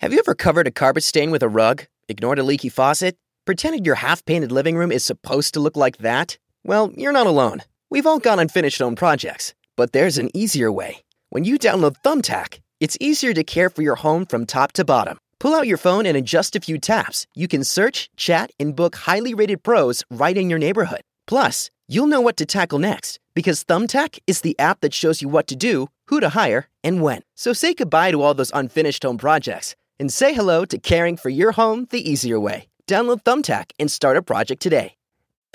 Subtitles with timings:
[0.00, 3.84] Have you ever covered a carpet stain with a rug, ignored a leaky faucet, pretended
[3.84, 6.38] your half painted living room is supposed to look like that?
[6.64, 7.64] Well, you're not alone.
[7.90, 11.02] We've all got unfinished home projects, but there's an easier way.
[11.28, 15.18] When you download Thumbtack, it's easier to care for your home from top to bottom.
[15.38, 18.74] Pull out your phone and in just a few taps, you can search, chat, and
[18.74, 21.02] book highly rated pros right in your neighborhood.
[21.26, 25.28] Plus, you'll know what to tackle next because Thumbtack is the app that shows you
[25.28, 27.22] what to do, who to hire, and when.
[27.34, 31.28] So say goodbye to all those unfinished home projects and say hello to caring for
[31.28, 32.66] your home the easier way.
[32.88, 34.94] Download Thumbtack and start a project today.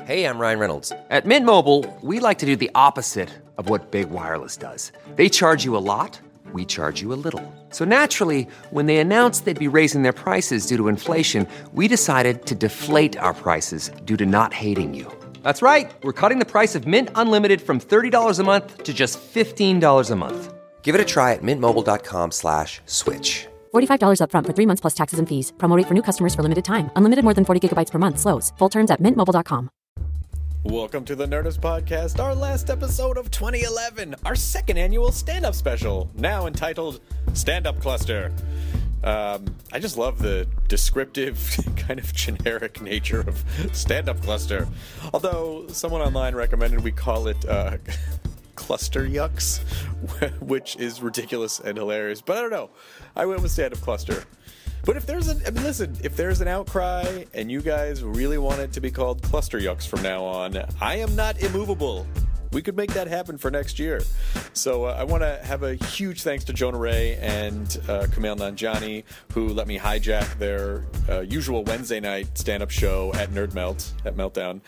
[0.04, 0.92] Hey, I'm Ryan Reynolds.
[1.10, 4.92] At Mint Mobile, we like to do the opposite of what Big Wireless does.
[5.16, 6.20] They charge you a lot,
[6.52, 7.42] we charge you a little.
[7.70, 12.46] So naturally, when they announced they'd be raising their prices due to inflation, we decided
[12.46, 15.12] to deflate our prices due to not hating you.
[15.44, 15.92] That's right.
[16.04, 20.16] We're cutting the price of Mint Unlimited from $30 a month to just $15 a
[20.16, 20.54] month.
[20.82, 23.48] Give it a try at mintmobile.com slash switch.
[23.76, 25.54] $45 upfront for three months plus taxes and fees.
[25.58, 26.90] Promo rate for new customers for limited time.
[26.96, 28.20] Unlimited more than 40 gigabytes per month.
[28.20, 28.54] Slows.
[28.58, 29.70] Full terms at mintmobile.com.
[30.66, 35.54] Welcome to the Nerdist Podcast, our last episode of 2011, our second annual stand up
[35.54, 37.02] special, now entitled
[37.34, 38.34] Stand Up Cluster.
[39.04, 44.68] Um, I just love the descriptive, kind of generic nature of stand up cluster.
[45.14, 47.78] Although someone online recommended we call it uh,
[48.66, 49.60] cluster yucks,
[50.42, 52.20] which is ridiculous and hilarious.
[52.20, 52.72] But I don't know.
[53.16, 54.24] I went with stand up cluster.
[54.84, 58.40] But if there's an, I mean, listen, if there's an outcry and you guys really
[58.40, 62.08] want it to be called cluster yucks from now on, I am not immovable.
[62.52, 64.02] We could make that happen for next year.
[64.54, 68.38] So uh, I want to have a huge thanks to Jonah Ray and uh, Kumail
[68.38, 69.04] Nanjiani
[69.34, 74.16] who let me hijack their uh, usual Wednesday night stand-up show at Nerd Melt at
[74.16, 74.62] Meltdown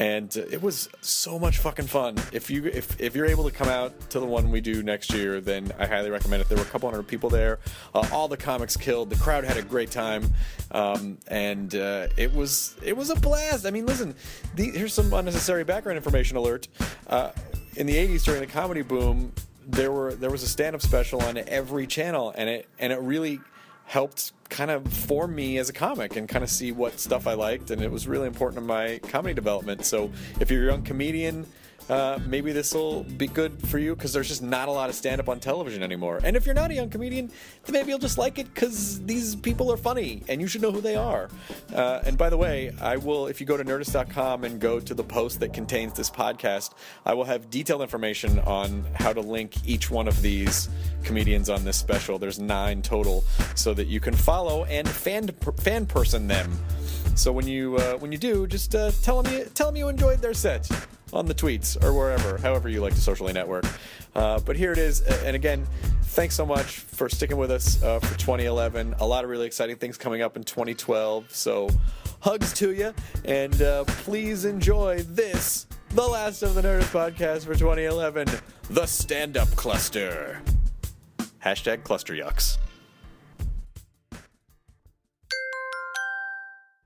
[0.00, 2.16] and it was so much fucking fun.
[2.32, 5.12] If you if if you're able to come out to the one we do next
[5.12, 6.48] year, then I highly recommend it.
[6.48, 7.58] There were a couple hundred people there.
[7.94, 9.10] Uh, all the comics killed.
[9.10, 10.32] The crowd had a great time,
[10.70, 13.66] um, and uh, it was it was a blast.
[13.66, 14.14] I mean, listen,
[14.56, 16.66] the, here's some unnecessary background information alert.
[17.06, 17.32] Uh,
[17.76, 19.32] in the '80s, during the comedy boom,
[19.66, 23.38] there were there was a stand-up special on every channel, and it and it really
[23.84, 27.34] helped kind of form me as a comic and kind of see what stuff I
[27.34, 29.86] liked, and it was really important in my comedy development.
[29.86, 31.46] So if you're a young comedian,
[31.90, 34.94] uh, maybe this will be good for you because there's just not a lot of
[34.94, 36.20] stand up on television anymore.
[36.22, 37.30] And if you're not a young comedian,
[37.64, 40.70] then maybe you'll just like it because these people are funny and you should know
[40.70, 41.28] who they are.
[41.74, 44.94] Uh, and by the way, I will, if you go to nerdist.com and go to
[44.94, 46.74] the post that contains this podcast,
[47.04, 50.68] I will have detailed information on how to link each one of these
[51.02, 52.20] comedians on this special.
[52.20, 53.24] There's nine total,
[53.56, 56.52] so that you can follow and fan fan person them.
[57.14, 59.88] So when you uh, when you do, just uh, tell them you tell them you
[59.88, 60.70] enjoyed their set
[61.12, 63.64] on the tweets or wherever, however you like to socially network.
[64.14, 65.66] Uh, but here it is, and again,
[66.02, 68.94] thanks so much for sticking with us uh, for 2011.
[69.00, 71.34] A lot of really exciting things coming up in 2012.
[71.34, 71.68] So
[72.20, 72.92] hugs to you,
[73.24, 78.28] and uh, please enjoy this, the last of the Nerdist podcast for 2011,
[78.70, 80.40] the Stand Up Cluster.
[81.44, 82.58] Hashtag Cluster Yucks.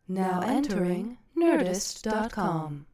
[0.07, 2.87] Now entering Nerdist.com.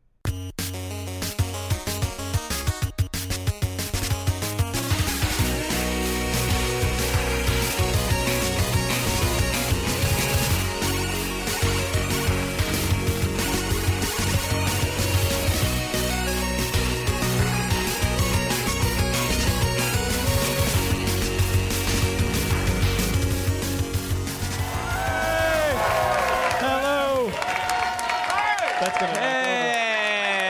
[29.01, 29.27] That's gonna.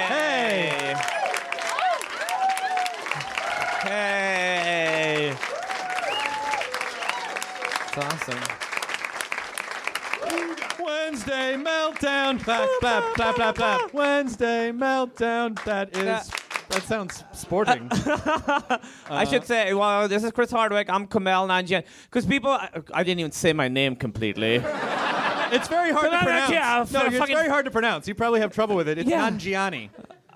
[0.09, 0.94] Hey.
[3.84, 5.37] Hey.
[7.87, 8.41] It's awesome.
[10.84, 12.43] Wednesday meltdown.
[12.43, 13.94] Clap, clap, clap, clap, clap.
[13.94, 15.62] Wednesday meltdown.
[15.65, 16.31] That is.
[16.71, 17.89] That sounds sporting.
[19.10, 20.89] I should say, well, this is Chris Hardwick.
[20.89, 21.84] I'm Kumail Nanjian.
[22.05, 24.63] Because people, I, I didn't even say my name completely.
[25.52, 26.50] It's very hard to pronounce.
[26.52, 28.06] yeah, no, it's fucking- very hard to pronounce.
[28.08, 28.98] You probably have trouble with it.
[28.98, 29.28] It's Yeah.
[29.30, 29.91] Nanjiani.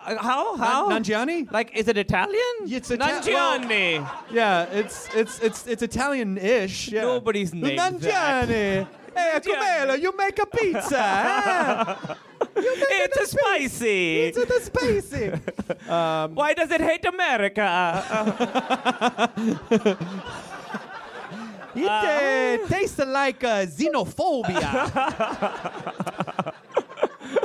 [0.06, 0.56] Uh, how?
[0.56, 0.88] How?
[0.90, 1.50] Nanjiani?
[1.50, 2.54] Like, is it Italian?
[2.66, 4.06] It's Ita- Nanjiani.
[4.30, 6.88] Yeah, it's it's it's it's Italian-ish.
[6.88, 7.02] Yeah.
[7.02, 8.86] Nobody's named Nanjiani.
[9.16, 11.96] Hey, Kumelo, you make a pizza.
[12.56, 14.22] make It's a spicy.
[14.22, 15.30] It's a spicy.
[15.88, 17.70] um, Why does it hate America?
[21.76, 24.64] It uh, tastes like uh, xenophobia.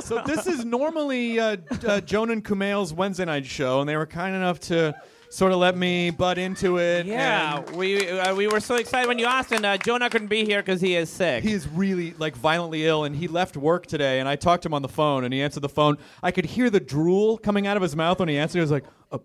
[0.00, 1.56] so this is normally uh,
[1.86, 4.94] uh, Jonah and Kumail's Wednesday night show, and they were kind enough to
[5.30, 7.06] sort of let me butt into it.
[7.06, 10.44] Yeah, we uh, we were so excited when you asked, and uh, Jonah couldn't be
[10.44, 11.42] here because he is sick.
[11.42, 14.20] he is really like violently ill, and he left work today.
[14.20, 15.96] And I talked to him on the phone, and he answered the phone.
[16.22, 18.58] I could hear the drool coming out of his mouth when he answered.
[18.58, 19.18] He was like, uh,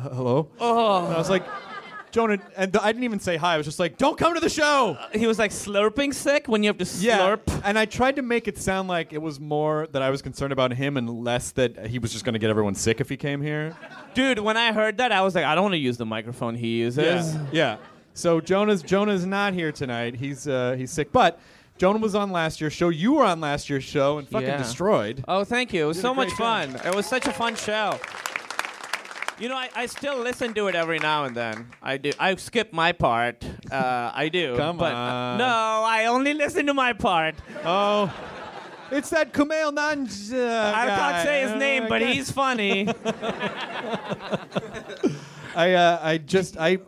[0.00, 1.04] "Hello." Oh.
[1.04, 1.44] And I was like,
[2.12, 3.54] "Jonah," and I didn't even say hi.
[3.54, 6.62] I was just like, "Don't come to the show." he was like slurping sick when
[6.62, 7.60] you have to Yeah, slurp.
[7.64, 10.52] and I tried to make it sound like it was more that I was concerned
[10.52, 13.16] about him and less that he was just going to get everyone sick if he
[13.16, 13.76] came here.
[14.14, 16.54] Dude, when I heard that, I was like, I don't want to use the microphone
[16.56, 17.34] he uses.
[17.34, 17.76] Yeah, yeah.
[18.14, 20.16] So Jonah's Jonah's not here tonight.
[20.16, 21.38] He's uh, he's sick, but
[21.78, 22.88] Jonah was on last year's show.
[22.90, 24.58] You were on last year's show and fucking Yeah.
[24.58, 25.24] destroyed.
[25.28, 25.84] Oh, thank you.
[25.84, 26.76] It was so much great fun.
[26.84, 27.98] It was such a fun show.
[29.40, 31.68] You know, I, I still listen to it every now and then.
[31.82, 32.12] I do.
[32.18, 33.42] I skip my part.
[33.72, 34.54] Uh, I do.
[34.54, 35.38] Come but, uh, on.
[35.38, 37.36] no, I only listen to my part.
[37.64, 38.12] Oh,
[38.90, 40.74] it's that Kumail Nanjiani.
[40.74, 42.86] I can't say his name, but he's funny.
[45.56, 46.78] I uh, I just I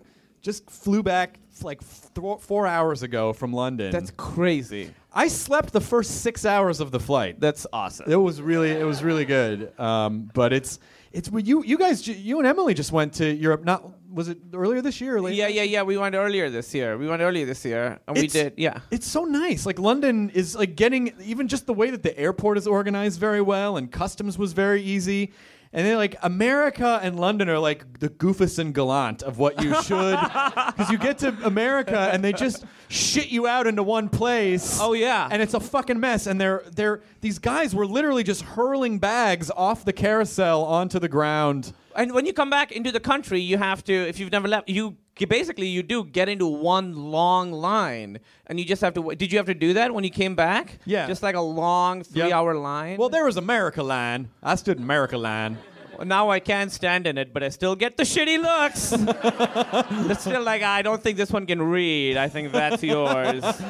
[0.42, 3.92] just flew back like th- four hours ago from London.
[3.92, 4.92] That's crazy.
[5.14, 7.40] I slept the first six hours of the flight.
[7.40, 8.10] That's awesome.
[8.10, 9.72] It was really it was really good.
[9.80, 10.78] Um, but it's
[11.12, 13.64] it's you you guys you and Emily just went to Europe.
[13.64, 15.16] Not was it earlier this year?
[15.16, 15.36] Or later?
[15.36, 15.82] Yeah, yeah, yeah.
[15.82, 16.98] We went earlier this year.
[16.98, 18.54] We went earlier this year, and we did.
[18.56, 18.80] Yeah.
[18.90, 19.64] It's so nice.
[19.64, 23.40] Like London is like getting even just the way that the airport is organized very
[23.40, 25.32] well and customs was very easy.
[25.74, 29.74] And then like America and London are like the goofus and gallant of what you
[29.82, 30.18] should
[30.66, 34.78] because you get to America and they just shit you out into one place.
[34.80, 35.28] Oh, yeah.
[35.30, 36.26] And it's a fucking mess.
[36.26, 41.08] And they're they're these guys were literally just hurling bags off the carousel onto the
[41.08, 41.72] ground.
[41.96, 43.92] And when you come back into the country, you have to.
[43.92, 44.96] If you've never left, you you
[45.28, 49.02] basically you do get into one long line, and you just have to.
[49.02, 50.78] wa- Did you have to do that when you came back?
[50.84, 51.06] Yeah.
[51.06, 52.96] Just like a long three-hour line.
[52.98, 54.28] Well, there was America line.
[54.42, 55.58] I stood in America line.
[56.04, 58.92] now I can't stand in it, but I still get the shitty looks.
[60.10, 62.16] it's still like I don't think this one can read.
[62.16, 63.44] I think that's yours.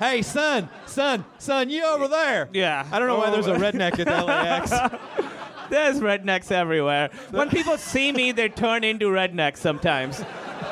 [0.00, 2.48] Hey, son, son, son, you over there?
[2.52, 2.88] Yeah.
[2.90, 3.58] I don't know why there's a Oh.
[3.58, 4.72] redneck at LAX.
[5.70, 7.10] There's rednecks everywhere.
[7.30, 10.22] When people see me, they turn into rednecks sometimes.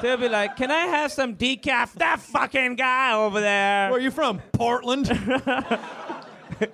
[0.03, 3.91] They'll be like, "Can I have some decaf?" That fucking guy over there.
[3.91, 4.41] Where are you from?
[4.53, 5.09] Portland.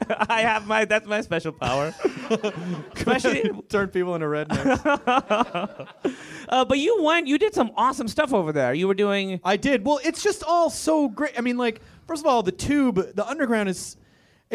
[0.08, 1.94] I have my that's my special power.
[2.94, 5.88] Especially, Turn people into rednecks.
[6.48, 8.72] uh, but you went, you did some awesome stuff over there.
[8.74, 9.40] You were doing.
[9.44, 9.84] I did.
[9.84, 11.38] Well, it's just all so great.
[11.38, 13.96] I mean, like, first of all, the tube, the underground is.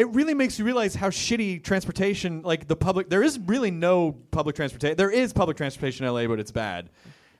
[0.00, 3.10] It really makes you realize how shitty transportation, like the public.
[3.10, 4.96] There is really no public transportation.
[4.96, 6.88] There is public transportation in LA, but it's bad.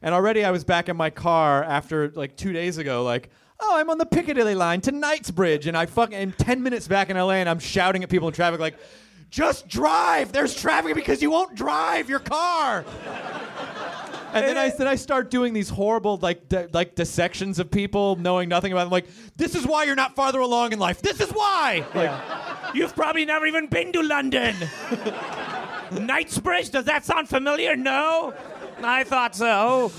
[0.03, 3.31] And already, I was back in my car after like two days ago, like.
[3.63, 7.09] Oh, I'm on the Piccadilly line to Knightsbridge, and I fucking am ten minutes back
[7.09, 8.79] in LA, and I'm shouting at people in traffic like,
[9.31, 10.33] "Just drive!
[10.33, 12.85] There's traffic because you won't drive your car."
[14.33, 18.17] And then I then I start doing these horrible like di- like dissections of people
[18.17, 18.91] knowing nothing about them.
[18.93, 19.07] Like
[19.37, 21.03] this is why you're not farther along in life.
[21.03, 21.85] This is why.
[21.95, 24.55] Like You've probably never even been to London.
[25.93, 26.71] Knightsbridge.
[26.71, 27.77] Does that sound familiar?
[27.77, 28.33] No.
[28.83, 29.93] I thought so.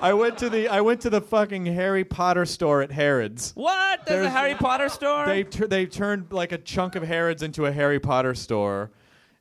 [0.00, 3.52] I went to the I went to the fucking Harry Potter store at Harrods.
[3.54, 4.06] What?
[4.06, 5.26] There's, a There's- Harry Potter store.
[5.26, 8.90] They tur- they turned like a chunk of Harrods into a Harry Potter store,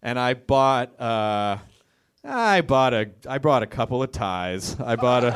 [0.02, 1.58] and I bought uh,
[2.30, 4.76] I bought a I bought a couple of ties.
[4.80, 5.34] I bought a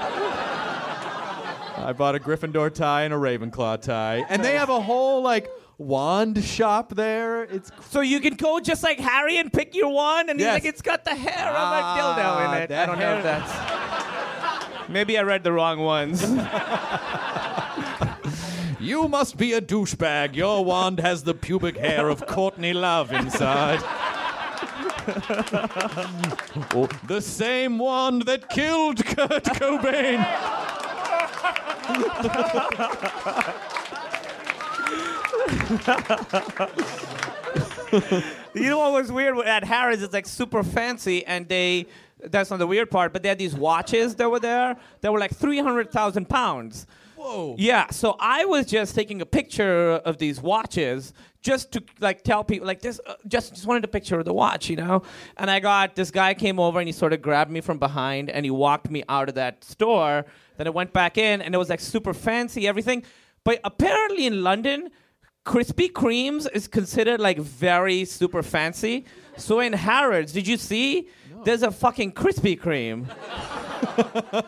[1.78, 5.50] I bought a Gryffindor tie and a Ravenclaw tie, and they have a whole like
[5.78, 7.44] wand shop there.
[7.44, 10.66] It's so you can go just like Harry and pick your wand and he's like,
[10.66, 12.72] it's got the hair Ah, of a dildo in it.
[12.72, 14.90] I don't know if that's.
[14.90, 16.24] Maybe I read the wrong ones.
[18.80, 20.36] You must be a douchebag.
[20.36, 23.80] Your wand has the pubic hair of Courtney Love inside.
[26.74, 30.20] Oh, the same wand that killed Kurt Cobain.
[38.54, 40.02] you know what was weird at Harrods?
[40.02, 41.88] It's like super fancy, and they.
[42.24, 45.18] That's not the weird part, but they had these watches that were there that were
[45.18, 46.86] like 300,000 pounds.
[47.16, 47.56] Whoa.
[47.58, 52.44] Yeah, so I was just taking a picture of these watches just to like tell
[52.44, 55.04] people like this uh, just just wanted a picture of the watch, you know.
[55.38, 58.30] And I got this guy came over and he sort of grabbed me from behind
[58.30, 60.26] and he walked me out of that store.
[60.58, 63.04] Then I went back in and it was like super fancy everything.
[63.44, 64.90] But apparently in London
[65.46, 69.06] Krispy Kremes is considered like very super fancy.
[69.38, 71.10] So in Harrods, did you see?
[71.44, 73.08] There's a fucking Krispy Kreme.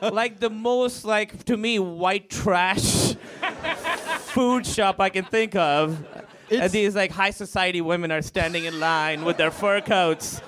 [0.14, 3.16] like the most like to me white trash
[4.20, 6.06] food shop I can think of.
[6.62, 10.42] And these like high society women are standing in line with their fur coats.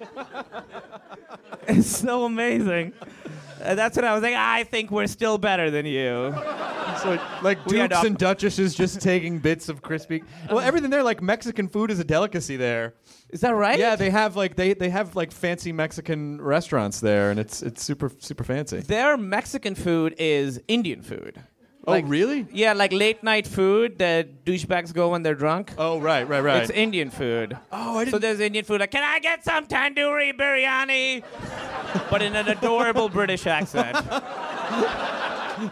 [1.68, 2.92] it's so amazing.
[3.62, 6.32] Uh, that's when I was like, I think we're still better than you.
[6.92, 10.22] It's like, like We dukes up- and duchesses just taking bits of crispy.
[10.48, 12.94] Well, everything there, like Mexican food, is a delicacy there.
[13.30, 13.78] Is that right?
[13.78, 17.82] Yeah, they have like they they have like fancy Mexican restaurants there, and it's it's
[17.82, 18.78] super super fancy.
[18.80, 21.42] Their Mexican food is Indian food.
[21.88, 22.46] Oh, Like- really?
[22.52, 25.72] Yeah, like late night food that douchebags go when they're drunk.
[25.78, 26.60] Oh, right, right, right.
[26.62, 27.56] It's Indian food.
[27.72, 28.12] Oh, I didn't.
[28.12, 31.22] So there's Indian food like, can I get some tandoori biryani?
[32.10, 33.94] but in an adorable British accent.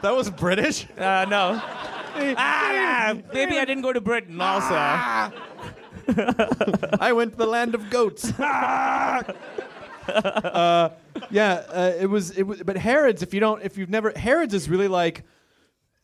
[0.00, 0.86] that was British.
[0.96, 1.60] Uh, no.
[2.38, 4.74] ah, maybe I didn't go to Britain also.
[6.98, 8.32] I went to the land of goats.
[8.40, 9.22] uh,
[11.30, 12.30] yeah, uh, it was.
[12.30, 12.62] It was.
[12.62, 15.24] But Harrods, if you don't, if you've never, Harrods is really like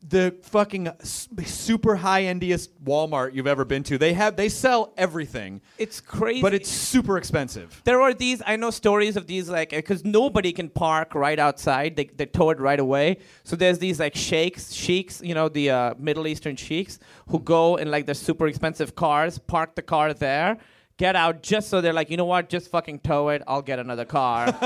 [0.09, 3.99] the fucking super high endiest Walmart you've ever been to.
[3.99, 6.42] They have, they sell everything, It's crazy.
[6.42, 7.80] but it's super expensive.
[7.85, 11.97] there are these i know stories of these like because nobody can park right outside
[11.97, 15.71] they, they tow it right away so there's these like sheikhs sheiks you know the
[15.71, 20.12] uh, middle eastern sheiks who go in like their super expensive cars park the car
[20.14, 20.59] there
[20.97, 23.78] get out just so they're like you know what just fucking tow it i'll get
[23.78, 24.47] another car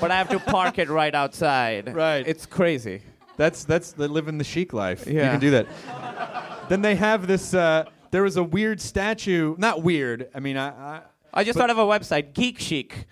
[0.00, 2.26] but i have to park it right outside Right.
[2.26, 3.02] it's crazy
[3.36, 5.06] That's that's the living the chic life.
[5.06, 5.24] Yeah.
[5.24, 6.68] You can do that.
[6.68, 7.54] then they have this.
[7.54, 9.54] Uh, there was a weird statue.
[9.58, 10.28] Not weird.
[10.34, 10.96] I mean, I.
[10.96, 11.02] I
[11.34, 13.06] i just thought of a website geek chic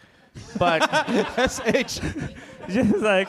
[0.59, 0.83] but
[1.39, 2.01] S-H.
[2.69, 3.29] just like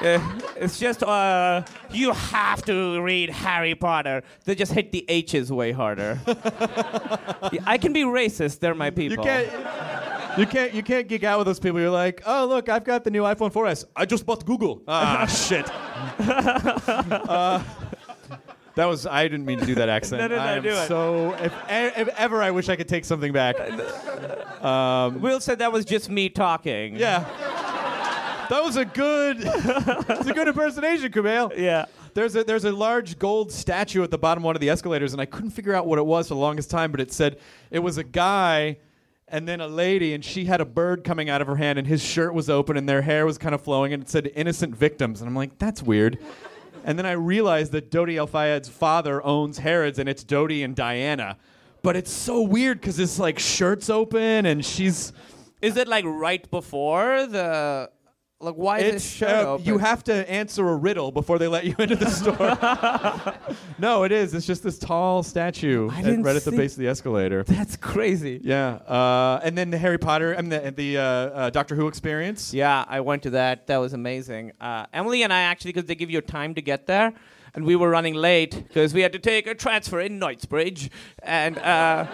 [0.00, 0.20] uh,
[0.56, 4.22] it's just uh, you have to read Harry Potter.
[4.44, 6.20] They just hit the H's way harder.
[6.26, 8.60] Yeah, I can be racist.
[8.60, 9.24] They're my people.
[9.24, 9.48] You can't.
[10.38, 10.72] You can't.
[10.72, 11.80] You can't geek out with those people.
[11.80, 13.84] You're like, oh look, I've got the new iPhone 4S.
[13.96, 14.82] I just bought Google.
[14.86, 15.68] Ah shit.
[17.28, 17.62] Uh,
[18.74, 19.06] that was.
[19.06, 20.22] I didn't mean to do that accent.
[20.22, 20.86] No, no, no, I am do it.
[20.86, 23.56] So if, if ever I wish I could take something back.
[25.20, 26.94] Will said that was just me talking.
[26.96, 27.24] Yeah.
[28.48, 29.38] That was a good.
[29.40, 31.56] It's a good impersonation, Kumail.
[31.56, 31.86] Yeah.
[32.14, 35.12] There's a there's a large gold statue at the bottom of one of the escalators,
[35.12, 37.38] and I couldn't figure out what it was for the longest time, but it said
[37.70, 38.78] it was a guy
[39.30, 41.86] and then a lady, and she had a bird coming out of her hand, and
[41.86, 44.74] his shirt was open, and their hair was kind of flowing, and it said innocent
[44.74, 46.18] victims, and I'm like, that's weird.
[46.84, 50.74] And then I realized that Dodi El Fayed's father owns Harrods, and it's Dodi and
[50.74, 51.36] Diana.
[51.82, 55.12] But it's so weird because his like shirt's open, and she's
[55.60, 57.90] Is it like right before the?
[58.40, 59.66] Like why is It's, his shirt uh, open?
[59.66, 62.56] you have to answer a riddle before they let you into the store.
[63.80, 64.32] no, it is.
[64.32, 67.42] It's just this tall statue I at- right at the base of the escalator.
[67.42, 68.40] That's crazy.
[68.44, 71.88] Yeah, uh, and then the Harry Potter, I mean the, the uh, uh, Doctor Who
[71.88, 72.54] experience.
[72.54, 73.66] Yeah, I went to that.
[73.66, 74.52] That was amazing.
[74.60, 77.12] Uh, Emily and I actually, because they give you time to get there,
[77.54, 80.90] and we were running late because we had to take a transfer in Knightsbridge,
[81.24, 82.06] and uh,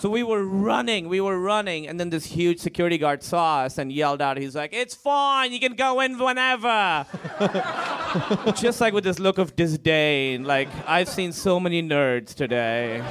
[0.00, 3.78] so we were running, we were running, and then this huge security guard saw us
[3.78, 7.06] and yelled out, "He's like, it's fine, you can go in whenever."
[8.56, 13.02] Just like with this look of disdain, like I've seen so many nerds today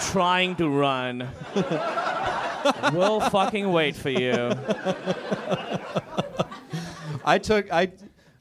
[0.12, 1.28] trying to run.
[2.92, 4.52] we'll fucking wait for you.
[7.24, 7.92] I took I.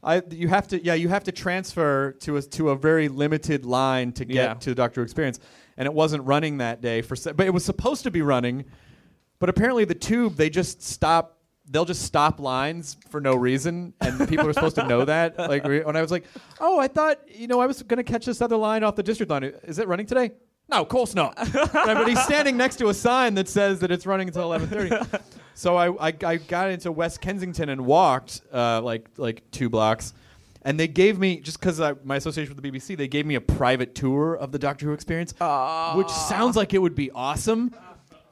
[0.04, 3.66] I, you have to yeah you have to transfer to a to a very limited
[3.66, 4.54] line to get Yeah.
[4.54, 5.40] to the Doctor experience,
[5.78, 8.66] and it wasn't running that day for but it was supposed to be running,
[9.40, 11.38] but apparently the tube they just stop
[11.70, 15.36] they'll just stop lines for no reason, and people are supposed to know that.
[15.48, 16.26] Like when I was like,
[16.60, 19.30] oh, I thought you know I was gonna catch this other line off the district
[19.30, 19.44] line.
[19.44, 20.32] Is it running today?
[20.70, 21.38] No, of course not.
[21.38, 25.22] right, but he's standing next to a sign that says that it's running until 11:30.
[25.54, 30.14] So I, I, I got into West Kensington and walked uh, like like two blocks,
[30.68, 33.42] and they gave me just because my association with the BBC, they gave me a
[33.42, 35.32] private tour of the Doctor Who experience,
[35.96, 37.74] which sounds like it would be awesome.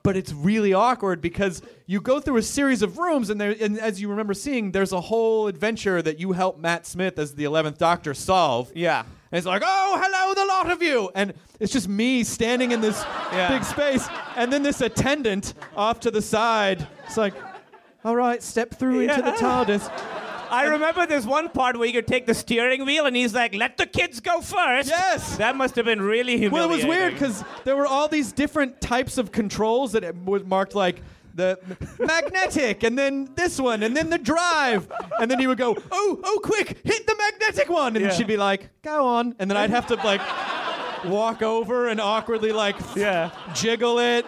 [0.03, 3.79] But it's really awkward because you go through a series of rooms, and there, and
[3.79, 7.45] as you remember seeing, there's a whole adventure that you help Matt Smith as the
[7.45, 8.69] Eleventh Doctor solve.
[8.75, 8.99] Yeah.
[9.31, 11.09] And it's like, oh, hello, the lot of you.
[11.15, 13.01] And it's just me standing in this
[13.31, 13.47] Yeah.
[13.47, 14.07] big space.
[14.35, 16.85] And then this attendant off to the side.
[17.05, 17.33] It's like,
[18.03, 19.89] all right, step through into the TARDIS.
[20.49, 23.53] I remember there's one part where you could take the steering wheel, and he's like,
[23.55, 24.89] "Let the kids go first.
[24.89, 25.37] Yes.
[25.37, 26.51] that must have been really humiliating.
[26.51, 30.15] Well, it was weird because there were all these different types of controls that it
[30.15, 31.01] was marked like
[31.33, 31.59] the
[31.99, 36.19] magnetic, and then this one, and then the drive, and then he would go, "Oh,
[36.23, 38.11] oh, quick, hit the magnetic one," and Yeah.
[38.11, 40.21] she'd be like, "Go on," and then I'd have to like
[41.05, 43.29] walk over and awkwardly like Yeah.
[43.53, 44.25] jiggle it.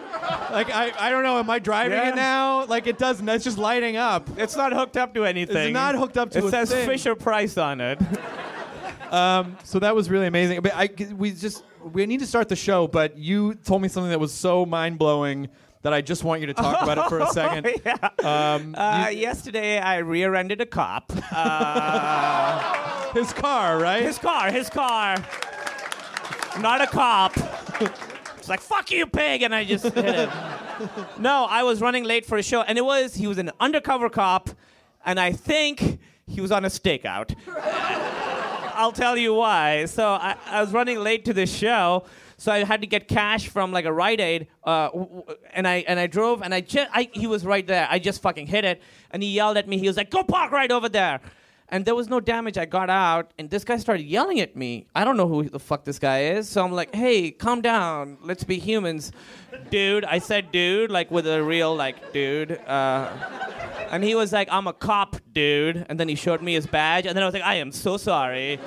[0.52, 2.10] Like I, I don't know, am I driving Yeah.
[2.10, 2.64] it now?
[2.66, 3.28] Like it doesn't.
[3.28, 4.28] It's just lighting up.
[4.36, 5.56] It's not hooked up to anything.
[5.68, 6.86] It's not hooked up to It a says thing.
[6.88, 7.98] Fisher Price on it.
[9.12, 10.60] um, So that was really amazing.
[10.60, 12.86] But I, we just we need to start the show.
[12.86, 15.48] But you told me something that was so mind blowing
[15.82, 17.68] that I just want you to talk about it for a second.
[18.24, 21.12] Um, Uh, yesterday, I rear-ended a cop.
[21.32, 24.02] Uh, his car, right?
[24.02, 25.16] his car, his car.
[26.60, 27.36] Not a cop.
[28.36, 30.30] It's like fuck you, pig, and I just hit him.
[31.18, 34.08] No, I was running late for a show, and it was he was an undercover
[34.08, 34.50] cop,
[35.04, 37.34] and I think he was on a stakeout.
[38.74, 39.86] I'll tell you why.
[39.86, 42.04] So I, I was running late to this show,
[42.36, 44.90] so I had to get cash from like a Rite Aid, uh,
[45.52, 47.88] and I and I drove, and I just I, he was right there.
[47.90, 49.78] I just fucking hit it, and he yelled at me.
[49.78, 51.20] He was like, "Go park right over there."
[51.70, 52.56] And there was no damage.
[52.56, 54.86] I got out, and this guy started yelling at me.
[54.94, 58.16] I don't know who the fuck this guy is, so I'm like, "Hey, calm down.
[58.22, 59.12] Let's be humans,
[59.70, 63.10] dude." I said, "Dude," like with a real like, "Dude." Uh,
[63.90, 65.86] and he was like, I'm a cop, dude.
[65.88, 67.06] And then he showed me his badge.
[67.06, 68.60] And then I was like, I am so sorry.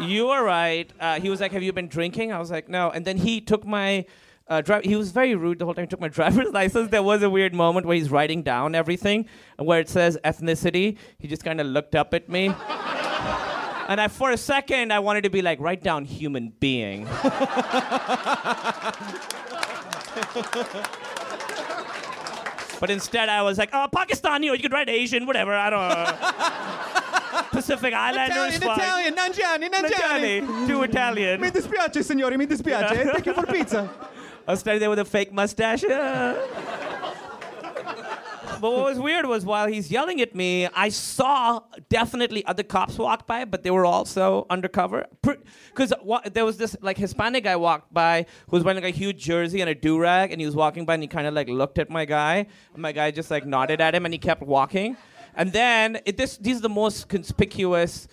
[0.00, 0.90] you are right.
[0.98, 2.32] Uh, he was like, Have you been drinking?
[2.32, 2.90] I was like, No.
[2.90, 4.06] And then he took my.
[4.48, 5.84] Uh, dri- he was very rude the whole time.
[5.84, 6.90] He took my driver's license.
[6.90, 9.26] There was a weird moment where he's writing down everything,
[9.58, 12.46] where it says ethnicity, he just kind of looked up at me.
[13.88, 17.08] and I, for a second, I wanted to be like, write down human being.
[22.78, 25.54] But instead, I was like, oh, Pakistani, or you could write Asian, whatever.
[25.54, 27.42] I don't know.
[27.50, 28.78] Pacific Islander is fine.
[28.78, 31.40] Italian, Nanjiani, Nanjiani, do Italian.
[31.40, 33.12] Mi dispiace, signori, mi dispiace.
[33.12, 33.90] Thank you for pizza.
[34.46, 35.84] I was standing there with a fake mustache.
[38.60, 42.96] But what was weird was while he's yelling at me, I saw definitely other cops
[42.96, 45.06] walk by, but they were also undercover.
[45.20, 45.92] Because
[46.32, 49.60] there was this like Hispanic guy walked by who was wearing like a huge jersey
[49.60, 51.78] and a do rag, and he was walking by and he kind of like looked
[51.78, 54.96] at my guy, and my guy just like nodded at him and he kept walking.
[55.34, 58.08] And then it, this these are the most conspicuous.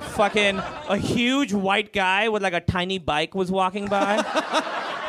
[0.00, 4.16] Fucking a huge white guy with like a tiny bike was walking by,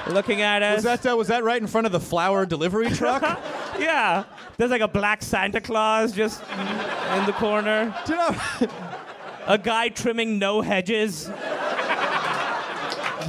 [0.10, 0.77] looking at us.
[0.77, 3.24] Was that, uh, was that right in front of the flower delivery truck?
[3.77, 4.24] Yeah,
[4.58, 7.94] there's like a black Santa Claus just in the corner.
[8.10, 8.36] You know,
[9.46, 11.29] A guy trimming no hedges.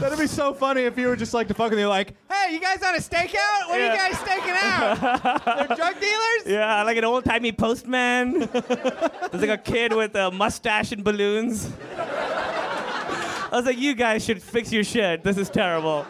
[0.00, 2.60] That'd be so funny if you were just like to fucking, they're like, hey, you
[2.60, 3.68] guys on a stakeout?
[3.68, 3.88] What Yeah.
[3.88, 5.68] are you guys staking out?
[5.68, 6.24] They're drug dealers?
[6.46, 8.38] Yeah, like an old timey postman.
[8.40, 11.70] There's like a kid with a mustache and balloons.
[11.98, 15.22] I was like, you guys should fix your shit.
[15.24, 16.06] This is terrible.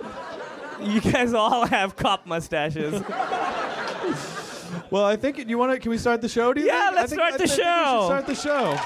[0.80, 3.02] You guys all have cop mustaches.
[4.90, 5.78] Well, I think you want to.
[5.80, 6.52] Can we start the show?
[6.54, 6.92] Do you Yeah, think?
[6.92, 8.04] I let's think- start I the think we should show.
[8.06, 8.78] Start the show.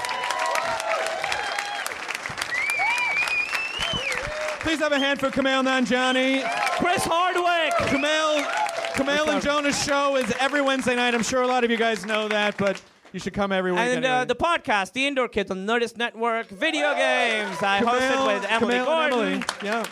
[4.63, 6.41] Please have a hand for Kumail Nanjiani.
[6.77, 7.73] Chris Hardwick.
[7.89, 8.43] Kumail,
[8.93, 11.13] Kumail and Jonah's show is every Wednesday night.
[11.13, 13.81] I'm sure a lot of you guys know that, but you should come every week.
[13.81, 14.09] And anyway.
[14.09, 17.61] uh, the podcast, The Indoor Kids on Nerdist Network, video games.
[17.61, 19.29] I Kumail- hosted with Emily Kumail and Gordon.
[19.33, 19.45] Emily.
[19.63, 19.83] Yeah.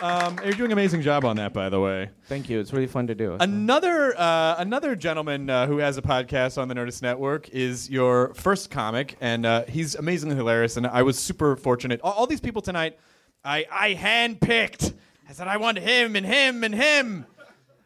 [0.00, 2.08] Um, you're doing an amazing job on that, by the way.
[2.26, 2.58] Thank you.
[2.60, 3.36] It's really fun to do.
[3.40, 8.32] Another uh, another gentleman uh, who has a podcast on the Nerdist Network is your
[8.34, 10.76] first comic, and uh, he's amazingly hilarious.
[10.78, 12.00] And I was super fortunate.
[12.02, 12.98] All, all these people tonight,
[13.44, 14.94] I I handpicked.
[15.28, 17.26] I said I want him and him and him,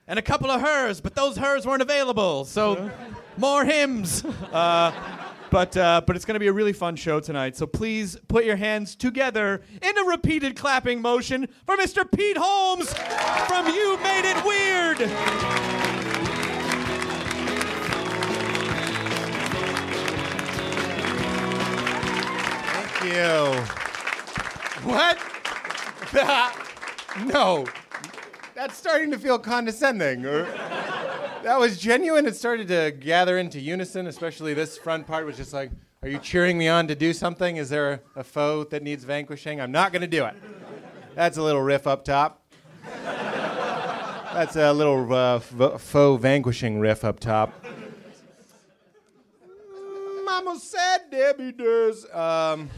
[0.07, 2.45] and a couple of hers, but those hers weren't available.
[2.45, 2.91] So
[3.37, 4.25] more hymns.
[4.53, 4.93] Uh,
[5.51, 7.57] but uh, but it's going to be a really fun show tonight.
[7.57, 12.11] So please put your hands together in a repeated clapping motion for Mr.
[12.11, 12.93] Pete Holmes
[13.47, 14.99] from You Made It Weird.
[22.71, 23.63] Thank you.
[24.89, 25.38] What?
[27.27, 27.67] no.
[28.55, 30.23] That's starting to feel condescending.
[30.23, 32.27] That was genuine.
[32.27, 35.71] It started to gather into unison, especially this front part was just like,
[36.03, 37.57] are you cheering me on to do something?
[37.57, 39.61] Is there a foe that needs vanquishing?
[39.61, 40.35] I'm not going to do it.
[41.15, 42.45] That's a little riff up top.
[44.33, 47.53] That's a little uh, faux vanquishing riff up top.
[50.25, 52.07] Mama said Debbie does.
[52.13, 52.71] Um,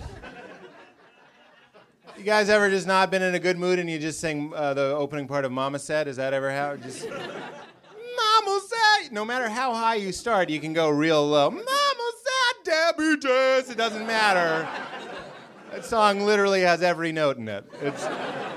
[2.20, 4.74] you guys ever just not been in a good mood and you just sing uh,
[4.74, 6.06] the opening part of Mama Said?
[6.06, 6.76] Is that ever how?
[6.76, 9.10] Just Mama Said.
[9.10, 11.50] No matter how high you start, you can go real low.
[11.50, 13.70] Mama Said Debbie does.
[13.70, 14.68] It doesn't matter.
[15.72, 17.64] That song literally has every note in it.
[17.80, 18.06] It's,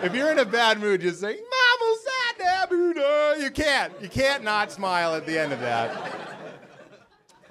[0.03, 3.41] if you're in a bad mood, just sing Mama Said Debbie does.
[3.43, 3.93] You can't.
[4.01, 6.12] You can't not smile at the end of that.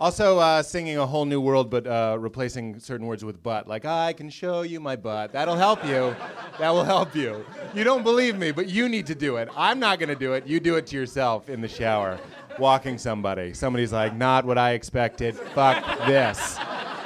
[0.03, 3.69] Also, uh, singing a whole new world, but uh, replacing certain words with butt.
[3.69, 5.31] Like, I can show you my butt.
[5.31, 6.17] That'll help you.
[6.59, 7.45] That will help you.
[7.73, 9.49] You don't believe me, but you need to do it.
[9.57, 10.45] I'm not going to do it.
[10.45, 12.19] You do it to yourself in the shower,
[12.59, 13.55] walking somebody.
[13.55, 15.37] Somebody's like, not what I expected.
[15.37, 16.59] Fuck this.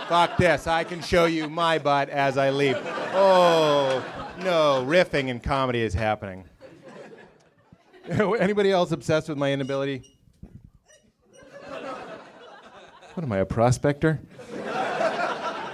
[0.08, 0.66] Fuck this.
[0.66, 2.78] I can show you my butt as I leave.
[3.12, 4.02] Oh,
[4.38, 4.86] no.
[4.88, 6.44] Riffing and comedy is happening.
[8.08, 10.15] Anybody else obsessed with my inability?
[13.16, 14.20] What am I, a prospector?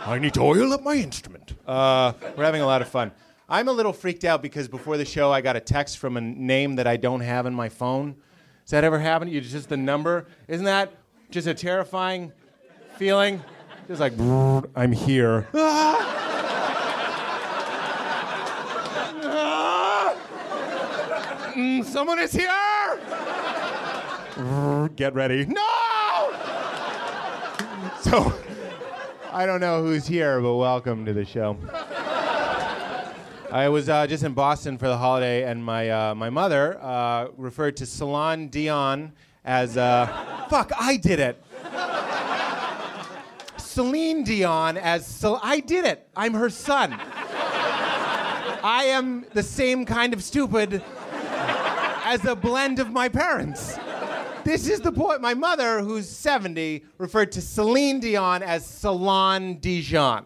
[0.07, 1.55] I need to oil up my instrument.
[1.67, 3.11] Uh, we're having a lot of fun.
[3.49, 6.21] I'm a little freaked out because before the show, I got a text from a
[6.21, 8.15] name that I don't have in my phone.
[8.61, 9.33] Has that ever happened?
[9.33, 10.29] to You just the number?
[10.47, 10.93] Isn't that
[11.33, 12.31] just a terrifying
[12.97, 13.43] feeling?
[13.89, 14.13] Just like,
[14.77, 15.49] I'm here.
[21.53, 22.49] Mm, someone is here!
[24.97, 25.45] Get ready.
[25.45, 25.72] No!
[28.11, 28.35] So,
[29.31, 31.57] I don't know who's here, but welcome to the show.
[33.51, 37.29] I was uh, just in Boston for the holiday, and my uh, my mother uh,
[37.37, 39.13] referred to Salon Dion
[39.45, 40.73] as uh, fuck.
[40.79, 41.45] I did it.
[43.57, 46.09] Celine Dion as Cel- I did it.
[46.17, 46.95] I'm her son.
[48.65, 50.83] I am the same kind of stupid
[52.05, 53.79] as a blend of my parents.
[54.45, 55.21] This is the point.
[55.21, 60.25] My mother, who's 70, referred to Celine Dion as Salon Dijon.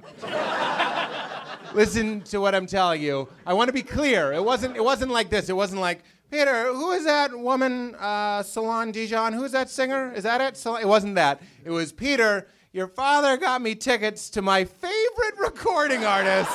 [1.75, 3.29] Listen to what I'm telling you.
[3.45, 4.33] I want to be clear.
[4.33, 4.77] It wasn't.
[4.77, 5.49] It wasn't like this.
[5.51, 6.73] It wasn't like Peter.
[6.73, 7.95] Who is that woman?
[7.97, 9.35] Uh, Salon Dijon.
[9.35, 10.13] Who's that singer?
[10.15, 10.57] Is that it?
[10.57, 11.43] Sol- It wasn't that.
[11.65, 12.47] It was Peter.
[12.73, 16.51] Your father got me tickets to my favorite recording artist,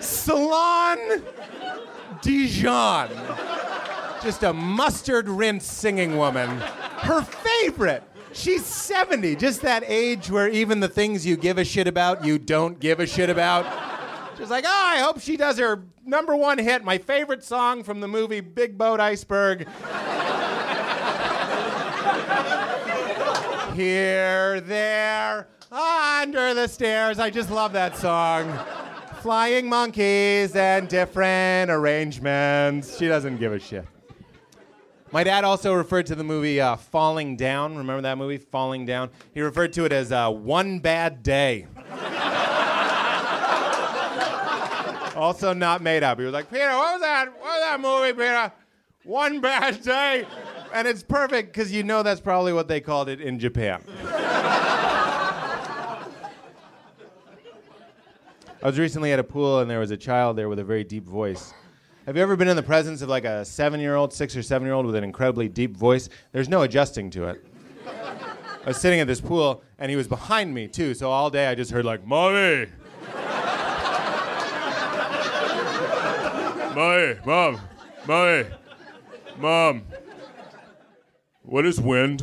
[0.00, 0.98] Salon
[2.22, 3.08] Dijon.
[4.22, 6.48] Just a mustard rinse singing woman.
[6.98, 8.02] Her favorite.
[8.32, 12.38] She's 70, just that age where even the things you give a shit about, you
[12.38, 13.66] don't give a shit about.
[14.38, 18.00] She's like, oh, I hope she does her number one hit, my favorite song from
[18.00, 19.66] the movie Big Boat Iceberg.
[23.74, 27.18] Here, there, under the stairs.
[27.18, 28.52] I just love that song.
[29.22, 32.96] Flying monkeys and different arrangements.
[32.96, 33.86] She doesn't give a shit.
[35.12, 37.76] My dad also referred to the movie uh, Falling Down.
[37.76, 39.10] Remember that movie, Falling Down?
[39.34, 41.66] He referred to it as uh, One Bad Day.
[45.16, 46.20] also not made up.
[46.20, 47.32] He was like, Peter, what was that?
[47.32, 48.52] What was that movie, Peter?
[49.02, 50.28] One Bad Day.
[50.72, 53.82] And it's perfect because you know that's probably what they called it in Japan.
[58.62, 60.84] I was recently at a pool and there was a child there with a very
[60.84, 61.52] deep voice.
[62.06, 64.42] Have you ever been in the presence of like a seven year old, six or
[64.42, 66.08] seven year old with an incredibly deep voice?
[66.32, 67.44] There's no adjusting to it.
[67.86, 71.46] I was sitting at this pool and he was behind me too, so all day
[71.48, 72.68] I just heard like, Mommy!
[76.74, 77.60] Mommy, Mom,
[78.06, 78.46] Mommy,
[79.38, 79.82] Mom.
[81.42, 82.22] What is wind?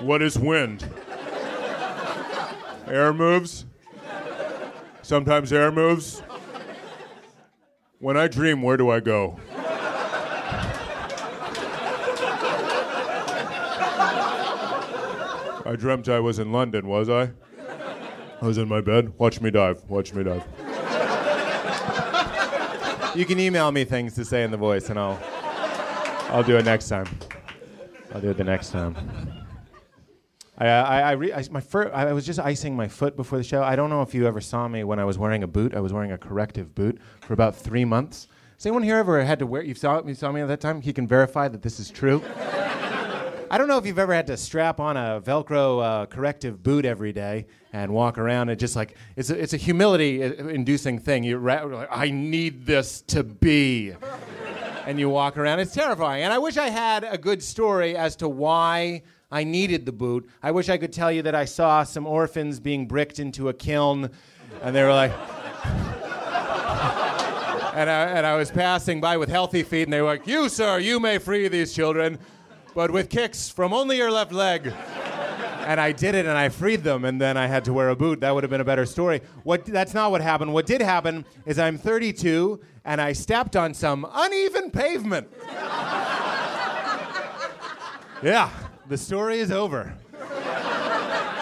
[0.00, 0.86] What is wind?
[2.86, 3.64] Air moves?
[5.02, 6.22] Sometimes air moves.
[7.98, 9.38] When I dream, where do I go?
[15.64, 17.30] I dreamt I was in London, was I?
[18.40, 19.12] I was in my bed.
[19.18, 19.82] Watch me dive.
[19.88, 20.44] Watch me dive.
[23.14, 25.20] You can email me things to say in the voice, and I'll
[26.30, 27.06] I'll do it next time.
[28.14, 29.31] I'll do it the next time.
[30.66, 33.62] I, I, re- I, my fir- I was just icing my foot before the show.
[33.62, 35.74] I don't know if you ever saw me when I was wearing a boot.
[35.74, 38.28] I was wearing a corrective boot for about three months.
[38.56, 39.62] Has anyone here ever had to wear?
[39.62, 40.80] You saw you saw me at that time.
[40.80, 42.22] He can verify that this is true.
[43.52, 46.86] I don't know if you've ever had to strap on a Velcro uh, corrective boot
[46.86, 51.22] every day and walk around and just like it's a, it's a humility-inducing thing.
[51.22, 53.92] You're like, I need this to be,
[54.86, 55.58] and you walk around.
[55.60, 56.22] It's terrifying.
[56.22, 60.28] And I wish I had a good story as to why I needed the boot.
[60.42, 63.54] I wish I could tell you that I saw some orphans being bricked into a
[63.54, 64.10] kiln,
[64.60, 65.12] and they were like.
[67.74, 70.50] and, I, and I was passing by with healthy feet, and they were like, You,
[70.50, 72.18] sir, you may free these children,
[72.74, 74.70] but with kicks from only your left leg.
[75.66, 77.96] and I did it, and I freed them, and then I had to wear a
[77.96, 78.20] boot.
[78.20, 79.22] That would have been a better story.
[79.44, 80.52] What, that's not what happened.
[80.52, 85.32] What did happen is I'm 32, and I stepped on some uneven pavement.
[88.22, 88.50] yeah,
[88.92, 89.90] the story is over.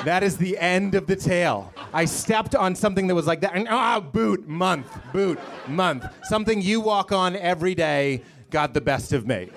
[0.05, 1.73] That is the end of the tale.
[1.93, 3.57] I stepped on something that was like that.
[3.57, 5.37] and, Ah, boot, month, boot,
[5.67, 6.07] month.
[6.23, 9.51] Something you walk on every day got the best of me.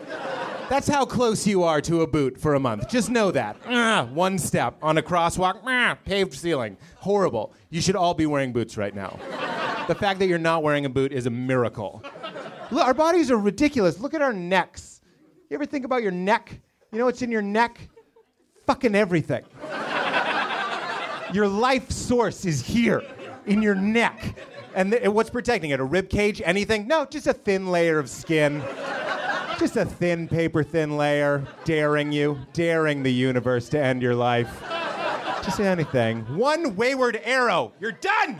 [0.70, 2.90] That's how close you are to a boot for a month.
[2.90, 3.58] Just know that.
[3.68, 6.78] Ah, one step on a crosswalk, ah, paved ceiling.
[6.96, 7.54] Horrible.
[7.70, 9.20] You should all be wearing boots right now.
[9.88, 12.02] The fact that you're not wearing a boot is a miracle.
[12.72, 14.00] Look, our bodies are ridiculous.
[14.00, 15.02] Look at our necks.
[15.52, 16.60] You ever think about your neck?
[16.94, 17.90] You know what's in your neck?
[18.68, 19.44] Fucking everything.
[21.34, 23.02] Your life source is here
[23.48, 24.36] in your neck.
[24.76, 25.80] And th- what's protecting it?
[25.80, 26.40] A rib cage?
[26.46, 26.88] Anything?
[26.88, 28.62] No, just a thin layer of skin.
[29.58, 34.62] just a thin, paper thin layer, daring you, daring the universe to end your life.
[35.44, 36.22] Just anything.
[36.38, 37.74] One wayward arrow.
[37.80, 38.40] You're done.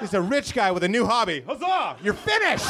[0.00, 1.42] He's a rich guy with a new hobby.
[1.46, 1.98] Huzzah!
[2.02, 2.64] You're finished.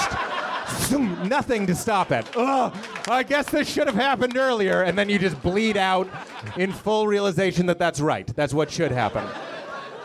[0.90, 2.26] Nothing to stop it.
[2.36, 2.72] Ugh,
[3.08, 6.08] I guess this should have happened earlier, and then you just bleed out
[6.56, 8.26] in full realization that that's right.
[8.36, 9.24] That's what should happen.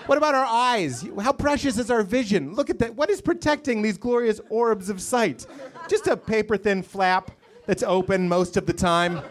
[0.05, 1.05] What about our eyes?
[1.21, 2.53] How precious is our vision?
[2.53, 2.95] Look at that.
[2.95, 5.45] What is protecting these glorious orbs of sight?
[5.87, 7.31] Just a paper thin flap
[7.67, 9.21] that's open most of the time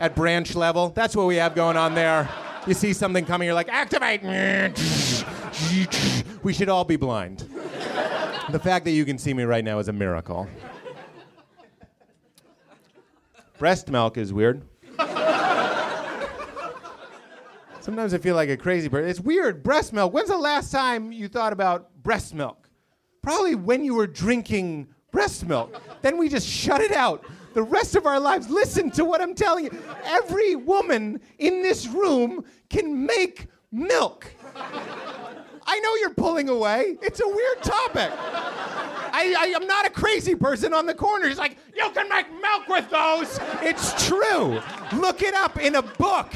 [0.00, 0.88] at branch level.
[0.88, 2.28] That's what we have going on there.
[2.66, 4.22] You see something coming, you're like, activate!
[6.42, 7.48] We should all be blind.
[8.50, 10.48] The fact that you can see me right now is a miracle.
[13.58, 14.62] Breast milk is weird.
[17.80, 19.08] Sometimes I feel like a crazy person.
[19.08, 19.62] It's weird.
[19.62, 20.12] Breast milk.
[20.12, 22.68] When's the last time you thought about breast milk?
[23.22, 25.80] Probably when you were drinking breast milk.
[26.02, 27.24] Then we just shut it out.
[27.54, 28.50] The rest of our lives.
[28.50, 29.70] Listen to what I'm telling you.
[30.04, 34.26] Every woman in this room can make milk.
[35.66, 36.96] I know you're pulling away.
[37.02, 38.10] It's a weird topic.
[39.12, 41.28] I, I, am not a crazy person on the corner.
[41.28, 43.38] He's like, you can make milk with those.
[43.62, 44.60] It's true.
[44.98, 46.32] Look it up in a book.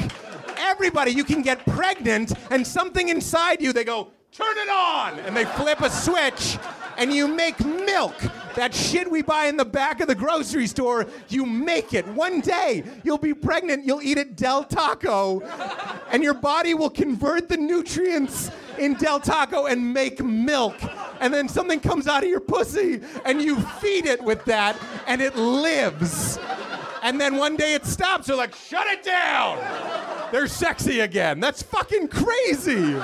[0.56, 5.36] Everybody, you can get pregnant, and something inside you, they go, turn it on, and
[5.36, 6.58] they flip a switch,
[6.98, 8.14] and you make milk.
[8.56, 12.06] That shit we buy in the back of the grocery store, you make it.
[12.08, 15.40] One day, you'll be pregnant, you'll eat at Del Taco,
[16.10, 20.74] and your body will convert the nutrients in Del Taco and make milk.
[21.20, 25.20] And then something comes out of your pussy, and you feed it with that, and
[25.20, 26.38] it lives.
[27.02, 28.26] And then one day it stops.
[28.26, 29.58] They're like, shut it down.
[30.32, 31.40] They're sexy again.
[31.40, 32.96] That's fucking crazy.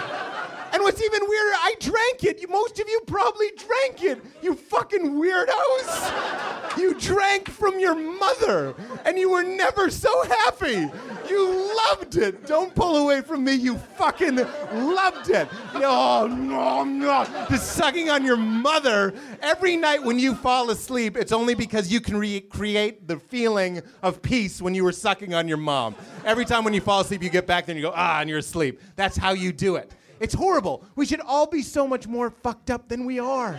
[0.73, 2.51] And what's even weirder, I drank it.
[2.51, 4.23] Most of you probably drank it.
[4.43, 6.79] You fucking weirdos.
[6.79, 10.91] You drank from your mother, and you were never so happy.
[11.29, 12.47] You loved it.
[12.47, 13.55] Don't pull away from me.
[13.55, 15.49] You fucking loved it.
[15.75, 17.47] No, no, no.
[17.49, 21.17] Just sucking on your mother every night when you fall asleep.
[21.17, 25.49] It's only because you can recreate the feeling of peace when you were sucking on
[25.49, 25.95] your mom.
[26.25, 28.29] Every time when you fall asleep, you get back there and you go, ah, and
[28.31, 28.81] you're asleep.
[28.97, 29.93] That's how you do it.
[30.21, 30.85] It's horrible.
[30.95, 33.59] We should all be so much more fucked up than we are.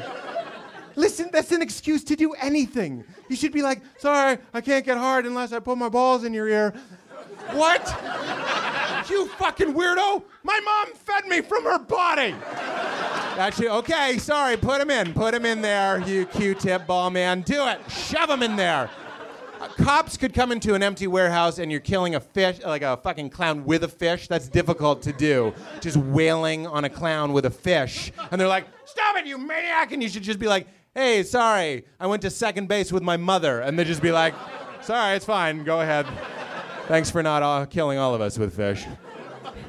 [0.96, 3.04] Listen, that's an excuse to do anything.
[3.30, 6.34] You should be like, sorry, I can't get hard unless I put my balls in
[6.34, 6.74] your ear.
[7.54, 9.08] What?
[9.10, 10.24] you fucking weirdo!
[10.44, 12.36] My mom fed me from her body!
[13.38, 15.14] Actually, okay, sorry, put him in.
[15.14, 17.42] Put him in there, you Q-tip ball man.
[17.42, 17.80] Do it.
[17.90, 18.90] Shove him in there.
[19.60, 22.98] Uh, cops could come into an empty warehouse and you're killing a fish, like a
[22.98, 24.28] fucking clown with a fish.
[24.28, 25.54] That's difficult to do.
[25.82, 28.12] Just wailing on a clown with a fish.
[28.32, 29.92] And they're like, stop it, you maniac!
[29.92, 33.18] And you should just be like, hey, sorry, I went to second base with my
[33.18, 33.62] mother.
[33.62, 34.36] And they'd just be like,
[34.82, 36.06] sorry, it's fine, go ahead.
[36.88, 38.86] Thanks for not uh, killing all of us with fish.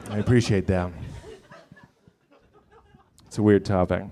[0.08, 0.92] I appreciate that.
[3.26, 4.04] It's a weird topic.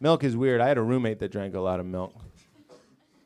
[0.00, 0.62] Milk is weird.
[0.62, 2.14] I had a roommate that drank a lot of milk.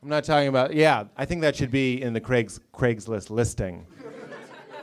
[0.02, 3.86] I'm not talking about, yeah, I think that should be in the Craig's, Craigslist listing.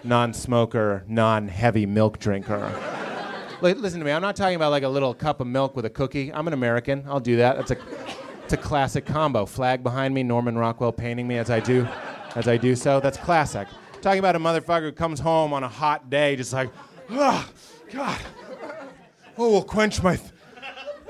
[0.05, 2.71] non smoker, non heavy milk drinker.
[3.61, 5.83] Li- listen to me, I'm not talking about like a little cup of milk with
[5.83, 6.31] a cookie.
[6.31, 7.57] I'm an American, I'll do that.
[7.57, 7.77] That's a,
[8.47, 9.45] it's a classic combo.
[9.45, 11.85] Flag behind me, Norman Rockwell painting me as I do,
[12.33, 13.01] as I do so.
[13.01, 13.67] That's classic.
[13.99, 16.69] Talking about a motherfucker who comes home on a hot day, just like,
[17.09, 17.49] oh,
[17.91, 18.21] God.
[19.37, 20.15] Oh, we'll quench my.
[20.15, 20.31] Th-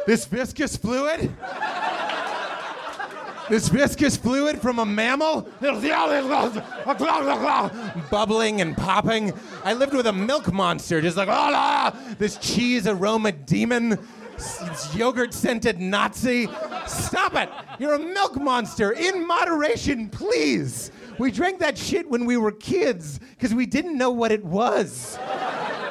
[0.07, 1.31] this viscous fluid?
[3.49, 5.47] This viscous fluid from a mammal?
[8.09, 9.31] Bubbling and popping.
[9.63, 12.15] I lived with a milk monster, just like, ah, oh, no.
[12.15, 13.99] this cheese aroma demon,
[14.95, 16.47] yogurt scented Nazi.
[16.85, 17.49] Stop it.
[17.79, 18.91] You're a milk monster.
[18.91, 20.91] In moderation, please.
[21.17, 25.17] We drank that shit when we were kids because we didn't know what it was.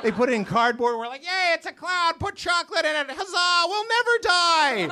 [0.03, 0.99] They put it in cardboard.
[0.99, 2.15] We're like, yay, it's a cloud.
[2.21, 3.11] Put chocolate in it.
[3.11, 4.87] Huzzah, we'll never die.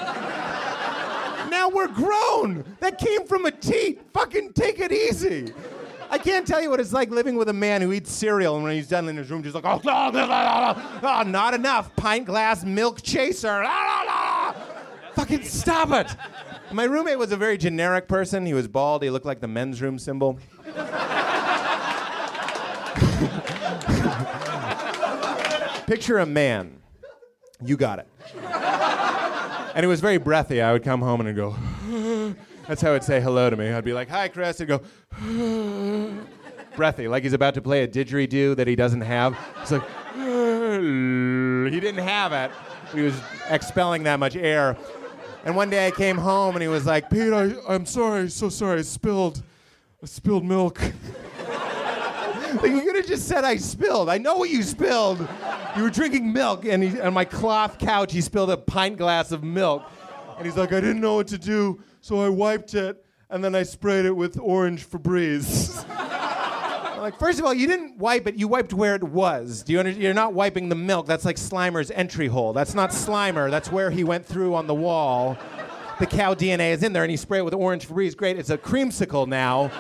[1.51, 2.65] now we're grown.
[2.81, 4.01] That came from a teat.
[4.13, 5.53] Fucking take it easy.
[6.11, 8.65] I can't tell you what it's like living with a man who eats cereal and
[8.65, 10.11] when he's done in his room, just like, oh, blah,
[11.03, 11.95] oh not enough.
[11.97, 13.65] Pint glass milk chaser.
[15.15, 16.17] Fucking stop it.
[16.73, 18.47] My roommate was a very generic person.
[18.47, 19.03] He was bald.
[19.03, 20.39] He looked like the men's room symbol.
[25.87, 26.81] Picture a man.
[27.65, 28.09] You got it.
[29.75, 30.63] And it was very breathy.
[30.63, 31.55] I would come home and I'd go,
[32.67, 33.71] that's how I'd say hello to me.
[33.71, 34.59] I'd be like, hi, Chris.
[34.59, 34.81] He'd go,
[36.77, 39.39] breathy, like he's about to play a didgeridoo that he doesn't have.
[39.61, 39.83] It's like,
[41.71, 42.51] He didn't have it.
[42.95, 44.77] He was expelling that much air.
[45.45, 48.49] And one day I came home and he was like, Pete, I, I'm sorry, so
[48.49, 49.43] sorry, I spilled,
[50.03, 50.81] I spilled milk.
[52.63, 54.09] like you could have just said I spilled.
[54.09, 55.27] I know what you spilled.
[55.77, 59.33] You were drinking milk, and he, on my cloth couch, he spilled a pint glass
[59.33, 59.83] of milk.
[60.37, 63.55] And he's like, I didn't know what to do, so I wiped it, and then
[63.55, 65.85] I sprayed it with orange Febreze.
[67.05, 68.37] Like, first of all, you didn't wipe it.
[68.37, 69.63] You wiped where it was.
[69.63, 71.05] Do you under- You're not wiping the milk.
[71.05, 72.55] That's like Slimer's entry hole.
[72.55, 73.51] That's not Slimer.
[73.51, 75.37] That's where he went through on the wall.
[75.99, 78.17] The cow DNA is in there, and you spray it with orange Febreze.
[78.17, 78.39] Great.
[78.39, 79.71] It's a creamsicle now.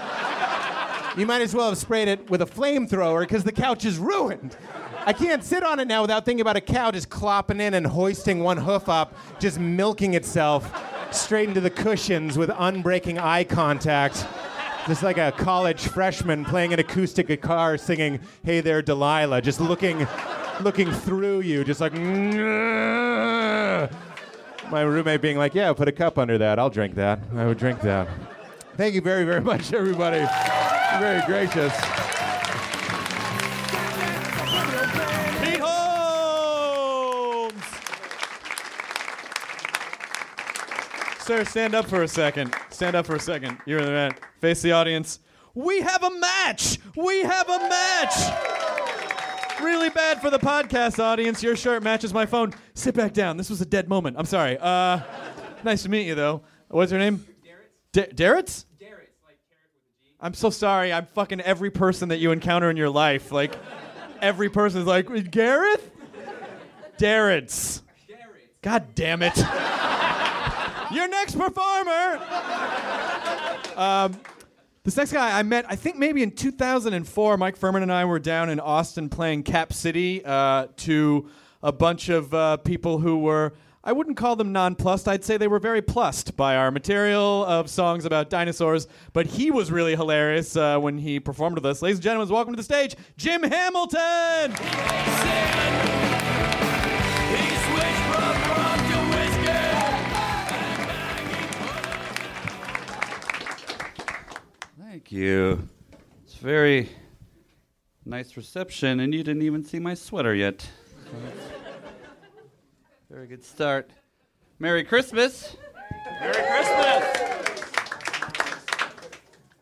[1.17, 4.59] You might as well have sprayed it with a flamethrower because the couch is ruined.
[5.07, 7.87] I can't sit on it now without thinking about a cow just clopping in and
[7.87, 10.73] hoisting one hoof up, just milking itself
[11.12, 14.27] straight into the cushions with unbreaking eye contact.
[14.87, 20.07] Just like a college freshman playing an acoustic guitar singing Hey There Delilah, just looking
[20.61, 23.88] looking through you, just like my
[24.73, 26.59] roommate being like, Yeah, put a cup under that.
[26.59, 27.19] I'll drink that.
[27.35, 28.09] I would drink that.
[28.77, 30.27] Thank you very, very much, everybody.
[30.99, 32.04] Very gracious.
[41.25, 42.55] Sir, stand up for a second.
[42.69, 43.57] Stand up for a second.
[43.65, 44.15] You're in the man.
[44.43, 45.21] Face the audience.
[45.55, 46.79] We have a match!
[46.95, 49.63] We have a match!
[49.63, 51.43] Really bad for the podcast audience.
[51.43, 52.53] Your shirt matches my phone.
[52.75, 53.39] Sit back down.
[53.39, 54.19] This was a dead moment.
[54.19, 54.59] I'm sorry.
[54.61, 55.01] Uh,
[55.65, 56.43] nice to meet you, though.
[56.69, 57.25] What's your name?
[57.95, 58.15] Darretts.
[58.15, 58.65] Darretts?
[60.21, 60.93] I'm so sorry.
[60.93, 63.33] I'm fucking every person that you encounter in your life.
[63.33, 63.57] Like,
[64.21, 65.91] every person is like, Gareth?
[66.99, 67.81] Darretts.
[68.61, 69.43] God damn it.
[70.92, 72.20] Your next performer.
[73.77, 74.16] Um,
[74.85, 78.18] this next guy I met, I think maybe in 2004, Mike Phirman and I were
[78.18, 81.31] down in Austin playing Cap City uh, to
[81.62, 85.09] a bunch of uh, people who were, I wouldn't call them nonplussed.
[85.09, 88.87] I'd say they were very plussed by our material of songs about dinosaurs.
[89.14, 91.81] But he was really hilarious uh, when he performed with us.
[91.81, 94.53] Ladies and gentlemen, welcome to the stage, Jim Hamilton.
[105.14, 105.68] You.
[106.24, 106.88] It's very
[108.05, 110.61] nice reception, and you didn't even see my sweater yet.
[110.61, 111.12] So
[113.09, 113.90] very good start.
[114.59, 115.57] Merry Christmas.
[116.20, 117.05] Merry Christmas.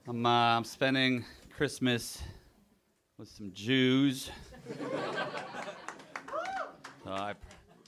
[0.09, 1.25] I'm, uh, I'm spending
[1.57, 2.23] Christmas
[3.19, 4.31] with some Jews.
[7.05, 7.35] So I,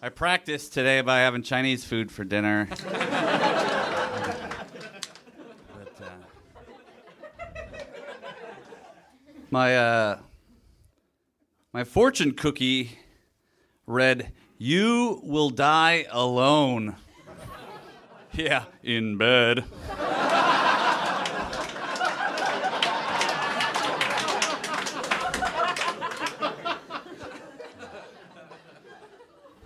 [0.03, 2.68] I practiced today by having Chinese food for dinner.
[5.72, 6.09] But, uh,
[9.55, 10.19] my uh,
[11.73, 12.99] my fortune cookie
[13.87, 16.97] read, "You will die alone."
[18.33, 19.62] yeah, in bed.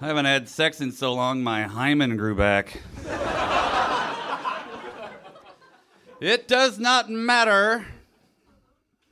[0.01, 2.83] I haven't had sex in so long, my hymen grew back.
[6.21, 7.87] it does not matter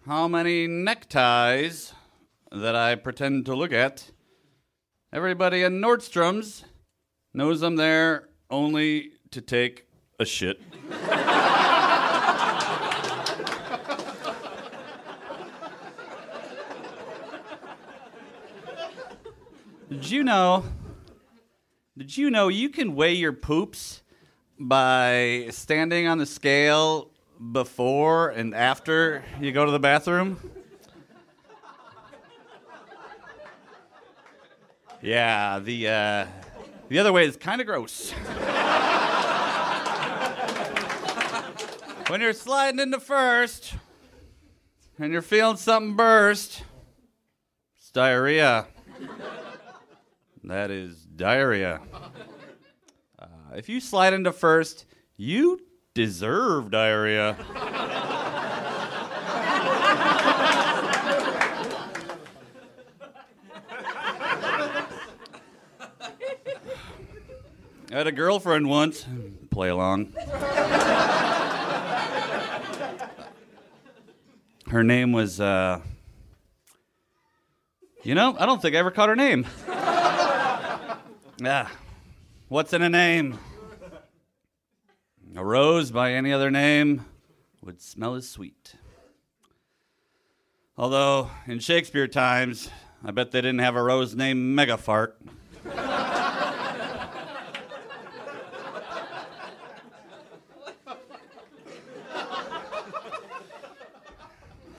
[0.07, 1.93] how many neckties
[2.53, 4.13] that I pretend to look at.
[5.13, 6.65] Everybody in Nordstrom's
[7.35, 9.89] knows I'm there only to take
[10.21, 10.61] a shit.
[19.91, 20.65] Did you know?
[21.99, 24.03] Did you know you can weigh your poops
[24.57, 27.11] by standing on the scale
[27.53, 30.39] before and after you go to the bathroom?
[35.03, 36.27] Yeah, the uh,
[36.89, 38.11] the other way is kind of gross.
[42.09, 43.75] when you're sliding into first
[44.99, 46.63] and you're feeling something burst,
[47.77, 48.67] it's diarrhea.
[50.45, 51.81] That is diarrhea.
[53.19, 55.61] Uh, if you slide into first, you
[55.97, 57.35] deserve diarrhea.
[67.89, 69.07] I had a girlfriend once.
[69.51, 70.13] Play along.
[74.69, 75.81] Her name was, uh,
[78.03, 79.47] you know, I don't think I ever caught her name.
[81.39, 81.69] Yeah.
[82.49, 83.39] What's in a name?
[85.39, 87.05] A rose by any other name
[87.63, 88.77] would smell as sweet.
[90.79, 92.71] Although, in Shakespeare times,
[93.05, 95.13] I bet they didn't have a rose named Megafart.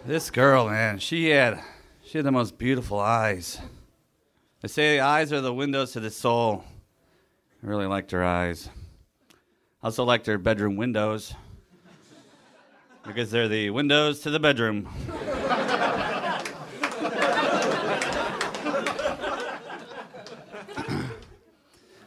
[0.08, 1.62] this girl, man, she had
[2.03, 3.60] she had the most beautiful eyes.
[4.62, 6.64] They say the eyes are the windows to the soul.
[7.64, 8.72] I really liked her eyes.
[9.84, 11.36] I also like their bedroom windows
[13.06, 14.90] because they're the windows to the bedroom.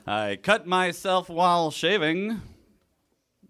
[0.06, 2.42] I cut myself while shaving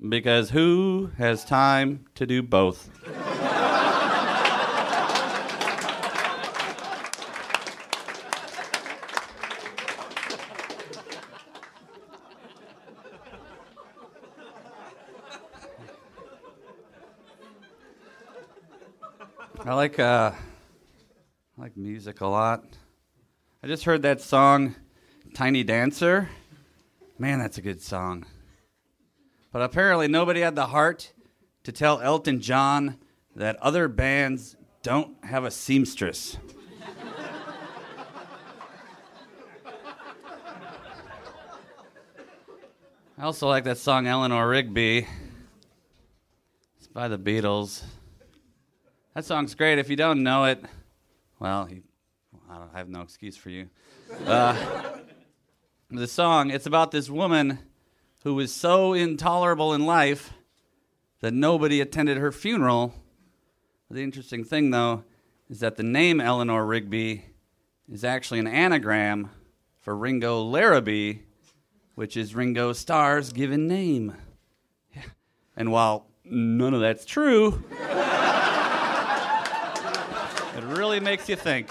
[0.07, 2.91] because who has time to do both?
[19.71, 20.33] I like uh,
[21.57, 22.65] I like music a lot.
[23.63, 24.75] I just heard that song,
[25.33, 26.29] "Tiny Dancer."
[27.21, 28.27] Man, that's a good song.
[29.53, 31.13] But apparently, nobody had the heart
[31.63, 32.99] to tell Elton John
[33.37, 36.37] that other bands don't have a seamstress.
[43.17, 45.07] I also like that song Eleanor Rigby.
[46.77, 47.85] It's by the Beatles.
[49.15, 49.79] That song's great.
[49.79, 50.65] If you don't know it,
[51.41, 51.83] well, you,
[52.49, 53.69] I, have no excuse for you.
[54.25, 54.57] Uh,
[55.91, 57.59] the song, it's about this woman
[58.23, 60.33] who was so intolerable in life
[61.23, 62.95] that nobody attended her funeral.
[63.91, 65.03] The interesting thing, though,
[65.49, 67.25] is that the name Eleanor Rigby
[67.91, 69.31] is actually an anagram
[69.81, 71.23] for Ringo Larrabee,
[71.97, 74.15] which is Ringo Starr's given name.
[74.95, 75.03] Yeah.
[75.57, 77.63] And while none of that's true,
[80.61, 81.69] it really makes you think.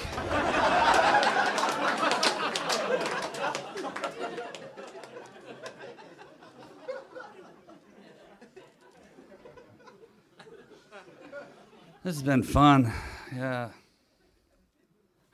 [12.03, 12.91] This has been fun.
[13.35, 13.69] Yeah.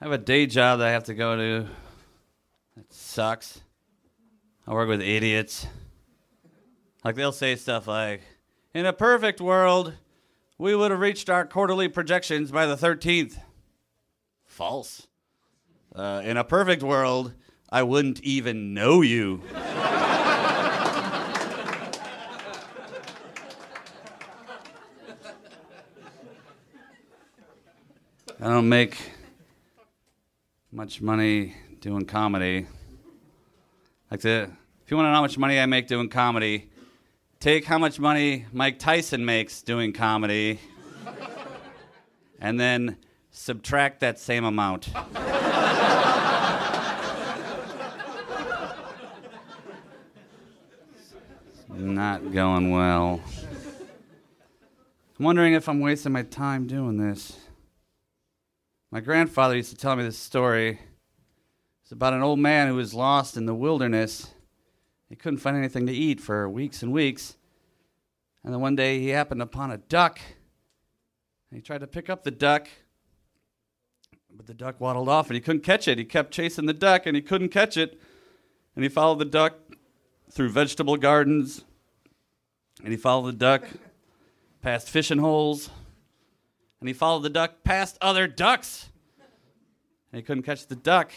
[0.02, 1.68] I have a day job that I have to go to.
[2.76, 3.62] That sucks.
[4.68, 5.66] I work with idiots.
[7.06, 8.22] Like they'll say stuff like,
[8.74, 9.94] "In a perfect world,
[10.58, 13.38] we would have reached our quarterly projections by the 13th."
[14.46, 15.08] False.
[15.94, 17.34] Uh, in a perfect world,
[17.70, 19.42] I wouldn't even know you.
[28.46, 28.98] I don't make
[30.72, 32.68] much money doing comedy.
[34.12, 34.52] Like the,
[34.84, 36.70] if you want to know how much money I make doing comedy,
[37.40, 40.60] take how much money Mike Tyson makes doing comedy,
[42.40, 42.98] and then
[43.32, 44.90] subtract that same amount.
[51.78, 53.22] Not going well.
[55.18, 57.38] I'm wondering if I'm wasting my time doing this.
[58.92, 60.80] My grandfather used to tell me this story.
[61.84, 64.34] It's about an old man who was lost in the wilderness.
[65.16, 67.38] He couldn't find anything to eat for weeks and weeks.
[68.44, 70.20] And then one day he happened upon a duck.
[71.50, 72.68] And he tried to pick up the duck,
[74.30, 75.98] but the duck waddled off and he couldn't catch it.
[75.98, 77.98] He kept chasing the duck and he couldn't catch it.
[78.76, 79.54] And he followed the duck
[80.30, 81.64] through vegetable gardens.
[82.84, 83.64] And he followed the duck
[84.62, 85.70] past fishing holes
[86.82, 88.90] and he followed the duck past other ducks.
[90.12, 91.14] And he couldn't catch the duck.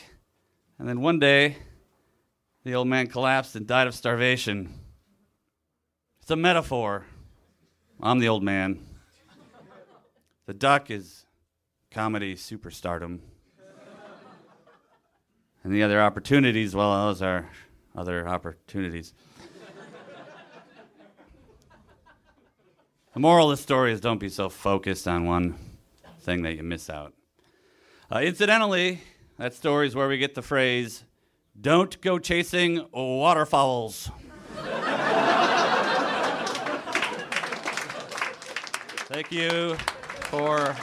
[0.78, 1.56] And then one day,
[2.68, 4.68] the old man collapsed and died of starvation.
[6.20, 7.06] It's a metaphor.
[7.98, 8.84] I'm the old man.
[10.44, 11.24] The duck is
[11.90, 13.20] comedy superstardom.
[15.64, 17.48] And the other opportunities, well, those are
[17.96, 19.14] other opportunities.
[23.14, 25.54] The moral of the story is don't be so focused on one
[26.20, 27.14] thing that you miss out.
[28.12, 29.00] Uh, incidentally,
[29.38, 31.04] that story is where we get the phrase,
[31.60, 34.10] don't go chasing waterfowls.
[39.10, 39.74] Thank you
[40.30, 40.76] for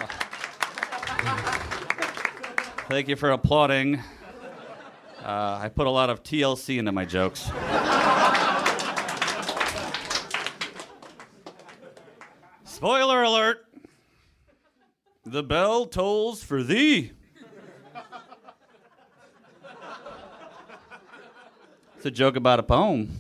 [2.90, 4.02] thank you for applauding.
[5.24, 7.50] Uh, I put a lot of TLC into my jokes.
[12.64, 13.66] Spoiler alert!
[15.26, 17.15] The bell tolls for thee.
[22.06, 23.20] A joke about a poem.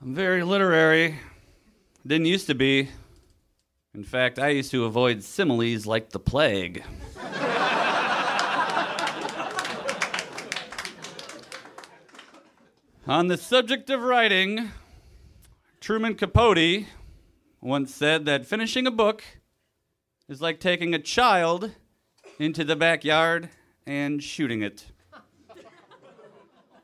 [0.00, 1.18] I'm very literary.
[2.06, 2.88] Didn't used to be.
[3.94, 6.82] In fact, I used to avoid similes like the plague.
[13.06, 14.70] On the subject of writing,
[15.80, 16.86] Truman Capote
[17.60, 19.22] once said that finishing a book
[20.28, 21.72] is like taking a child
[22.38, 23.50] into the backyard
[23.86, 24.86] and shooting it.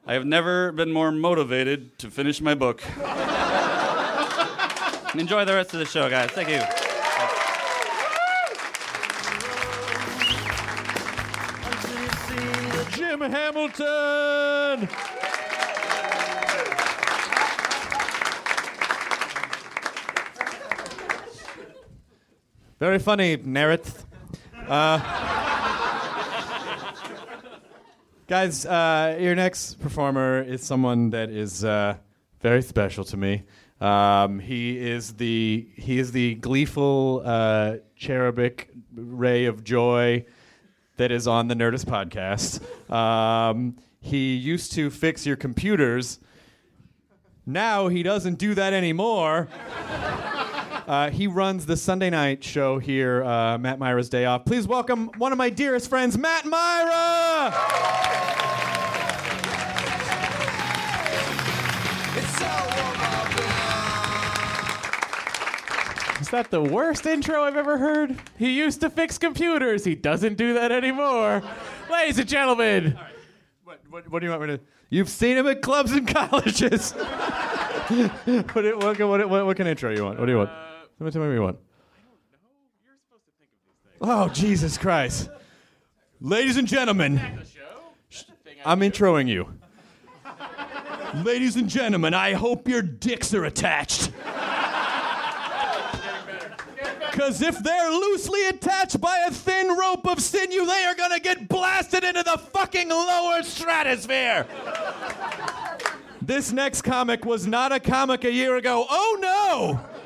[0.07, 2.83] I have never been more motivated to finish my book.
[5.15, 6.31] Enjoy the rest of the show, guys.
[6.31, 6.61] Thank you.
[12.97, 14.89] Jim Hamilton.
[22.79, 24.05] Very funny, Nerith.
[24.67, 25.30] Uh,
[28.31, 31.97] guys, uh, your next performer is someone that is uh,
[32.39, 33.43] very special to me.
[33.81, 40.25] Um, he is the he is the gleeful uh, cherubic ray of joy
[40.97, 42.61] that is on the Nerdist podcast.
[42.89, 46.21] Um, he used to fix your computers.
[47.45, 49.49] Now he doesn't do that anymore.
[50.91, 54.45] Uh, he runs the Sunday night show here, uh, Matt Mira's Day Off.
[54.45, 57.55] Please welcome one of my dearest friends, Matt Mira!
[66.21, 68.17] Is that the worst intro I've ever heard?
[68.37, 69.85] He used to fix computers.
[69.85, 71.41] He doesn't do that anymore.
[71.89, 72.99] Ladies and gentlemen,
[73.63, 74.61] What, what, what do you want me to?
[74.89, 76.91] You've seen him at clubs and colleges.
[76.95, 80.19] what, do- what, what, what, what kind of intro you want?
[80.19, 80.51] What do you want?
[81.01, 81.59] Tell me, tell me what you want.
[84.03, 85.31] Oh, Jesus Christ.
[86.21, 87.19] Ladies and gentlemen,
[88.11, 88.25] Sh-
[88.67, 89.49] I'm introing you.
[91.25, 94.13] Ladies and gentlemen, I hope your dicks are attached.
[97.11, 101.21] Because if they're loosely attached by a thin rope of sinew, they are going to
[101.21, 104.47] get blasted into the fucking lower stratosphere.
[106.21, 108.85] this next comic was not a comic a year ago.
[108.91, 110.00] Oh no!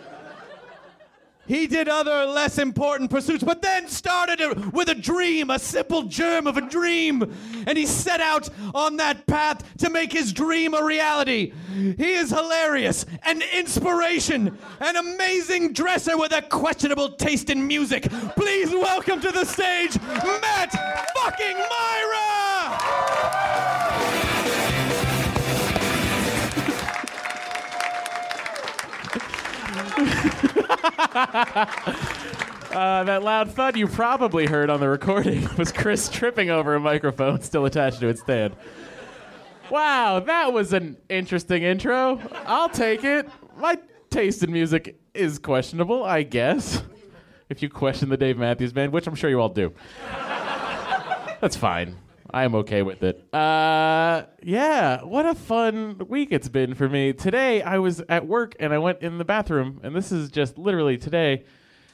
[1.46, 6.46] He did other less important pursuits, but then started with a dream, a simple germ
[6.46, 7.34] of a dream.
[7.66, 11.52] And he set out on that path to make his dream a reality.
[11.74, 18.10] He is hilarious, an inspiration, an amazing dresser with a questionable taste in music.
[18.36, 20.72] Please welcome to the stage, Matt
[21.14, 23.53] fucking Mira!
[29.96, 31.66] uh,
[33.04, 37.40] that loud thud you probably heard on the recording was Chris tripping over a microphone
[37.42, 38.56] still attached to its stand.
[39.70, 42.20] Wow, that was an interesting intro.
[42.44, 43.28] I'll take it.
[43.56, 43.78] My
[44.10, 46.82] taste in music is questionable, I guess.
[47.48, 49.72] If you question the Dave Matthews Band, which I'm sure you all do.
[51.40, 51.96] That's fine.
[52.34, 53.32] I am okay with it.
[53.32, 57.12] Uh, yeah, what a fun week it's been for me.
[57.12, 60.58] Today, I was at work and I went in the bathroom, and this is just
[60.58, 61.44] literally today.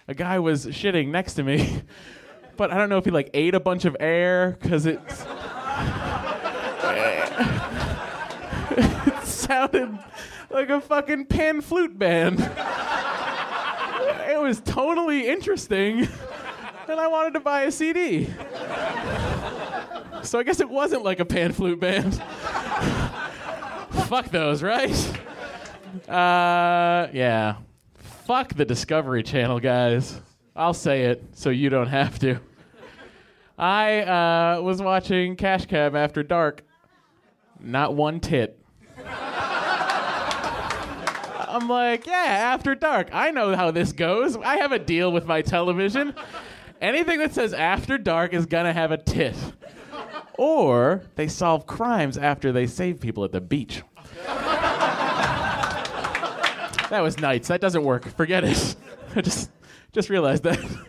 [0.08, 1.82] A guy was shitting next to me,
[2.56, 5.26] but I don't know if he like ate a bunch of air because it's.
[8.78, 9.98] it sounded
[10.48, 12.40] like a fucking pan flute band.
[14.30, 16.08] it was totally interesting,
[16.88, 18.30] and I wanted to buy a CD.
[20.22, 22.14] So I guess it wasn't like a pan flute band.
[24.08, 24.90] Fuck those, right?
[26.08, 27.56] Uh, yeah.
[28.26, 30.20] Fuck the Discovery Channel, guys.
[30.54, 32.38] I'll say it so you don't have to.
[33.58, 36.62] I uh, was watching Cash Cab After Dark.
[37.58, 38.58] Not one tit.
[41.50, 43.10] I'm like, yeah, After Dark.
[43.12, 44.36] I know how this goes.
[44.36, 46.14] I have a deal with my television.
[46.80, 49.36] Anything that says After Dark is gonna have a tit.
[50.40, 53.82] Or they solve crimes after they save people at the beach.
[56.88, 57.48] that was nights.
[57.48, 58.08] That doesn't work.
[58.16, 58.74] Forget it.
[59.14, 59.50] I just
[59.92, 60.58] just realized that.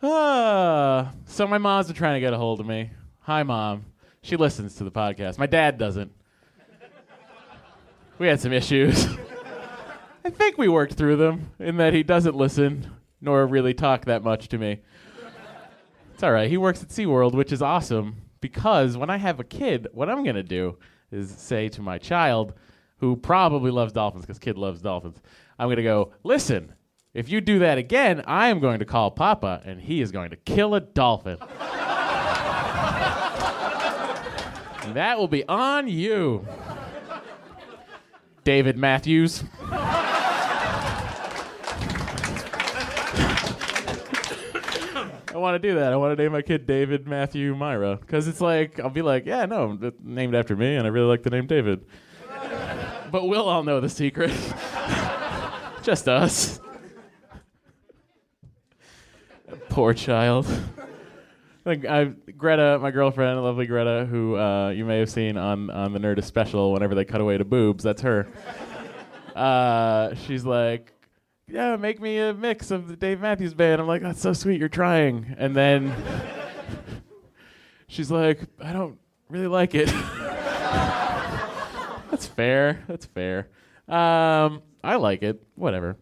[0.00, 2.92] Ah, so my mom's been trying to get a hold of me.
[3.22, 3.84] Hi, mom.
[4.22, 5.38] She listens to the podcast.
[5.38, 6.12] My dad doesn't.
[8.18, 9.06] We had some issues.
[10.24, 14.22] I think we worked through them in that he doesn't listen nor really talk that
[14.22, 14.82] much to me.
[16.14, 16.48] It's all right.
[16.48, 20.22] He works at SeaWorld, which is awesome because when I have a kid, what I'm
[20.24, 20.78] going to do
[21.10, 22.54] is say to my child,
[22.98, 25.20] who probably loves dolphins because kid loves dolphins,
[25.58, 26.74] I'm going to go, listen,
[27.14, 30.30] if you do that again, I am going to call Papa and he is going
[30.30, 31.38] to kill a dolphin.
[31.40, 31.50] and
[34.94, 36.46] that will be on you.
[38.44, 39.44] David Matthews.
[45.32, 45.92] I want to do that.
[45.92, 49.26] I want to name my kid David Matthew Mira because it's like I'll be like,
[49.26, 51.84] yeah, no, named after me, and I really like the name David.
[53.10, 54.30] but we'll all know the secret.
[55.82, 56.60] Just us.
[59.68, 60.46] Poor child.
[61.64, 62.04] like I,
[62.36, 66.24] Greta, my girlfriend, lovely Greta, who uh, you may have seen on on the Nerdist
[66.24, 66.72] special.
[66.72, 68.28] Whenever they cut away to boobs, that's her.
[69.36, 70.92] Uh, she's like,
[71.48, 74.58] "Yeah, make me a mix of the Dave Matthews Band." I'm like, "That's so sweet,
[74.58, 75.94] you're trying." And then
[77.88, 79.86] she's like, "I don't really like it."
[82.10, 82.84] that's fair.
[82.86, 83.48] That's fair.
[83.88, 85.42] Um, I like it.
[85.54, 85.96] Whatever.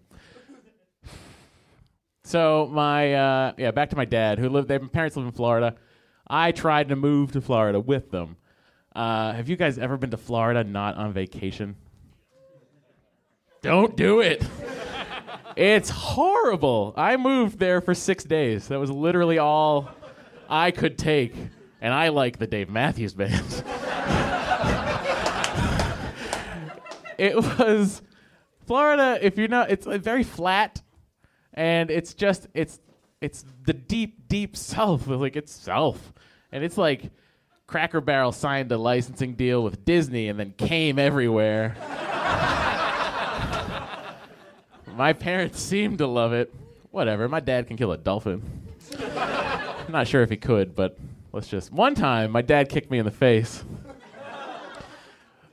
[2.25, 4.67] So my uh, yeah, back to my dad who lived.
[4.67, 5.77] Their parents live in Florida.
[6.27, 8.37] I tried to move to Florida with them.
[8.97, 11.77] Uh, have you guys ever been to Florida not on vacation?
[13.63, 14.45] Don't do it.
[15.57, 16.95] It's horrible.
[16.97, 18.69] I moved there for six days.
[18.69, 19.89] That was literally all
[20.49, 21.35] I could take,
[21.81, 23.33] and I like the Dave Matthews Band.
[27.19, 28.03] it was
[28.67, 29.19] Florida.
[29.21, 30.83] If you're not, it's very flat
[31.57, 32.79] and it's just it's
[33.21, 36.13] it's the deep deep south like it's south
[36.53, 37.11] and it's like
[37.67, 41.77] cracker barrel signed a licensing deal with disney and then came everywhere
[44.97, 46.53] my parents seem to love it
[46.91, 48.43] whatever my dad can kill a dolphin
[48.99, 50.99] i'm not sure if he could but
[51.33, 53.65] let's just one time my dad kicked me in the face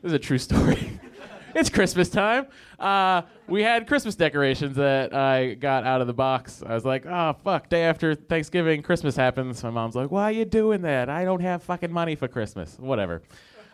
[0.02, 1.00] this is a true story
[1.56, 2.48] it's Christmas time.
[2.80, 6.64] Uh, we had Christmas decorations that I got out of the box.
[6.66, 9.64] I was like, oh, fuck, day after Thanksgiving, Christmas happens.
[9.64, 11.10] My mom's like, why are you doing that?
[11.10, 12.78] I don't have fucking money for Christmas.
[12.80, 13.22] Whatever.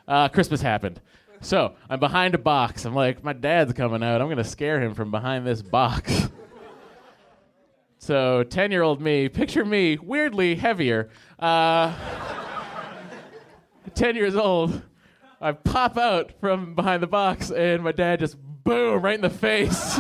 [0.08, 1.00] Uh, Christmas happened.
[1.42, 2.86] So I'm behind a box.
[2.86, 4.22] I'm like, my dad's coming out.
[4.22, 6.30] I'm going to scare him from behind this box.
[7.98, 11.10] so 10 year old me, picture me, weirdly heavier.
[11.38, 11.94] Uh,
[13.96, 14.82] 10 years old
[15.42, 18.36] I pop out from behind the box, and my dad just
[18.66, 19.98] boom right in the face.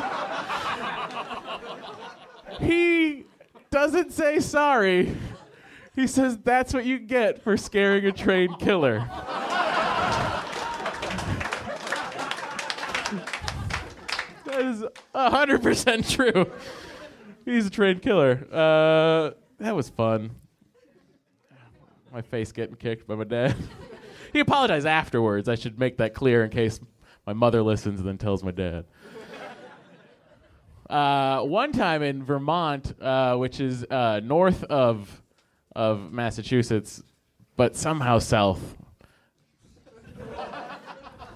[2.59, 3.23] he
[3.71, 5.15] doesn't say sorry.
[5.95, 9.09] He says that's what you get for scaring a trained killer.
[14.59, 14.83] Is
[15.15, 16.51] 100% true.
[17.45, 18.47] He's a trained killer.
[18.51, 20.31] Uh, that was fun.
[22.11, 23.55] My face getting kicked by my dad.
[24.33, 25.47] he apologized afterwards.
[25.47, 26.79] I should make that clear in case
[27.25, 28.85] my mother listens and then tells my dad.
[30.89, 35.21] Uh, one time in Vermont, uh, which is uh, north of
[35.75, 37.03] of Massachusetts,
[37.55, 38.75] but somehow south.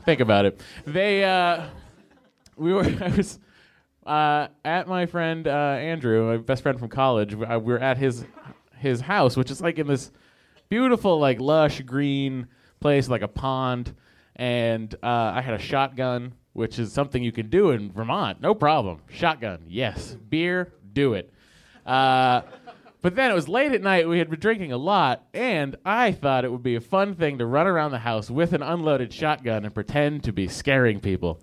[0.06, 0.60] Think about it.
[0.86, 1.68] They uh,
[2.56, 3.40] we were I was
[4.06, 7.36] uh, at my friend uh, Andrew, my best friend from college.
[7.36, 8.26] We, we were at his
[8.78, 10.12] his house, which is like in this
[10.70, 12.48] beautiful, like lush green
[12.80, 13.96] place, like a pond,
[14.36, 18.54] and uh, I had a shotgun, which is something you can do in Vermont, no
[18.54, 19.02] problem.
[19.10, 20.18] Shotgun, yes.
[20.30, 21.32] Beer, do it.
[21.86, 22.42] Uh,
[23.02, 24.08] but then it was late at night.
[24.08, 27.38] We had been drinking a lot, and I thought it would be a fun thing
[27.40, 31.40] to run around the house with an unloaded shotgun and pretend to be scaring people.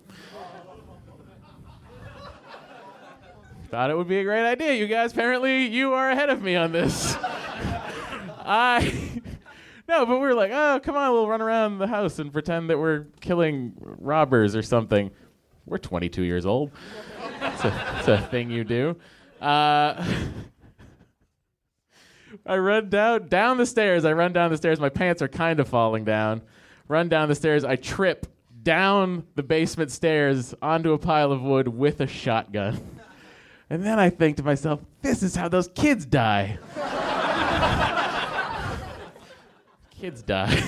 [3.71, 4.75] Thought it would be a great idea.
[4.75, 7.17] You guys, apparently, you are ahead of me on this.
[8.45, 9.21] I
[9.89, 12.69] no, but we were like, oh, come on, we'll run around the house and pretend
[12.71, 15.13] that we're killing robbers or something.
[15.67, 16.73] We're 22 years old.
[17.43, 18.97] It's a, a thing you do.
[19.41, 20.05] Uh,
[22.47, 24.05] I run down down the stairs.
[24.05, 24.81] I run down the stairs.
[24.81, 26.43] My pants are kind of falling down.
[26.89, 27.65] Run down the stairs.
[27.65, 28.27] I trip
[28.63, 33.00] down the basement stairs onto a pile of wood with a shotgun.
[33.71, 36.59] And then I think to myself, this is how those kids die
[40.01, 40.63] kids die.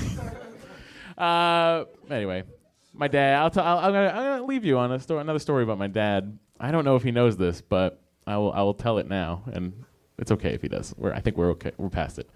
[1.19, 2.45] uh, anyway,
[2.93, 3.37] my dad.
[3.37, 5.79] I'll, t- I'll I'm gonna I'm gonna leave you on a story, another story about
[5.79, 6.39] my dad.
[6.61, 9.43] I don't know if he knows this, but I will I will tell it now,
[9.53, 9.85] and
[10.19, 10.95] it's okay if he does.
[10.97, 11.73] We're I think we're okay.
[11.79, 12.29] We're past it.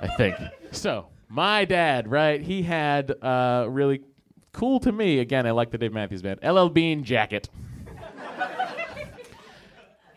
[0.00, 0.36] I think
[0.72, 1.08] so.
[1.28, 2.40] My dad, right?
[2.40, 4.00] He had uh, really
[4.52, 5.18] cool to me.
[5.18, 6.40] Again, I like the Dave Matthews Band.
[6.42, 7.50] LL Bean jacket.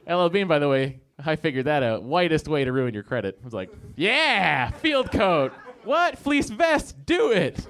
[0.07, 2.03] LL Bean, by the way, I figured that out.
[2.03, 3.37] Whitest way to ruin your credit.
[3.41, 5.53] I was like, yeah, field coat.
[5.83, 6.17] What?
[6.17, 7.05] Fleece vest?
[7.05, 7.65] Do it.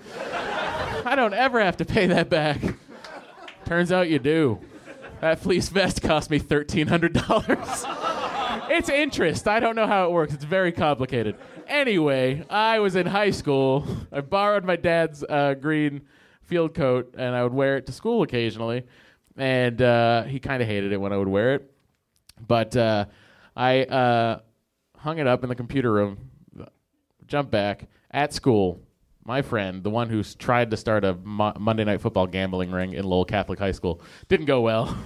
[1.05, 2.61] I don't ever have to pay that back.
[3.65, 4.59] Turns out you do.
[5.21, 8.69] That fleece vest cost me $1,300.
[8.69, 9.47] it's interest.
[9.47, 10.33] I don't know how it works.
[10.33, 11.35] It's very complicated.
[11.67, 13.87] Anyway, I was in high school.
[14.11, 16.01] I borrowed my dad's uh, green
[16.43, 18.83] field coat, and I would wear it to school occasionally.
[19.37, 21.72] And uh, he kind of hated it when I would wear it.
[22.39, 23.05] But uh,
[23.55, 24.39] I uh,
[24.97, 26.17] hung it up in the computer room,
[27.27, 28.81] jumped back at school.
[29.25, 32.93] My friend, the one who's tried to start a Mo- Monday Night Football gambling ring
[32.93, 34.97] in Lowell Catholic High School, didn't go well.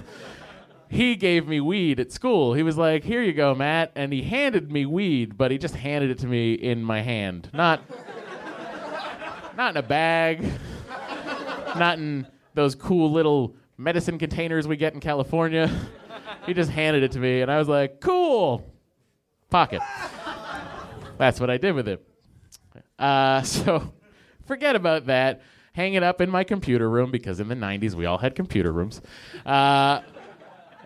[0.88, 2.54] he gave me weed at school.
[2.54, 5.76] He was like, "Here you go, Matt," and he handed me weed, but he just
[5.76, 7.80] handed it to me in my hand, not
[9.56, 10.44] not in a bag,
[11.76, 15.70] not in those cool little medicine containers we get in California.
[16.46, 18.72] He just handed it to me, and I was like, "Cool,
[19.50, 19.80] pocket."
[21.18, 22.06] That's what I did with it.
[22.98, 23.92] Uh, so
[24.46, 25.42] forget about that.
[25.72, 28.72] Hang it up in my computer room because in the 90s we all had computer
[28.72, 29.00] rooms.
[29.46, 30.00] Uh,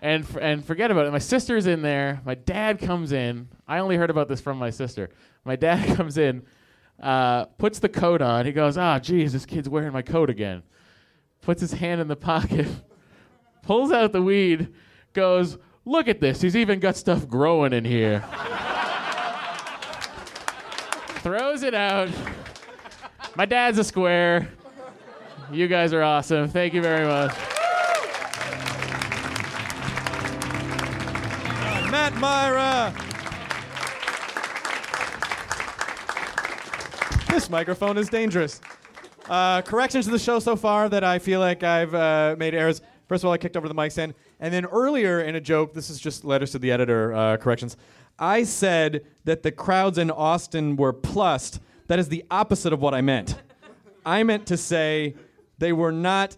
[0.01, 1.11] and, f- and forget about it.
[1.11, 2.21] My sister's in there.
[2.25, 3.47] My dad comes in.
[3.67, 5.09] I only heard about this from my sister.
[5.45, 6.43] My dad comes in,
[7.01, 8.45] uh, puts the coat on.
[8.45, 10.61] He goes, Ah, geez, this kid's wearing my coat again.
[11.41, 12.67] Puts his hand in the pocket,
[13.63, 14.73] pulls out the weed,
[15.13, 16.41] goes, Look at this.
[16.41, 18.23] He's even got stuff growing in here.
[21.17, 22.09] Throws it out.
[23.35, 24.49] My dad's a square.
[25.51, 26.47] You guys are awesome.
[26.47, 27.31] Thank you very much.
[31.91, 32.93] Matt Mira.
[37.29, 38.61] This microphone is dangerous.
[39.27, 42.81] Uh, corrections to the show so far that I feel like I've uh, made errors.
[43.07, 44.13] First of all, I kicked over the mic stand.
[44.43, 47.77] And then earlier in a joke, this is just letters to the editor uh, corrections.
[48.19, 51.61] I said that the crowds in Austin were plussed.
[51.87, 53.41] That is the opposite of what I meant.
[54.05, 55.15] I meant to say
[55.59, 56.35] they were not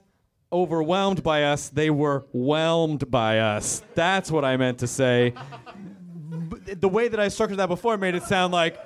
[0.54, 3.82] overwhelmed by us, they were whelmed by us.
[3.96, 5.34] That's what I meant to say.
[6.76, 8.78] The way that I structured that before made it sound like,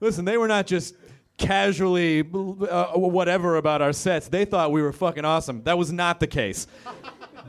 [0.00, 0.94] listen, they were not just
[1.36, 4.28] casually uh, whatever about our sets.
[4.28, 5.62] They thought we were fucking awesome.
[5.64, 6.66] That was not the case.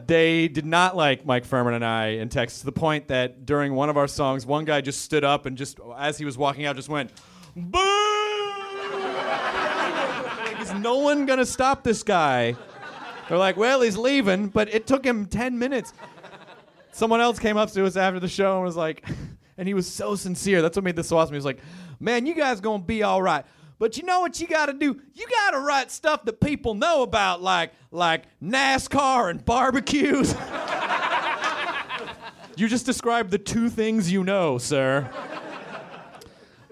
[0.06, 3.74] They did not like Mike Phirman and I in Texas to the point that during
[3.74, 6.66] one of our songs, one guy just stood up and just, as he was walking
[6.66, 7.12] out, just went,
[7.56, 7.80] boo!
[10.44, 12.56] Like, is no one gonna stop this guy?
[13.28, 15.94] They're like, well, he's leaving, but it took him 10 minutes.
[16.92, 19.08] Someone else came up to us after the show and was like,
[19.58, 20.62] and he was so sincere.
[20.62, 21.34] That's what made this so awesome.
[21.34, 21.60] He was like,
[22.00, 23.46] man, you guys gonna be all right.
[23.84, 24.98] But you know what you gotta do?
[25.14, 30.34] You gotta write stuff that people know about, like like NASCAR and barbecues.
[32.56, 35.12] you just described the two things you know, sir.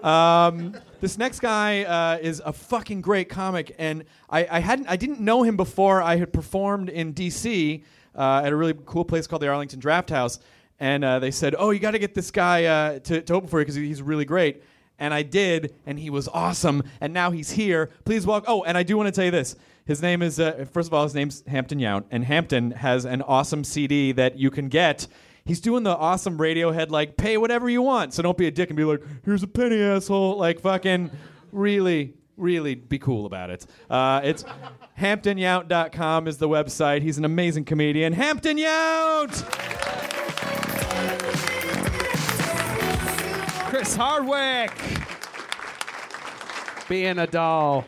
[0.02, 4.96] Um, this next guy uh, is a fucking great comic, and I, I hadn't I
[4.96, 7.84] didn't know him before I had performed in D.C.
[8.14, 10.38] Uh, at a really cool place called the Arlington Draft House,
[10.80, 13.50] and uh, they said, "Oh, you got to get this guy uh, to, to open
[13.50, 14.62] for you because he's really great."
[15.02, 16.84] And I did, and he was awesome.
[17.00, 17.90] And now he's here.
[18.04, 18.46] Please welcome.
[18.48, 19.56] Oh, and I do want to tell you this.
[19.84, 23.20] His name is uh, first of all, his name's Hampton Yount, and Hampton has an
[23.22, 25.08] awesome CD that you can get.
[25.44, 28.14] He's doing the awesome Radiohead like pay whatever you want.
[28.14, 30.38] So don't be a dick and be like, here's a penny, asshole.
[30.38, 31.10] Like fucking
[31.50, 33.66] really, really be cool about it.
[33.90, 34.44] Uh, it's
[35.00, 37.02] HamptonYount.com is the website.
[37.02, 38.12] He's an amazing comedian.
[38.12, 39.42] Hampton Yount!
[43.72, 44.70] Chris Hardwick.
[46.90, 47.86] Being a doll.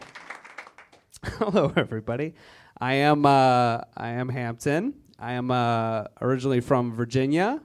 [1.25, 2.33] Hello, everybody.
[2.81, 4.95] I am uh, I am Hampton.
[5.19, 7.61] I am uh, originally from Virginia,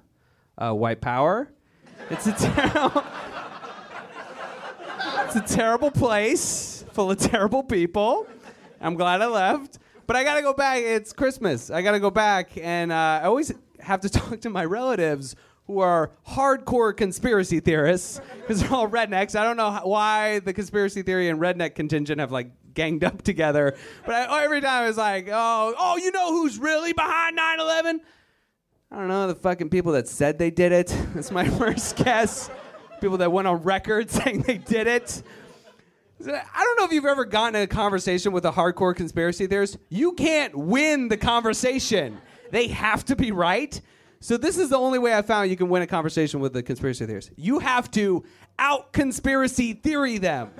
[0.57, 1.49] uh, white power.
[2.09, 3.03] It's a terrible,
[5.19, 8.27] it's a terrible place full of terrible people.
[8.81, 10.81] I'm glad I left, but I gotta go back.
[10.81, 11.71] It's Christmas.
[11.71, 15.37] I gotta go back, and uh, I always have to talk to my relatives
[15.69, 19.39] who are hardcore conspiracy theorists because they're all rednecks.
[19.39, 23.77] I don't know why the conspiracy theory and redneck contingent have like ganged up together,
[24.03, 27.99] but I, oh, every time it's like, oh, oh, you know who's really behind 9/11?
[28.91, 30.87] I don't know the fucking people that said they did it.
[31.13, 32.49] That's my first guess.
[32.99, 35.21] People that went on record saying they did it.
[36.19, 39.77] I don't know if you've ever gotten in a conversation with a hardcore conspiracy theorist.
[39.89, 42.17] You can't win the conversation.
[42.49, 43.79] They have to be right.
[44.21, 46.63] So this is the only way I found you can win a conversation with a
[46.63, 47.31] conspiracy theorist.
[47.37, 48.23] You have to
[48.57, 50.51] out conspiracy theory them.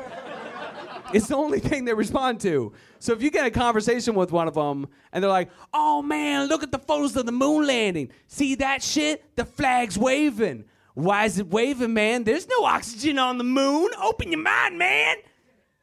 [1.13, 2.71] it's the only thing they respond to.
[2.99, 6.47] So if you get a conversation with one of them and they're like, "Oh man,
[6.47, 8.11] look at the photos of the moon landing.
[8.27, 9.35] See that shit?
[9.35, 10.63] The flag's waving.
[10.93, 12.23] Why is it waving, man?
[12.23, 13.89] There's no oxygen on the moon.
[14.01, 15.17] Open your mind, man."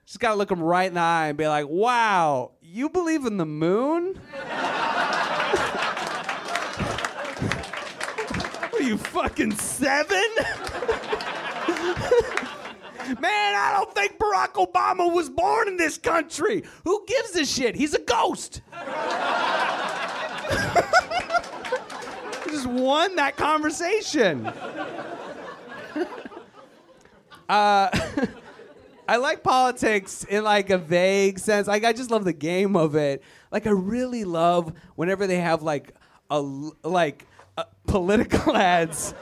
[0.06, 3.36] Just gotta look them right in the eye and be like, "Wow, you believe in
[3.36, 4.18] the moon?"
[8.86, 10.22] you fucking seven?
[13.20, 16.62] Man, I don't think Barack Obama was born in this country.
[16.84, 17.74] Who gives a shit?
[17.74, 18.62] He's a ghost.
[22.48, 24.46] just won that conversation.
[27.48, 27.90] uh,
[29.08, 31.66] I like politics in like a vague sense.
[31.68, 33.22] Like I just love the game of it.
[33.50, 35.94] Like I really love whenever they have like
[36.30, 37.26] a like
[37.96, 39.14] political ads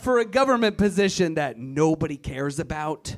[0.00, 3.16] for a government position that nobody cares about.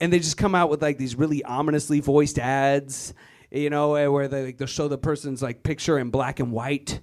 [0.00, 3.14] And they just come out with like these really ominously voiced ads,
[3.52, 6.50] you know, eh, where they, like, they'll show the person's like picture in black and
[6.50, 7.00] white.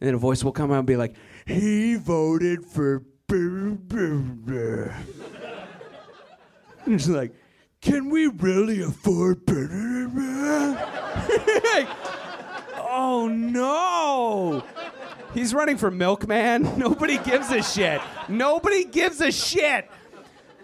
[0.00, 3.04] And then a voice will come out and be like, he voted for.
[6.86, 7.32] And it's like,
[7.80, 9.40] can we really afford
[12.78, 14.62] oh no.
[15.34, 16.62] He's running for milkman.
[16.78, 18.00] Nobody gives a shit.
[18.28, 19.90] Nobody gives a shit.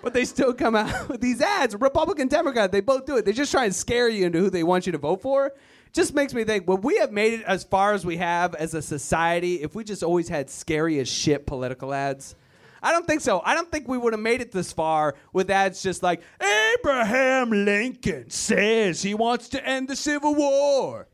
[0.00, 1.74] But they still come out with these ads.
[1.74, 3.24] Republican, Democrat, they both do it.
[3.24, 5.52] They just try and scare you into who they want you to vote for.
[5.92, 8.74] Just makes me think, would we have made it as far as we have as
[8.74, 12.36] a society if we just always had scary as shit political ads?
[12.82, 13.42] I don't think so.
[13.44, 17.50] I don't think we would have made it this far with ads just like Abraham
[17.50, 21.08] Lincoln says he wants to end the Civil War.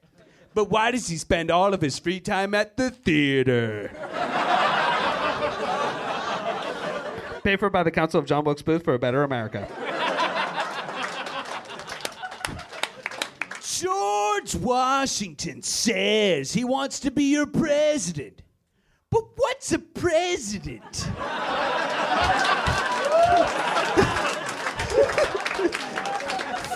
[0.57, 3.91] But why does he spend all of his free time at the theater?
[7.45, 9.69] Paid for by the Council of John Wilkes Booth for a Better America.
[13.61, 18.41] George Washington says he wants to be your president.
[19.11, 20.83] But what's a president?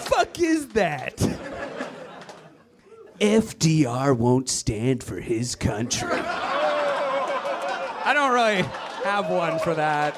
[0.05, 1.50] Fuck is that?
[3.21, 6.09] FDR won't stand for his country.
[8.03, 8.63] I don't really
[9.05, 10.17] have one for that.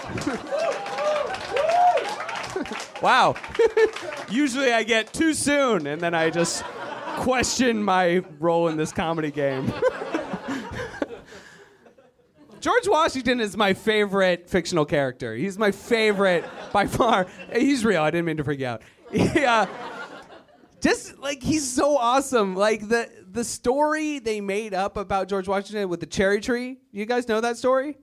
[3.02, 3.34] wow.
[4.30, 6.62] Usually I get too soon and then I just
[7.16, 9.72] question my role in this comedy game.
[12.60, 15.34] George Washington is my favorite fictional character.
[15.34, 17.26] He's my favorite by far.
[17.52, 18.02] He's real.
[18.02, 18.82] I didn't mean to freak you out.
[19.10, 19.66] Yeah.
[20.82, 22.56] Just like he's so awesome.
[22.56, 26.78] Like the the story they made up about George Washington with the cherry tree.
[26.90, 27.96] You guys know that story?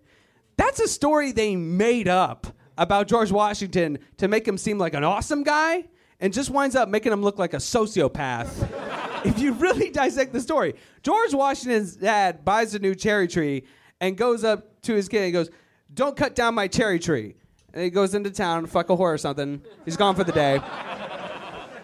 [0.55, 5.03] That's a story they made up about George Washington to make him seem like an
[5.03, 5.85] awesome guy
[6.21, 9.25] and just winds up making him look like a sociopath.
[9.25, 13.65] if you really dissect the story, George Washington's dad buys a new cherry tree
[13.99, 15.49] and goes up to his kid and goes,
[15.93, 17.35] Don't cut down my cherry tree.
[17.73, 19.61] And he goes into town, fuck a whore or something.
[19.85, 20.61] He's gone for the day.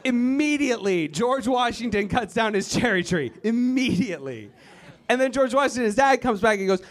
[0.06, 3.32] Immediately, George Washington cuts down his cherry tree.
[3.44, 4.52] Immediately.
[5.10, 6.82] And then George Washington's dad comes back and goes,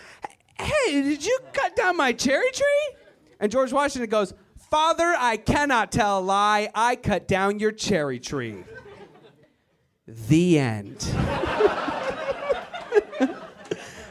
[0.58, 2.96] Hey, did you cut down my cherry tree?
[3.38, 4.34] And George Washington goes,
[4.70, 6.68] Father, I cannot tell a lie.
[6.74, 8.64] I cut down your cherry tree.
[10.06, 11.08] The end.
[13.20, 13.30] and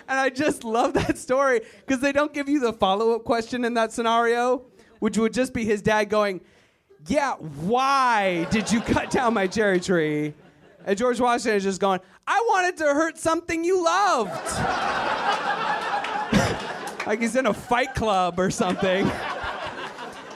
[0.08, 3.74] I just love that story because they don't give you the follow up question in
[3.74, 4.64] that scenario,
[5.00, 6.40] which would just be his dad going,
[7.08, 10.34] Yeah, why did you cut down my cherry tree?
[10.86, 14.32] And George Washington is just going, I wanted to hurt something you loved.
[17.08, 19.06] like he's in a fight club or something.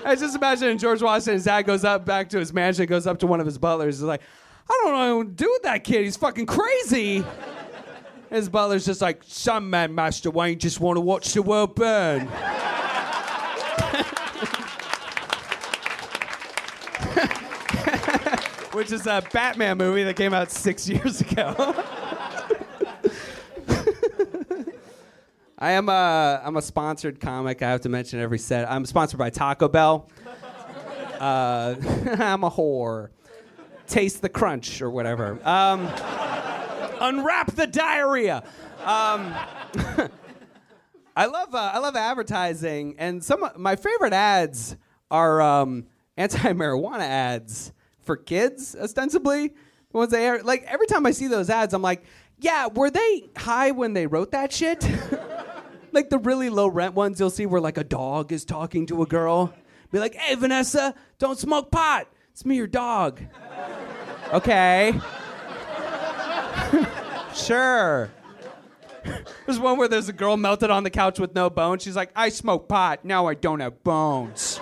[0.06, 3.28] I just imagine George Washington's dad goes up back to his mansion, goes up to
[3.28, 4.22] one of his butlers, is like,
[4.70, 6.04] I don't know what to do with that kid.
[6.04, 7.24] He's fucking crazy.
[8.30, 12.28] His butler's just like, some man, Master Wayne, just want to watch the world burn.
[18.78, 21.56] Which is a Batman movie that came out six years ago.
[25.58, 27.64] I am a I'm a sponsored comic.
[27.64, 28.70] I have to mention every set.
[28.70, 30.08] I'm sponsored by Taco Bell.
[31.20, 31.74] Uh,
[32.20, 33.10] I'm a whore.
[33.88, 35.40] Taste the crunch or whatever.
[35.44, 35.88] Um,
[37.02, 38.44] unwrap the diarrhea.
[38.82, 39.34] Um,
[41.16, 44.78] I love uh, I love advertising, and some of my favorite ads
[45.10, 47.74] are um, anti-marijuana ads
[48.08, 49.54] for kids, ostensibly.
[49.94, 52.04] Ones they air, like every time I see those ads, I'm like,
[52.40, 54.88] yeah, were they high when they wrote that shit?
[55.92, 59.02] like the really low rent ones you'll see where like a dog is talking to
[59.04, 59.54] a girl.
[59.92, 62.08] Be like, hey Vanessa, don't smoke pot.
[62.32, 63.22] It's me, your dog.
[64.34, 65.00] okay.
[67.34, 68.12] sure.
[69.46, 71.82] There's one where there's a girl melted on the couch with no bones.
[71.82, 73.06] She's like, I smoke pot.
[73.06, 74.60] Now I don't have bones.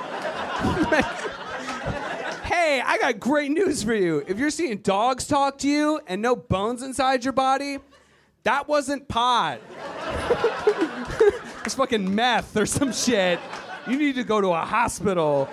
[2.65, 4.23] Hey, I got great news for you.
[4.27, 7.77] If you're seeing dogs talk to you and no bones inside your body,
[8.43, 9.59] that wasn't pot.
[11.63, 13.39] it's fucking meth or some shit.
[13.87, 15.47] You need to go to a hospital.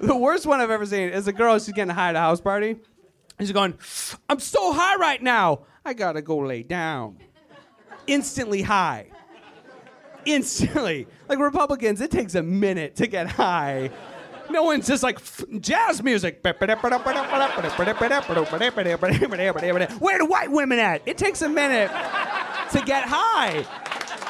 [0.00, 2.42] The worst one I've ever seen is a girl, she's getting high at a house
[2.42, 2.70] party.
[3.38, 3.78] And she's going,
[4.28, 5.60] I'm so high right now.
[5.82, 7.16] I gotta go lay down.
[8.06, 9.06] Instantly high.
[10.26, 11.06] Instantly.
[11.26, 13.90] Like Republicans, it takes a minute to get high.
[14.52, 15.18] No one's just like
[15.60, 16.42] jazz music.
[19.98, 21.02] Where the white women at?
[21.06, 21.88] It takes a minute
[22.72, 23.64] to get high.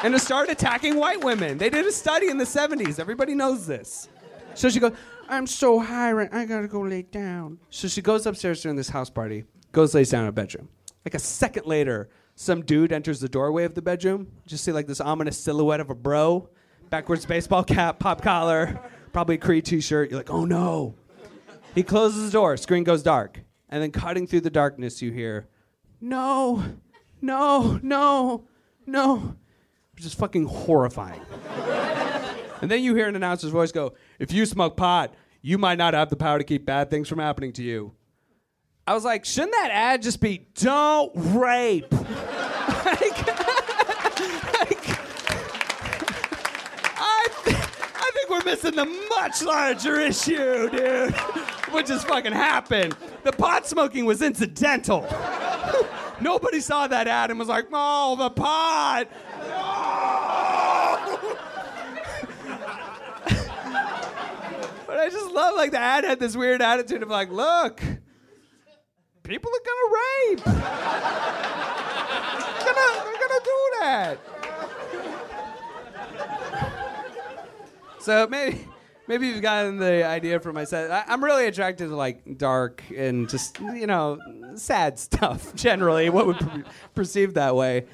[0.02, 1.58] and to start attacking white women.
[1.58, 2.98] They did a study in the 70s.
[2.98, 4.08] Everybody knows this.
[4.54, 4.92] So she goes,
[5.28, 6.28] I'm so high, right?
[6.32, 7.58] I gotta go lay down.
[7.70, 10.68] So she goes upstairs during this house party, goes lays down in a bedroom.
[11.04, 14.28] Like a second later, some dude enters the doorway of the bedroom.
[14.46, 16.48] Just see like this ominous silhouette of a bro,
[16.90, 18.80] backwards baseball cap, pop collar,
[19.12, 20.10] probably a Creed t-shirt.
[20.10, 20.94] You're like, oh no.
[21.74, 25.48] He closes the door, screen goes dark, and then cutting through the darkness, you hear,
[26.00, 26.64] no,
[27.20, 28.48] no, no,
[28.86, 29.36] no,
[29.94, 31.20] which is fucking horrifying.
[32.60, 35.94] and then you hear an announcer's voice go, if you smoke pot, you might not
[35.94, 37.92] have the power to keep bad things from happening to you.
[38.86, 41.92] I was like, shouldn't that ad just be don't rape?
[41.92, 43.39] like,
[48.40, 48.86] we're missing the
[49.16, 51.14] much larger issue, dude.
[51.70, 52.96] What just fucking happened?
[53.24, 55.00] The pot smoking was incidental.
[56.20, 59.08] Nobody saw that ad and was like, oh, the pot.
[64.86, 67.80] but I just love like the ad had this weird attitude of like, look,
[69.22, 70.44] people are gonna rape.
[70.44, 70.54] they're,
[72.74, 74.18] gonna, they're gonna do that.
[78.00, 78.66] So maybe
[79.06, 80.90] maybe you've gotten the idea from my set.
[80.90, 84.18] I, I'm really attracted to like dark and just you know
[84.54, 86.08] sad stuff generally.
[86.10, 86.62] What would be
[86.94, 87.86] perceived that way.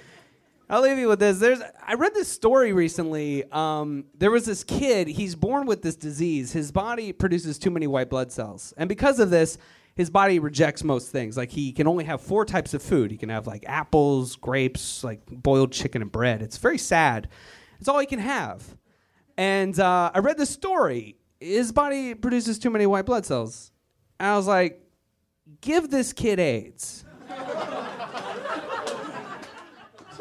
[0.68, 1.38] I'll leave you with this.
[1.38, 3.44] There's I read this story recently.
[3.52, 5.08] Um, there was this kid.
[5.08, 6.52] He's born with this disease.
[6.52, 9.58] His body produces too many white blood cells, and because of this,
[9.94, 11.36] his body rejects most things.
[11.36, 13.10] Like he can only have four types of food.
[13.10, 16.42] He can have like apples, grapes, like boiled chicken and bread.
[16.42, 17.28] It's very sad.
[17.78, 18.76] It's all he can have.
[19.36, 21.16] And uh, I read this story.
[21.40, 23.70] His body produces too many white blood cells.
[24.18, 24.80] And I was like,
[25.60, 27.04] give this kid AIDS.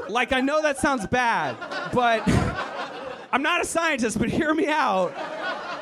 [0.10, 1.56] like, I know that sounds bad,
[1.94, 2.24] but
[3.32, 5.14] I'm not a scientist, but hear me out.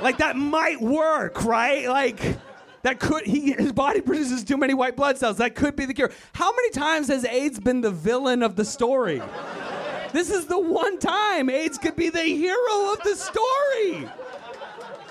[0.01, 1.88] Like, that might work, right?
[1.88, 2.19] Like,
[2.84, 5.38] that could, he, his body produces too many white blood cells.
[5.38, 6.11] That could be the cure.
[6.34, 9.21] How many times has AIDS been the villain of the story?
[10.14, 14.07] This is the one time AIDS could be the hero of the story.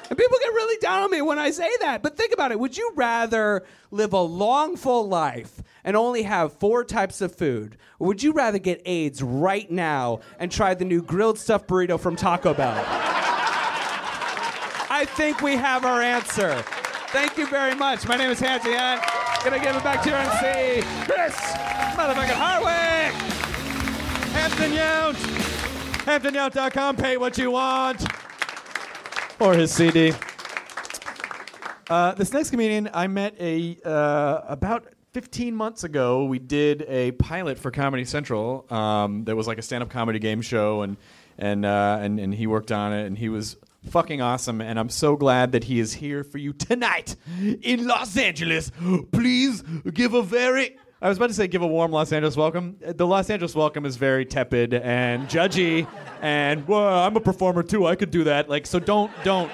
[0.09, 2.03] And people get really down on me when I say that.
[2.03, 2.61] But think about it.
[2.61, 7.77] Would you rather live a long, full life and only have four types of food?
[7.99, 11.99] Or would you rather get AIDS right now and try the new grilled stuffed burrito
[11.99, 12.85] from Taco Bell?
[14.91, 16.63] I think we have our answer.
[17.09, 18.07] Thank you very much.
[18.07, 19.03] My name is Hampton Yount.
[19.45, 21.35] Gonna give it back to your MC, Chris
[21.97, 23.32] motherfucking Hardwick.
[24.43, 25.15] Hampton Yount.
[26.05, 26.97] HamptonYount.com.
[26.97, 28.05] Pay what you want.
[29.39, 30.13] Or his CD.
[31.89, 36.25] Uh, this next comedian I met a uh, about 15 months ago.
[36.25, 38.67] We did a pilot for Comedy Central.
[38.69, 40.97] Um, that was like a stand-up comedy game show, and
[41.39, 43.57] and uh, and and he worked on it, and he was
[43.91, 44.61] fucking awesome.
[44.61, 47.15] And I'm so glad that he is here for you tonight
[47.63, 48.73] in Los Angeles.
[49.13, 49.63] Please
[49.93, 52.77] give a very I was about to say give a warm Los Angeles welcome.
[52.87, 55.89] Uh, The Los Angeles welcome is very tepid and judgy,
[56.21, 57.87] and well, I'm a performer too.
[57.87, 58.49] I could do that.
[58.49, 59.51] Like, so don't don't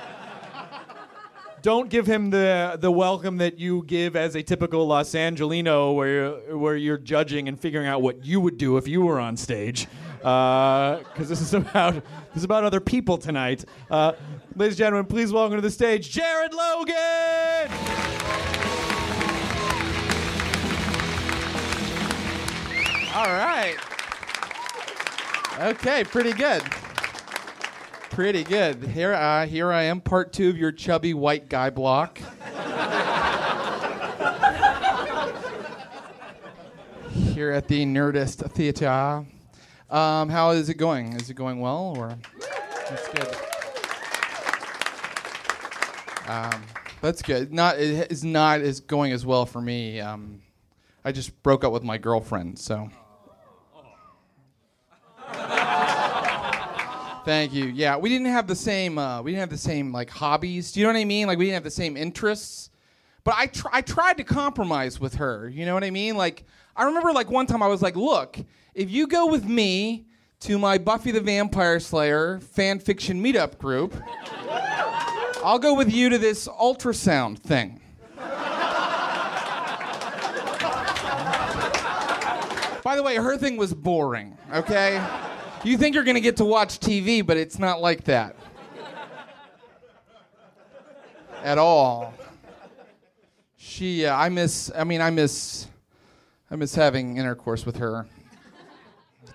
[1.63, 6.09] don't give him the the welcome that you give as a typical Los Angelino, where
[6.09, 9.39] you're, where you're judging and figuring out what you would do if you were on
[9.39, 9.89] stage.
[10.19, 13.65] Because this is about this is about other people tonight.
[13.91, 14.13] Uh,
[14.55, 18.58] ladies and gentlemen, please welcome to the stage Jared Logan.
[23.19, 23.75] All right.
[25.59, 26.63] Okay, pretty good.
[28.11, 28.85] Pretty good.
[28.85, 32.19] Here, uh, here I am, part two of your chubby white guy block.
[37.35, 39.27] here at the Nerdist Theater.
[39.91, 41.15] Um, how is it going?
[41.15, 42.17] Is it going well, or
[42.89, 43.37] that's good?
[46.29, 46.63] Um,
[47.01, 47.53] that's good.
[47.53, 49.99] Not it is not as going as well for me.
[49.99, 50.41] Um,
[51.05, 52.91] I just broke up with my girlfriend, so.
[57.29, 57.67] Thank you.
[57.67, 58.97] Yeah, we didn't have the same.
[58.97, 60.73] Uh, we didn't have the same like hobbies.
[60.73, 61.27] Do you know what I mean?
[61.27, 62.71] Like we didn't have the same interests.
[63.23, 65.47] But I tr- I tried to compromise with her.
[65.47, 66.17] You know what I mean?
[66.17, 68.39] Like I remember like one time I was like, look,
[68.73, 70.07] if you go with me
[70.41, 73.95] to my Buffy the Vampire Slayer fan fiction meetup group,
[75.45, 77.79] I'll go with you to this ultrasound thing.
[82.83, 84.39] By the way, her thing was boring.
[84.51, 85.07] Okay.
[85.65, 88.37] You think you're going to get to watch TV, but it's not like that.
[91.43, 92.15] At all.
[93.57, 95.67] She, uh, I miss, I mean, I miss,
[96.51, 98.07] I miss having intercourse with her.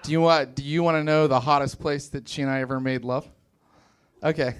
[0.03, 0.55] Do you want?
[0.55, 3.26] Do you want to know the hottest place that she and I ever made love?
[4.21, 4.55] Okay.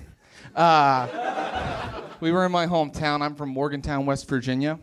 [0.55, 3.22] Uh, we were in my hometown.
[3.22, 4.80] I'm from Morgantown, West Virginia,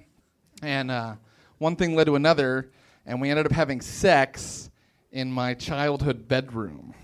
[0.62, 1.14] and uh,
[1.56, 2.70] one thing led to another,
[3.06, 4.69] and we ended up having sex
[5.12, 6.94] in my childhood bedroom.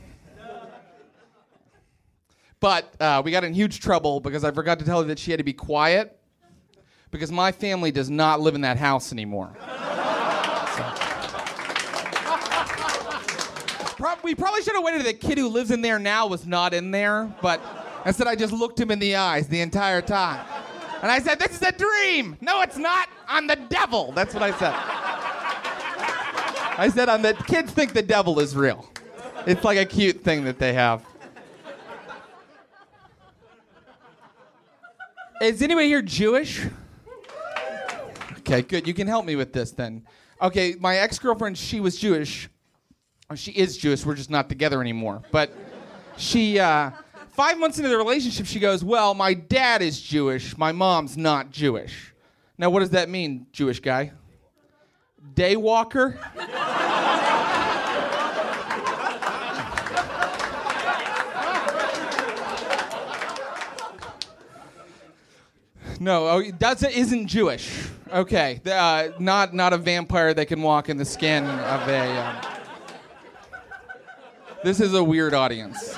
[2.60, 5.30] But uh, we got in huge trouble because I forgot to tell her that she
[5.30, 6.18] had to be quiet
[7.10, 9.56] because my family does not live in that house anymore.
[13.96, 16.74] Prob- we probably should have waited the kid who lives in there now was not
[16.74, 17.60] in there, but
[18.04, 20.44] instead I just looked him in the eyes the entire time.
[21.02, 22.36] And I said, This is a dream.
[22.40, 23.08] No, it's not.
[23.28, 24.12] I'm the devil.
[24.12, 24.74] That's what I said.
[26.78, 28.90] I said, I'm the kids think the devil is real.
[29.46, 31.04] It's like a cute thing that they have.
[35.40, 36.66] Is anybody here Jewish?
[38.38, 38.86] Okay, good.
[38.86, 40.06] You can help me with this then.
[40.40, 42.48] Okay, my ex girlfriend, she was Jewish.
[43.34, 44.04] She is Jewish.
[44.04, 45.22] We're just not together anymore.
[45.32, 45.50] But
[46.16, 46.90] she, uh,
[47.28, 50.56] five months into the relationship, she goes, Well, my dad is Jewish.
[50.56, 52.14] My mom's not Jewish.
[52.58, 54.12] Now, what does that mean, Jewish guy?
[55.34, 56.18] Day walker?
[65.98, 67.88] No, oh, that's isn't Jewish.
[68.12, 72.18] Okay, uh, not not a vampire that can walk in the skin of a.
[72.18, 72.36] Um,
[74.62, 75.96] this is a weird audience.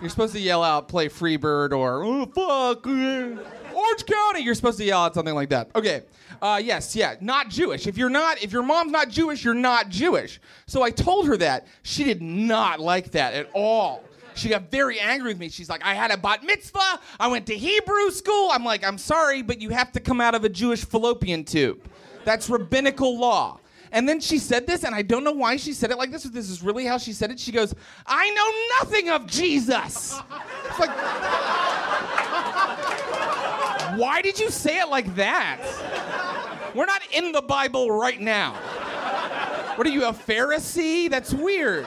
[0.00, 4.84] You're supposed to yell out, "Play Freebird" or "Oh fuck, Orange County." You're supposed to
[4.84, 5.70] yell out something like that.
[5.74, 6.02] Okay.
[6.42, 7.86] Uh, yes, yeah, not Jewish.
[7.86, 10.40] If you're not, if your mom's not Jewish, you're not Jewish.
[10.66, 11.66] So I told her that.
[11.82, 14.04] She did not like that at all.
[14.34, 15.48] She got very angry with me.
[15.48, 17.00] She's like, I had a bat mitzvah.
[17.18, 18.50] I went to Hebrew school.
[18.52, 21.80] I'm like, I'm sorry, but you have to come out of a Jewish fallopian tube.
[22.24, 23.60] That's rabbinical law.
[23.92, 26.24] And then she said this, and I don't know why she said it like this,
[26.24, 27.40] but this is really how she said it.
[27.40, 27.74] She goes,
[28.04, 30.20] I know nothing of Jesus.
[30.68, 30.90] It's like,
[33.96, 35.60] why did you say it like that?
[36.74, 38.52] We're not in the Bible right now.
[39.76, 41.10] What are you, a Pharisee?
[41.10, 41.86] That's weird.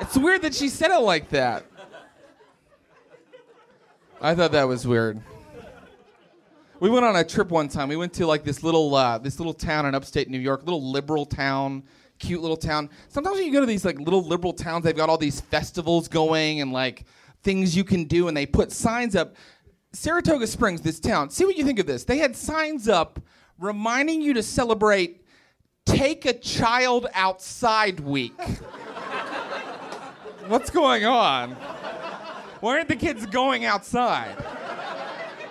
[0.00, 1.64] It's weird that she said it like that.
[4.20, 5.20] I thought that was weird.
[6.78, 7.88] We went on a trip one time.
[7.88, 10.64] We went to like this little uh, this little town in upstate New York, a
[10.64, 11.84] little liberal town,
[12.18, 12.90] cute little town.
[13.08, 16.08] Sometimes when you go to these like little liberal towns, they've got all these festivals
[16.08, 17.04] going and like
[17.42, 19.36] things you can do, and they put signs up.
[19.96, 21.30] Saratoga Springs, this town.
[21.30, 22.04] See what you think of this.
[22.04, 23.18] They had signs up
[23.58, 25.24] reminding you to celebrate
[25.86, 28.38] Take a Child Outside Week.
[30.48, 31.52] What's going on?
[32.60, 34.36] Why aren't the kids going outside?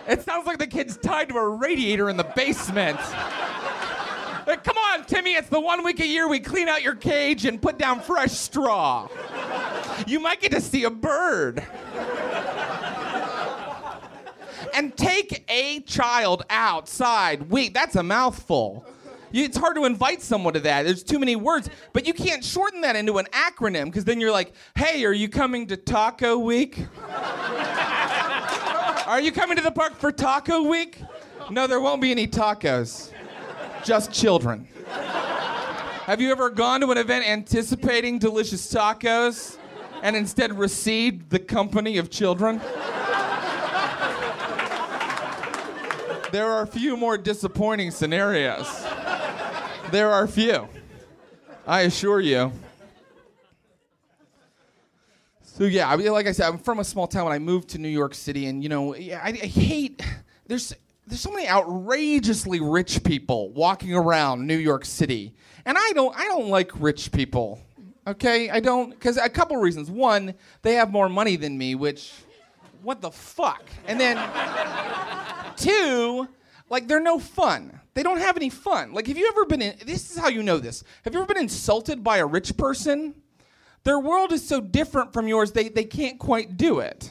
[0.07, 2.99] It sounds like the kid's tied to a radiator in the basement.
[4.47, 7.45] Like, come on, Timmy, it's the one week a year we clean out your cage
[7.45, 9.07] and put down fresh straw.
[10.05, 11.65] You might get to see a bird.
[14.75, 17.49] And take a child outside.
[17.49, 18.85] Wait, that's a mouthful.
[19.31, 20.83] It's hard to invite someone to that.
[20.83, 21.69] There's too many words.
[21.93, 25.27] But you can't shorten that into an acronym because then you're like, hey, are you
[25.29, 26.85] coming to Taco Week?
[29.07, 31.01] are you coming to the park for Taco Week?
[31.49, 33.11] No, there won't be any tacos,
[33.83, 34.67] just children.
[36.05, 39.57] Have you ever gone to an event anticipating delicious tacos
[40.01, 42.61] and instead received the company of children?
[46.31, 48.67] There are a few more disappointing scenarios.
[49.91, 50.67] There are few.
[51.67, 52.51] I assure you.
[55.41, 57.25] So yeah, I mean, like I said, I'm from a small town.
[57.25, 60.01] When I moved to New York City, and you know, I, I hate
[60.47, 60.75] there's
[61.07, 65.33] there's so many outrageously rich people walking around New York City,
[65.65, 67.61] and I don't I don't like rich people.
[68.05, 69.89] Okay, I don't because a couple reasons.
[69.89, 72.11] One, they have more money than me, which
[72.81, 73.63] what the fuck?
[73.87, 74.17] And then
[75.57, 76.27] two,
[76.69, 77.79] like they're no fun.
[77.93, 78.93] They don't have any fun.
[78.93, 79.75] Like, have you ever been in?
[79.85, 80.83] This is how you know this.
[81.03, 83.15] Have you ever been insulted by a rich person?
[83.85, 87.09] Their world is so different from yours, they, they can't quite do it.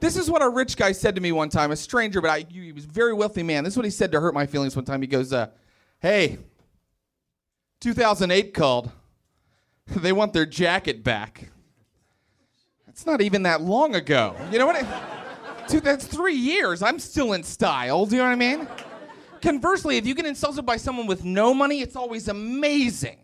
[0.00, 2.44] This is what a rich guy said to me one time, a stranger, but I,
[2.48, 3.62] he was a very wealthy man.
[3.62, 5.00] This is what he said to hurt my feelings one time.
[5.00, 5.50] He goes, uh,
[6.00, 6.38] Hey,
[7.80, 8.90] 2008 called.
[9.86, 11.50] they want their jacket back.
[12.88, 14.34] It's not even that long ago.
[14.50, 14.76] You know what?
[14.76, 15.11] I,
[15.68, 16.82] dude, that's three years.
[16.82, 18.06] I'm still in style.
[18.06, 18.68] Do you know what I mean?
[19.40, 23.18] Conversely, if you get insulted by someone with no money, it's always amazing.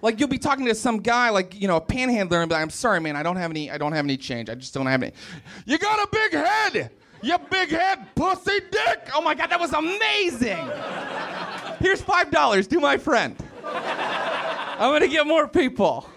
[0.00, 2.62] Like you'll be talking to some guy, like you know, a panhandler, and be like,
[2.62, 3.70] "I'm sorry, man, I don't have any.
[3.70, 4.48] I don't have any change.
[4.48, 5.12] I just don't have any."
[5.66, 6.90] You got a big head.
[7.20, 9.10] You big head, pussy dick.
[9.12, 10.70] Oh my god, that was amazing.
[11.80, 12.68] Here's five dollars.
[12.68, 13.36] Do my friend.
[13.64, 16.08] I'm gonna get more people.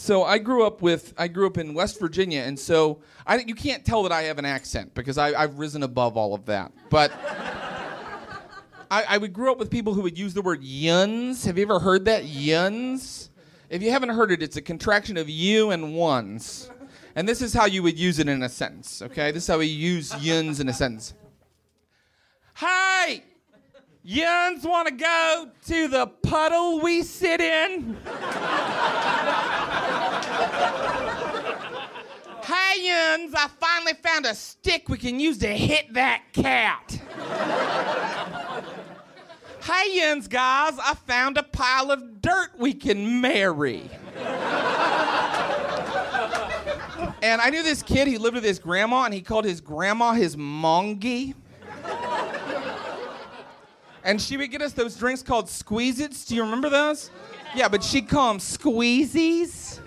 [0.00, 3.54] So I grew up with I grew up in West Virginia, and so I you
[3.54, 6.72] can't tell that I have an accent because I, I've risen above all of that.
[6.88, 7.12] But
[8.90, 11.44] I, I would grew up with people who would use the word yuns.
[11.44, 13.28] Have you ever heard that yuns?
[13.68, 16.70] If you haven't heard it, it's a contraction of you and ones,
[17.14, 19.02] and this is how you would use it in a sentence.
[19.02, 21.12] Okay, this is how we use yuns in a sentence.
[22.56, 23.22] Hey,
[24.10, 27.96] yuns want to go to the puddle we sit in?
[32.42, 37.00] Hey, Yuns, I finally found a stick we can use to hit that cat.
[39.62, 43.88] hey, Yuns, guys, I found a pile of dirt we can marry.
[47.22, 50.14] and I knew this kid, he lived with his grandma, and he called his grandma
[50.14, 51.34] his mongie.
[54.04, 56.24] And she would get us those drinks called squeeze-its.
[56.24, 57.10] Do you remember those?
[57.54, 59.80] Yeah, but she'd call them squeezies.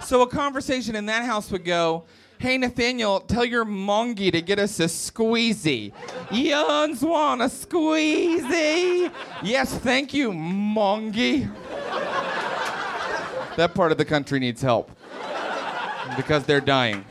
[0.00, 2.04] So a conversation in that house would go,
[2.38, 5.92] Hey Nathaniel, tell your mongie to get us a squeezy.
[6.32, 9.12] Yuns want a squeezy.
[9.44, 11.48] Yes, thank you, mongie.
[13.56, 14.90] That part of the country needs help
[16.16, 17.04] because they're dying.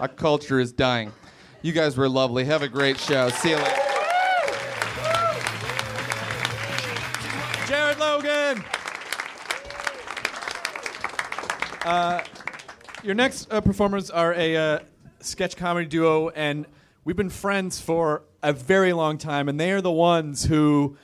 [0.00, 1.12] Our culture is dying.
[1.60, 2.44] You guys were lovely.
[2.44, 3.28] Have a great show.
[3.28, 3.81] See you later.
[11.84, 12.22] Uh,
[13.02, 14.78] your next uh, performers are a uh,
[15.20, 16.66] sketch comedy duo, and
[17.04, 19.48] we've been friends for a very long time.
[19.48, 20.96] And they are the ones who,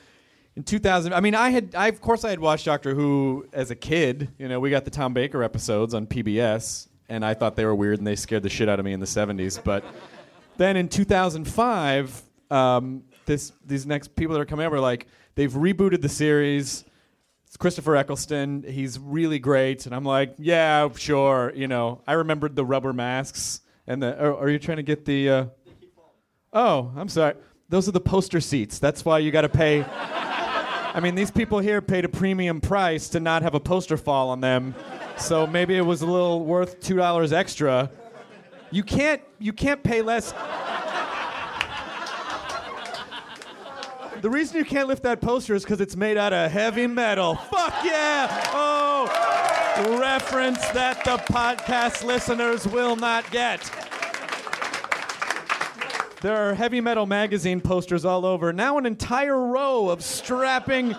[0.54, 3.72] in 2000, I mean, I had, I of course, I had watched Doctor Who as
[3.72, 4.28] a kid.
[4.38, 7.74] You know, we got the Tom Baker episodes on PBS, and I thought they were
[7.74, 9.62] weird, and they scared the shit out of me in the 70s.
[9.62, 9.84] But
[10.58, 15.52] then in 2005, um, this these next people that are coming up are like they've
[15.52, 16.84] rebooted the series.
[17.48, 18.62] It's Christopher Eccleston.
[18.62, 21.50] He's really great, and I'm like, yeah, sure.
[21.56, 24.22] You know, I remembered the rubber masks and the.
[24.22, 25.30] Are, are you trying to get the?
[25.30, 25.46] Uh,
[26.52, 27.36] oh, I'm sorry.
[27.70, 28.78] Those are the poster seats.
[28.78, 29.82] That's why you got to pay.
[30.94, 34.28] I mean, these people here paid a premium price to not have a poster fall
[34.28, 34.74] on them,
[35.16, 37.90] so maybe it was a little worth two dollars extra.
[38.70, 39.22] You can't.
[39.38, 40.34] You can't pay less.
[44.20, 47.36] The reason you can't lift that poster is because it's made out of heavy metal.
[47.36, 48.50] Fuck yeah!
[48.52, 53.70] Oh, reference that the podcast listeners will not get.
[56.20, 58.52] There are heavy metal magazine posters all over.
[58.52, 60.96] Now an entire row of strapping,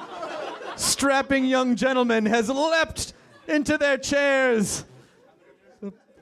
[0.78, 3.14] strapping young gentlemen has leapt
[3.50, 4.86] into their chairs.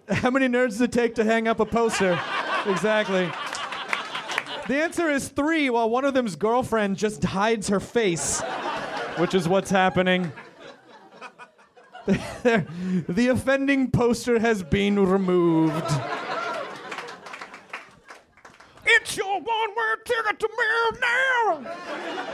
[0.09, 2.19] How many nerds does it take to hang up a poster?
[2.65, 3.29] exactly.
[4.67, 8.41] The answer is three, while one of them's girlfriend just hides her face,
[9.17, 10.31] which is what's happening.
[12.05, 15.85] the offending poster has been removed.
[18.85, 20.49] It's your one-way ticket to
[21.01, 21.75] now.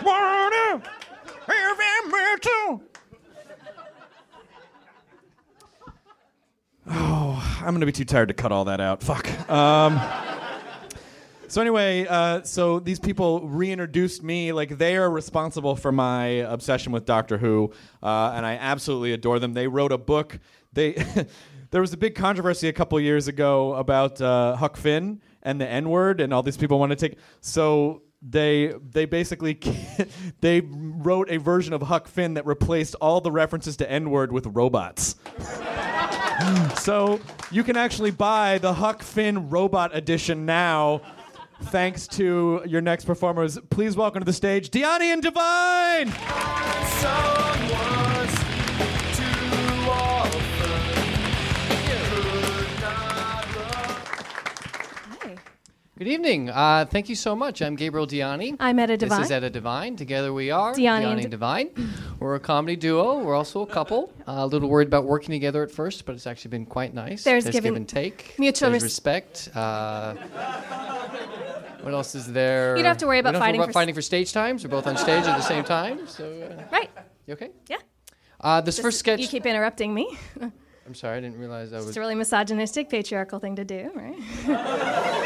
[0.04, 0.82] Wanna
[1.46, 2.84] heavy metal.
[6.90, 9.04] Oh, I'm gonna be too tired to cut all that out.
[9.04, 9.28] Fuck.
[9.50, 10.00] Um,
[11.54, 14.52] so anyway, uh, so these people reintroduced me.
[14.52, 17.72] Like they are responsible for my obsession with Doctor Who,
[18.02, 19.54] uh, and I absolutely adore them.
[19.54, 20.40] They wrote a book.
[20.74, 20.94] They
[21.70, 25.70] there was a big controversy a couple years ago about uh, Huck Finn and the
[25.70, 27.20] N word, and all these people want to take.
[27.42, 29.60] So they they basically
[30.42, 34.32] they wrote a version of Huck Finn that replaced all the references to N word
[34.32, 35.18] with robots.
[36.80, 37.20] so
[37.52, 41.02] you can actually buy the Huck Finn robot edition now.
[41.62, 43.58] Thanks to your next performers.
[43.70, 46.14] Please welcome to the stage Diani and Devine.
[55.96, 56.50] Good evening.
[56.50, 57.62] Uh, thank you so much.
[57.62, 58.58] I'm Gabriel Diani.
[58.60, 59.20] I'm Etta Devine.
[59.20, 59.96] This is Etta Devine.
[59.96, 61.70] Together we are Diani and and Devine.
[62.20, 63.20] We're a comedy duo.
[63.20, 64.12] We're also a couple.
[64.26, 67.26] Uh, a little worried about working together at first, but it's actually been quite nice.
[67.26, 68.36] There's give and take.
[68.40, 69.50] mutual There's res- respect.
[69.54, 70.14] Uh,
[71.82, 72.78] what else is there?
[72.78, 74.64] You don't have to worry about we don't have fighting for fighting for stage times.
[74.64, 76.08] We're both on stage at the same time.
[76.08, 76.90] So uh, Right.
[77.28, 77.50] you okay?
[77.68, 77.80] Yeah.
[78.40, 79.20] Uh, this Just- first sketch.
[79.20, 80.18] You keep interrupting me.
[80.86, 81.88] I'm sorry, I didn't realize I was.
[81.88, 84.20] It's a really misogynistic, patriarchal thing to do, right?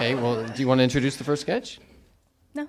[0.00, 0.14] Okay.
[0.14, 1.78] Well, do you want to introduce the first sketch?
[2.54, 2.66] No.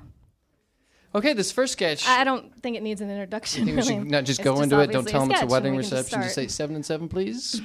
[1.16, 2.06] Okay, this first sketch.
[2.06, 3.62] I I don't think it needs an introduction.
[3.62, 4.04] I think we really.
[4.04, 4.92] should not just It's go into it.
[4.92, 6.24] Don't tell them it's a wedding and we can just reception.
[6.24, 7.62] Just say seven and seven, please.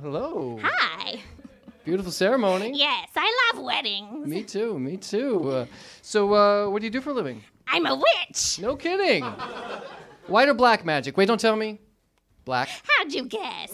[0.00, 0.58] Hello.
[0.60, 1.20] Hi.
[1.84, 2.72] Beautiful ceremony.
[2.74, 4.26] Yes, I love weddings.
[4.26, 4.76] Me too.
[4.78, 5.48] Me too.
[5.48, 5.66] Uh,
[6.02, 7.44] so, uh, what do you do for a living?
[7.68, 8.58] I'm a witch.
[8.60, 9.24] No kidding.
[10.26, 11.16] White or black magic?
[11.16, 11.78] Wait, don't tell me.
[12.44, 12.68] Black.
[12.98, 13.72] How'd you guess?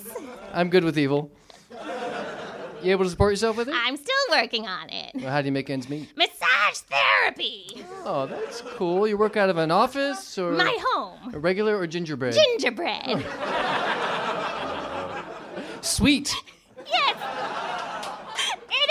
[0.52, 1.30] I'm good with evil.
[2.82, 3.74] You able to support yourself with it?
[3.76, 5.12] I'm still working on it.
[5.14, 6.14] Well, how do you make ends meet?
[6.16, 7.84] Massage therapy.
[8.05, 9.09] Oh, that's cool.
[9.09, 11.34] You work out of an office or My home.
[11.34, 12.34] a regular or gingerbread?
[12.34, 13.24] Gingerbread.
[15.80, 16.34] Sweet.
[16.86, 17.16] Yes.
[18.70, 18.90] It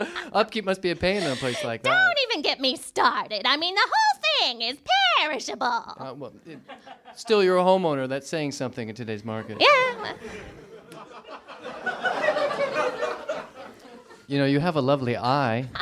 [0.00, 0.08] is.
[0.32, 1.90] Upkeep must be a pain in a place like that.
[1.90, 3.42] Don't even get me started.
[3.46, 4.78] I mean, the whole thing is
[5.18, 5.66] perishable.
[5.66, 6.58] Uh, well, it-
[7.16, 8.08] still, you're a homeowner.
[8.08, 9.58] That's saying something in today's market.
[9.60, 10.12] Yeah.
[14.26, 15.68] You know, you have a lovely eye.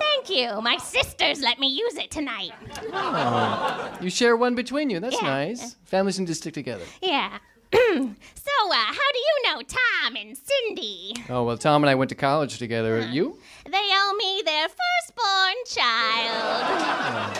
[0.00, 0.60] Thank you.
[0.62, 2.52] My sisters let me use it tonight.
[2.92, 4.98] Oh, you share one between you.
[4.98, 5.28] That's Yeah.
[5.28, 5.76] nice.
[5.84, 6.84] Families need to stick together.
[7.02, 7.38] Yeah.
[7.74, 11.14] So, uh, how do you know Tom and Cindy?
[11.28, 13.00] Oh, well, Tom and I went to college together.
[13.00, 13.38] You?
[13.70, 17.36] They owe me their firstborn child.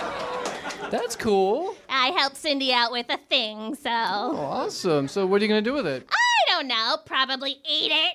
[0.90, 1.76] That's cool.
[1.88, 3.90] I helped Cindy out with a thing, so.
[3.90, 5.08] Oh, awesome.
[5.08, 6.08] So, what are you going to do with it?
[6.10, 6.96] I don't know.
[7.06, 8.14] Probably eat it.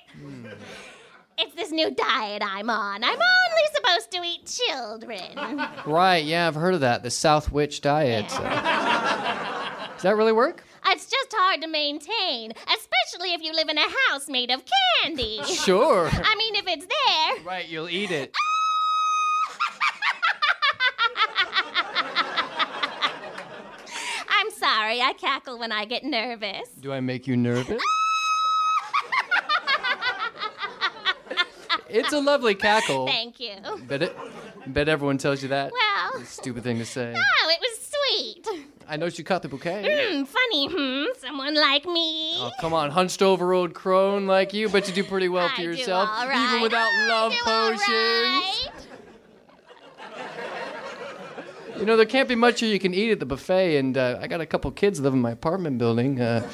[1.38, 3.02] It's this new diet I'm on.
[3.02, 5.66] I'm only supposed to eat children.
[5.86, 7.02] Right, yeah, I've heard of that.
[7.02, 8.28] The South Witch diet.
[8.28, 10.64] Does that really work?
[10.92, 14.62] It's just hard to maintain, especially if you live in a house made of
[15.02, 15.40] candy.
[15.44, 16.08] Sure.
[16.12, 17.44] I mean, if it's there.
[17.44, 18.32] Right, you'll eat it.
[18.34, 18.40] Ah!
[24.28, 26.68] I'm sorry, I cackle when I get nervous.
[26.80, 27.82] Do I make you nervous?
[31.88, 33.06] it's a lovely cackle.
[33.06, 33.54] Thank you.
[33.86, 34.16] Bet it.
[34.66, 35.72] Bet everyone tells you that.
[35.72, 37.14] Well, Stupid thing to say.
[37.14, 37.69] oh, it was sweet.
[38.90, 39.82] I noticed you caught the bouquet.
[39.86, 41.04] Hmm, funny, hmm?
[41.20, 42.34] Someone like me.
[42.38, 45.60] Oh, come on, hunched over old crone like you, but you do pretty well for
[45.60, 46.48] I yourself, all right.
[46.48, 48.76] even without love do all potions.
[51.78, 54.18] You know, there can't be much here you can eat at the buffet, and uh,
[54.20, 56.20] I got a couple kids live in my apartment building.
[56.20, 56.46] Uh,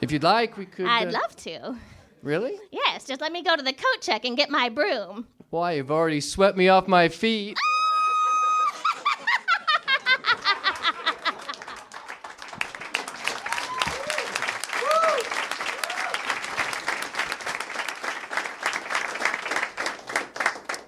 [0.00, 0.86] if you'd like, we could.
[0.86, 1.76] I'd uh, love to.
[2.22, 2.58] Really?
[2.72, 5.26] Yes, just let me go to the coat check and get my broom.
[5.50, 7.58] Why, you've already swept me off my feet.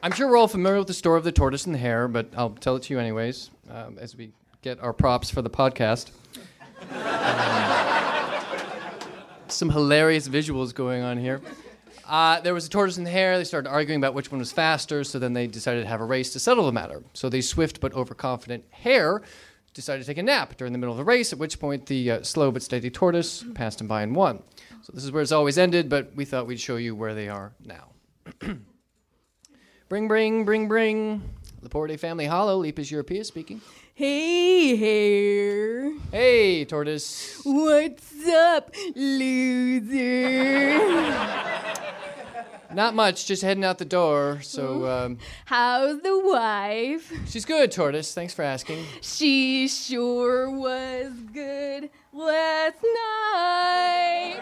[0.00, 2.28] I'm sure we're all familiar with the story of the tortoise and the hare, but
[2.36, 4.30] I'll tell it to you anyways um, as we
[4.62, 6.10] get our props for the podcast.
[6.92, 8.42] Um,
[9.48, 11.40] some hilarious visuals going on here.
[12.06, 13.36] Uh, there was a tortoise and the hare.
[13.38, 16.04] They started arguing about which one was faster, so then they decided to have a
[16.04, 17.02] race to settle the matter.
[17.12, 19.20] So the swift but overconfident hare
[19.74, 22.10] decided to take a nap during the middle of the race, at which point the
[22.10, 24.42] uh, slow but steady tortoise passed him by and won.
[24.82, 27.28] So this is where it's always ended, but we thought we'd show you where they
[27.28, 27.88] are now.
[29.88, 31.22] bring, bring, bring, bring.
[31.62, 33.60] Leporidae family hollow, Lepus europaeus speaking.
[33.94, 35.92] Hey, hare.
[36.12, 37.40] Hey, tortoise.
[37.44, 39.98] What's up, loser?
[42.72, 44.40] Not much, just heading out the door.
[44.42, 47.10] So, um, How's the wife?
[47.26, 48.12] she's good, tortoise.
[48.12, 48.84] Thanks for asking.
[49.00, 54.40] She sure was good last night.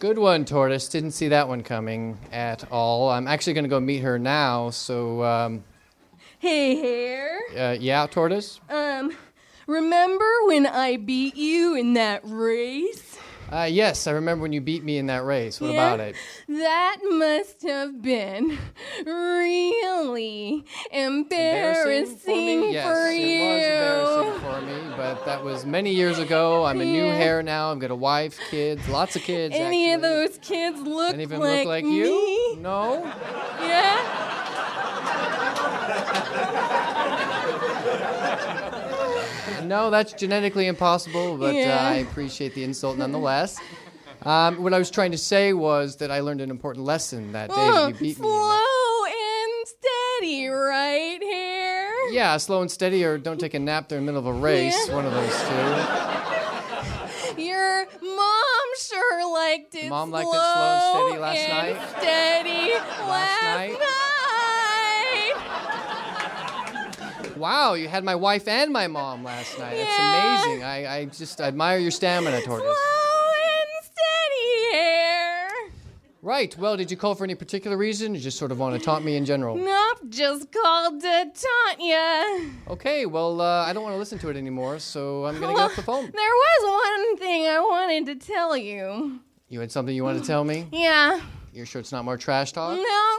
[0.00, 0.88] Good one, tortoise.
[0.88, 3.08] Didn't see that one coming at all.
[3.10, 4.70] I'm actually going to go meet her now.
[4.70, 5.64] So, um,
[6.40, 7.38] Hey, hare.
[7.56, 8.60] uh, yeah, tortoise.
[8.68, 9.12] Um,
[9.66, 13.18] remember when I beat you in that race?
[13.50, 15.58] Uh, yes, I remember when you beat me in that race.
[15.60, 15.94] What Yeah?
[15.94, 16.16] about it?
[16.48, 18.58] That must have been
[19.06, 22.72] really embarrassing, for me?
[22.72, 23.48] Yes, for it you.
[23.48, 24.60] was embarrassing for
[24.90, 26.64] me, but that was many years ago.
[26.66, 27.14] I'm a new Yeah.
[27.14, 27.72] hair now.
[27.72, 29.54] I've got a wife, kids, lots of kids.
[29.56, 31.96] Any of those kids look Any of them like look like me?
[31.96, 32.56] you?
[32.60, 33.02] No.
[33.62, 34.37] Yeah.
[39.68, 43.60] No, that's genetically impossible, but uh, I appreciate the insult nonetheless.
[44.22, 47.50] Um, what I was trying to say was that I learned an important lesson that
[47.50, 47.54] day.
[47.54, 48.14] Uh, you beat me.
[48.14, 52.08] slow and steady, right here.
[52.10, 54.74] Yeah, slow and steady, or don't take a nap during the middle of a race.
[54.88, 54.94] Yeah.
[54.94, 55.38] One of those
[57.36, 57.42] two.
[57.42, 59.90] Your mom sure liked it.
[59.90, 61.76] Mom liked it slow and steady last and night?
[61.98, 62.72] Steady
[63.06, 63.78] last, night?
[63.78, 64.07] night.
[67.38, 69.76] Wow, you had my wife and my mom last night.
[69.76, 69.84] Yeah.
[69.84, 70.64] That's amazing.
[70.64, 72.66] I, I just admire your stamina, tortoise.
[72.66, 75.48] Slow and steady here.
[76.20, 76.56] Right.
[76.58, 78.14] Well, did you call for any particular reason?
[78.14, 79.56] You just sort of want to taunt me in general?
[79.56, 82.24] Nope, just called to taunt ya.
[82.72, 83.06] Okay.
[83.06, 85.76] Well, uh, I don't want to listen to it anymore, so I'm gonna get off
[85.76, 86.02] the phone.
[86.02, 89.20] There was one thing I wanted to tell you.
[89.48, 90.66] You had something you wanted to tell me?
[90.72, 91.20] Yeah.
[91.52, 92.76] You're sure it's not more trash talk?
[92.76, 93.18] No.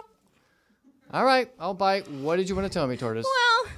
[1.11, 2.07] All right, I'll bite.
[2.11, 3.25] What did you want to tell me, Tortoise?
[3.25, 3.68] Well,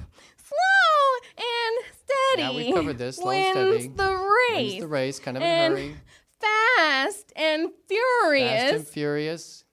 [2.32, 2.42] steady.
[2.42, 3.16] Yeah, we've covered this.
[3.16, 3.88] Slow wins and steady.
[3.96, 4.70] the race.
[4.72, 5.96] Wins the race, kind of in a hurry.
[6.40, 8.50] Fast and furious.
[8.50, 9.64] Fast and furious.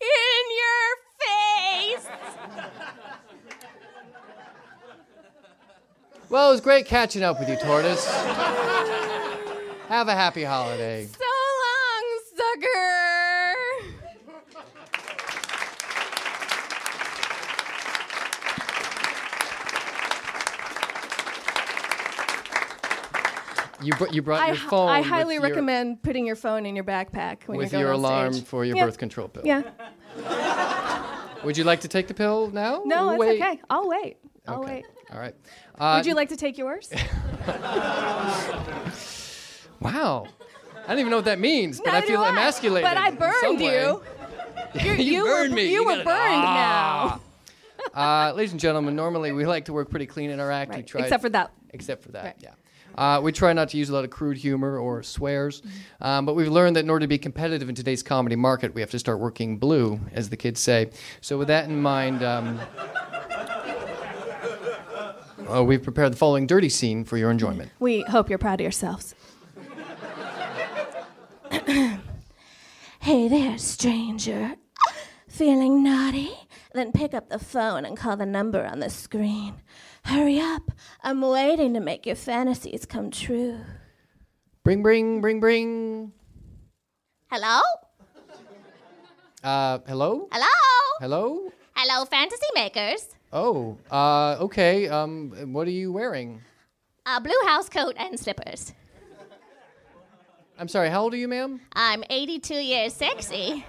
[0.00, 0.06] in
[0.56, 0.96] your
[1.98, 2.06] face.
[6.28, 8.04] Well, it was great catching up with you, Tortoise.
[9.88, 11.06] Have a happy holiday.
[11.06, 13.54] So long, sucker.
[23.82, 24.88] You, br- you brought I, your phone.
[24.88, 27.92] I highly your- recommend putting your phone in your backpack when with you're going your
[27.94, 28.44] on alarm stage.
[28.46, 28.86] for your Yeah.
[28.86, 29.42] birth control pill.
[29.44, 29.62] Yeah.
[31.44, 32.82] Would you like to take the pill now?
[32.84, 33.40] No, it's wait?
[33.42, 33.60] okay.
[33.68, 34.16] I'll wait.
[34.48, 34.74] I'll Okay.
[34.76, 34.84] wait.
[35.12, 35.34] All right.
[35.78, 36.90] Uh, Would you like to take yours?
[39.80, 40.26] Wow.
[40.84, 42.30] I don't even know what that means, but I feel I.
[42.30, 42.88] emasculated.
[42.88, 44.02] But I burned you.
[44.80, 45.64] You you burned were, me.
[45.66, 47.20] You, You were burned Ah.
[47.94, 48.00] now.
[48.28, 50.70] Uh, ladies and gentlemen, normally we like to work pretty clean in our act.
[50.70, 50.86] Right.
[50.86, 51.50] try Except for that.
[51.70, 52.34] Except for that, Right.
[52.40, 52.50] yeah.
[52.96, 55.62] Uh, we try not to use a lot of crude humor or swears,
[56.00, 58.80] um, but we've learned that in order to be competitive in today's comedy market, we
[58.80, 60.90] have to start working blue, as the kids say.
[61.20, 62.60] So, with that in mind, um,
[65.50, 67.70] uh, we've prepared the following dirty scene for your enjoyment.
[67.78, 69.14] We hope you're proud of yourselves.
[73.06, 74.56] Hey there, stranger.
[75.28, 76.32] Feeling naughty?
[76.74, 79.62] Then pick up the phone and call the number on the screen.
[80.06, 80.70] Hurry up.
[81.02, 83.58] I'm waiting to make your fantasies come true.
[84.62, 86.12] Bring, bring, bring, bring.
[87.28, 87.60] Hello?
[89.42, 90.28] Uh, hello?
[90.30, 90.46] Hello?
[91.00, 91.52] Hello?
[91.74, 93.16] Hello, fantasy makers.
[93.32, 94.86] Oh, uh, okay.
[94.86, 96.40] Um, what are you wearing?
[97.04, 98.74] A blue house coat and slippers.
[100.58, 101.60] I'm sorry, how old are you, ma'am?
[101.74, 103.64] I'm 82 years sexy.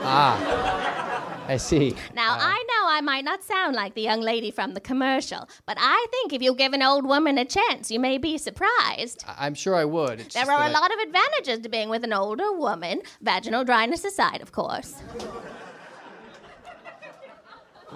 [0.00, 1.94] Ah, I see.
[2.14, 5.46] Now, Uh, I know I might not sound like the young lady from the commercial,
[5.66, 9.24] but I think if you give an old woman a chance, you may be surprised.
[9.28, 10.20] I- I'm sure I would.
[10.20, 14.04] It's There are a lot of advantages to being with an older woman, vaginal dryness
[14.04, 14.94] aside, of course.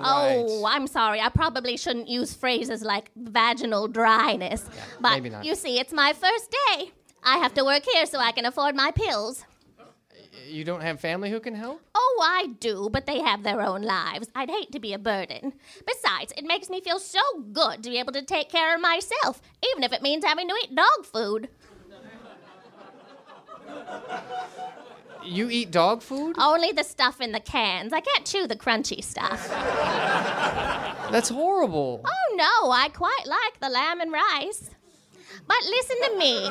[0.02, 1.20] Oh, I'm sorry.
[1.20, 4.64] I probably shouldn't use phrases like vaginal dryness.
[5.00, 5.44] but maybe not.
[5.44, 6.92] you see, it's my first day.
[7.22, 9.44] I have to work here so I can afford my pills.
[10.46, 11.80] You don't have family who can help?
[11.94, 14.28] Oh, I do, but they have their own lives.
[14.34, 15.52] I'd hate to be a burden.
[15.86, 17.20] Besides, it makes me feel so
[17.52, 19.40] good to be able to take care of myself,
[19.70, 21.48] even if it means having to eat dog food.
[25.22, 26.36] You eat dog food?
[26.38, 27.92] Only the stuff in the cans.
[27.92, 29.48] I can't chew the crunchy stuff.
[31.10, 32.02] That's horrible.
[32.04, 34.70] Oh no, I quite like the lamb and rice.
[35.50, 36.48] But listen to me.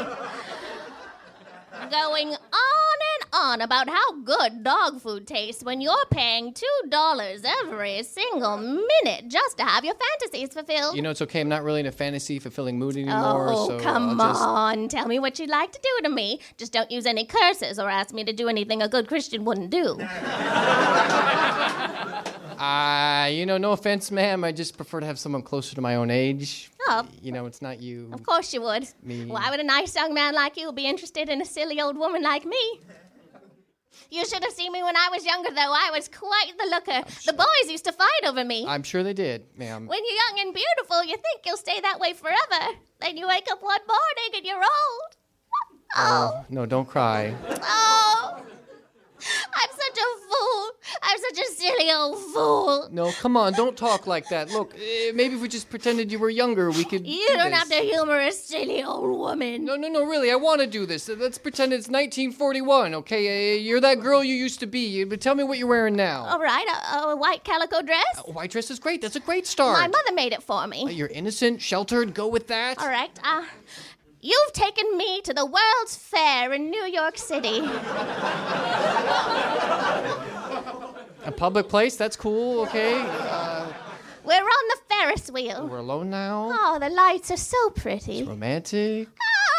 [1.90, 8.04] Going on and on about how good dog food tastes when you're paying $2 every
[8.04, 10.98] single minute just to have your fantasies fulfilled.
[10.98, 11.40] You know, it's okay.
[11.40, 13.48] I'm not really in a fantasy fulfilling mood anymore.
[13.50, 14.44] Oh, so come I'll just...
[14.44, 14.90] on.
[14.90, 16.42] Tell me what you'd like to do to me.
[16.58, 19.70] Just don't use any curses or ask me to do anything a good Christian wouldn't
[19.70, 19.98] do.
[22.60, 24.44] Uh, you know, no offense, ma'am.
[24.44, 26.70] I just prefer to have someone closer to my own age.
[26.88, 28.10] Oh, You know, it's not you.
[28.12, 28.88] of course you would.
[29.04, 29.26] Me.
[29.26, 32.22] Why would a nice young man like you be interested in a silly old woman
[32.22, 32.82] like me?
[34.12, 35.72] You should have seen me when I was younger, though.
[35.86, 37.04] I was quite the looker.
[37.28, 38.66] The boys used to fight over me.
[38.68, 39.86] I'm sure they did, ma'am.
[39.88, 42.76] When you're young and beautiful, you think you'll stay that way forever.
[43.02, 45.16] Then you wake up one morning and you're old.
[45.96, 47.36] Oh, no, don't cry.
[47.62, 48.36] Oh,
[49.54, 50.72] I'm such a fool.
[51.04, 52.88] I'm such a silly old fool.
[52.92, 54.52] No, come on, don't talk like that.
[54.52, 57.06] Look, eh, maybe if we just pretended you were younger, we could.
[57.08, 57.60] You do don't this.
[57.60, 59.66] have to humor a silly old woman.
[59.66, 61.10] No, no, no, really, I want to do this.
[61.10, 63.56] Uh, Let's pretend it's 1941, okay?
[63.56, 65.04] Uh, You're that girl you used to be.
[65.04, 66.26] But tell me what you're wearing now.
[66.26, 68.22] All right, a, a white calico dress.
[68.28, 69.02] A white dress is great.
[69.02, 69.78] That's a great start.
[69.80, 70.84] My mother made it for me.
[70.84, 72.14] Uh, You're innocent, sheltered.
[72.14, 72.80] Go with that.
[72.80, 73.12] All right.
[73.24, 73.44] Uh,
[74.22, 77.62] you've taken me to the World's Fair in New York City.
[81.26, 81.96] A public place.
[81.96, 82.62] That's cool.
[82.62, 82.94] Okay.
[82.96, 83.72] Uh,
[84.24, 85.68] We're on the Ferris wheel.
[85.68, 86.50] we're alone now.
[86.52, 88.24] Oh, the lights are so pretty.
[88.24, 89.08] Romantic.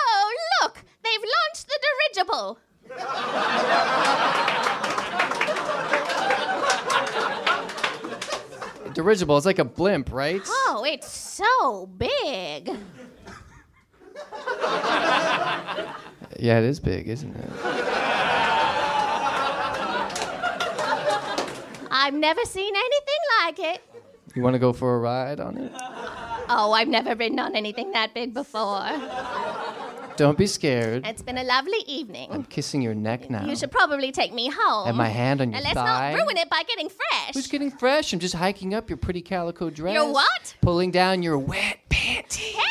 [0.08, 0.32] Oh,
[0.62, 0.82] look!
[1.04, 1.78] They've launched the
[2.14, 2.58] dirigible.
[8.94, 9.36] Dirigible.
[9.36, 10.40] It's like a blimp, right?
[10.46, 12.70] Oh, it's so big.
[16.38, 17.50] Yeah, it is big, isn't it?
[22.00, 23.82] I've never seen anything like it.
[24.34, 25.70] You want to go for a ride on it?
[26.48, 28.88] Oh, I've never ridden on anything that big before.
[30.16, 31.06] Don't be scared.
[31.06, 32.28] It's been a lovely evening.
[32.30, 33.44] I'm kissing your neck now.
[33.44, 34.88] You should probably take me home.
[34.88, 36.12] And my hand on your and let's thigh.
[36.12, 37.34] not ruin it by getting fresh.
[37.34, 38.14] Who's getting fresh?
[38.14, 39.92] I'm just hiking up your pretty calico dress.
[39.92, 40.56] Your what?
[40.62, 42.54] Pulling down your wet panties.
[42.54, 42.69] Help!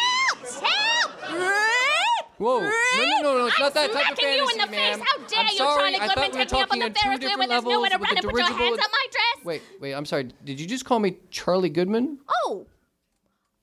[2.39, 2.61] Whoa!
[2.61, 3.45] No, no, no, no!
[3.47, 4.99] It's I'm not that type of fantasy, you in the ma'am.
[4.99, 5.07] face.
[5.07, 5.75] How dare I'm you, sorry.
[5.75, 7.97] Charlie I Goodman, thought take me up on the Ferris wheel when there's nowhere to
[7.97, 9.45] run and put your hands up my dress?
[9.45, 9.93] Wait, wait.
[9.93, 10.29] I'm sorry.
[10.45, 12.19] Did you just call me Charlie Goodman?
[12.45, 12.65] Oh.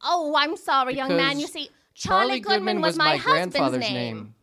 [0.04, 1.40] Oh, I'm sorry, young man.
[1.40, 3.94] You see, Charlie, Goodman, was, my, husband's grandfather's name.
[3.94, 4.34] name.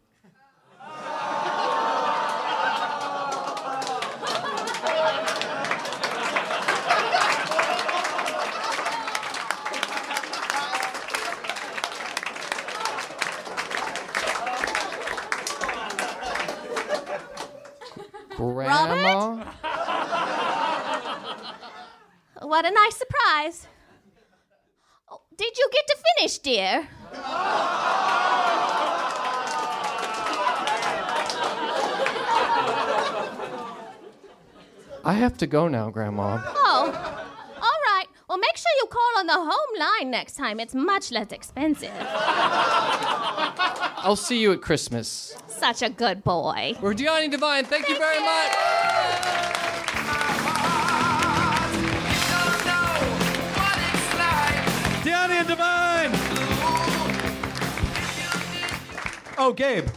[18.35, 19.43] Grandma.
[22.41, 23.67] What a nice surprise.
[25.11, 26.87] Oh, did you get to finish, dear?
[35.05, 36.41] I have to go now, Grandma.
[36.45, 36.91] Oh,
[37.57, 38.07] all right.
[38.29, 40.59] Well, make sure you call on the home line next time.
[40.59, 41.91] It's much less expensive.
[44.05, 45.35] I'll see you at Christmas.
[45.47, 46.75] Such a good boy.
[46.81, 47.65] We're Diani Devine.
[47.65, 48.51] Thank, you very much.
[55.03, 56.11] Diani and Devine.
[59.37, 59.87] Oh, Gabe.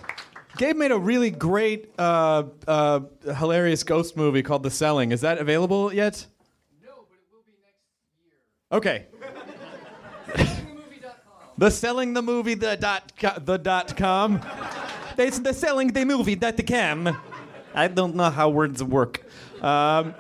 [0.57, 3.01] Gabe made a really great, uh, uh,
[3.39, 5.13] hilarious ghost movie called The Selling.
[5.13, 6.27] Is that available yet?
[6.83, 7.85] No, but it will be next
[8.25, 8.47] year.
[8.73, 9.07] Okay.
[11.57, 14.41] the selling the movie the dot co- the dot com.
[15.17, 17.17] It's the selling the movie dot com.
[17.75, 19.25] I don't know how words work.
[19.63, 20.15] Um,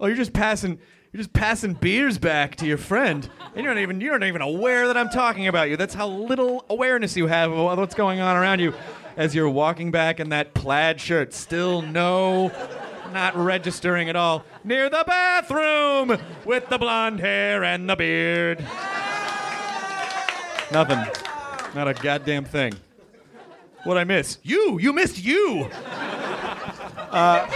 [0.00, 0.78] oh, you're just passing.
[1.12, 3.28] You're just passing beers back to your friend.
[3.54, 5.76] And you're not even you're not even aware that I'm talking about you.
[5.76, 8.74] That's how little awareness you have of what's going on around you
[9.16, 11.32] as you're walking back in that plaid shirt.
[11.34, 12.50] Still no
[13.14, 14.44] not registering at all.
[14.64, 18.58] Near the bathroom with the blonde hair and the beard.
[20.72, 20.98] Nothing.
[21.74, 22.74] Not a goddamn thing.
[23.84, 24.38] What I miss?
[24.42, 24.78] You!
[24.78, 25.70] You missed you!
[27.10, 27.46] Uh,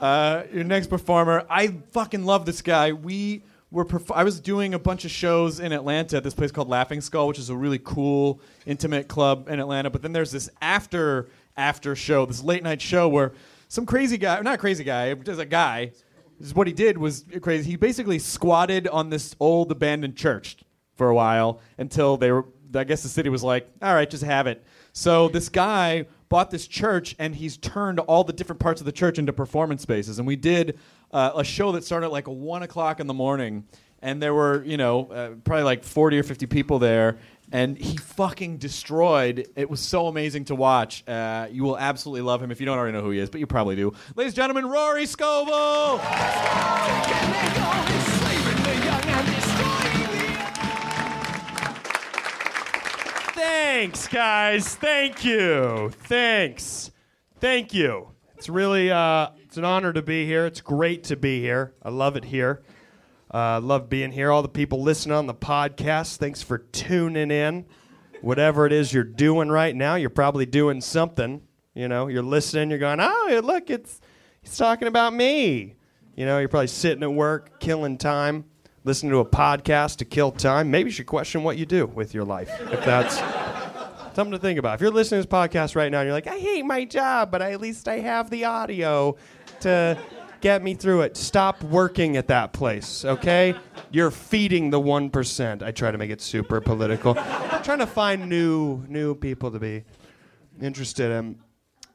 [0.00, 2.92] uh, your next performer, I fucking love this guy.
[2.92, 6.52] We were perf- I was doing a bunch of shows in Atlanta at this place
[6.52, 9.90] called Laughing Skull, which is a really cool intimate club in Atlanta.
[9.90, 13.32] But then there's this after after show, this late night show where
[13.68, 15.92] some crazy guy, not crazy guy, just a guy.
[16.40, 17.70] Is what he did was crazy.
[17.70, 20.56] He basically squatted on this old abandoned church
[20.96, 22.46] for a while until they were.
[22.76, 24.64] I guess the city was like, all right, just have it.
[24.92, 28.90] So this guy bought this church and he's turned all the different parts of the
[28.90, 30.18] church into performance spaces.
[30.18, 30.76] And we did
[31.12, 33.64] uh, a show that started at like one o'clock in the morning,
[34.02, 37.18] and there were you know uh, probably like forty or fifty people there.
[37.54, 39.46] And he fucking destroyed.
[39.54, 41.06] It was so amazing to watch.
[41.06, 43.38] Uh, you will absolutely love him if you don't already know who he is, but
[43.38, 43.92] you probably do.
[44.16, 45.98] Ladies and gentlemen, Rory Scovel.
[53.34, 54.74] Thanks, guys.
[54.74, 55.92] Thank you.
[55.94, 56.90] Thanks.
[57.38, 58.08] Thank you.
[58.36, 60.44] It's really uh, it's an honor to be here.
[60.46, 61.72] It's great to be here.
[61.84, 62.64] I love it here.
[63.34, 64.30] Uh, love being here.
[64.30, 67.66] All the people listening on the podcast, thanks for tuning in.
[68.20, 71.42] Whatever it is you're doing right now, you're probably doing something.
[71.74, 72.70] You know, you're listening.
[72.70, 74.00] You're going, oh, look, it's
[74.40, 75.74] he's talking about me.
[76.14, 78.44] You know, you're probably sitting at work, killing time,
[78.84, 80.70] listening to a podcast to kill time.
[80.70, 83.16] Maybe you should question what you do with your life, if that's
[84.14, 84.76] something to think about.
[84.76, 87.32] If you're listening to this podcast right now and you're like, I hate my job,
[87.32, 89.16] but at least I have the audio
[89.62, 89.98] to
[90.44, 91.16] get me through it.
[91.16, 93.56] Stop working at that place, okay?
[93.90, 95.62] You're feeding the 1%.
[95.62, 97.18] I try to make it super political.
[97.18, 99.84] I'm trying to find new new people to be
[100.60, 101.38] interested in.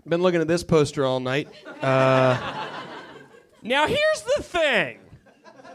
[0.07, 1.47] Been looking at this poster all night.
[1.79, 2.65] Uh,
[3.61, 4.97] now here's the thing.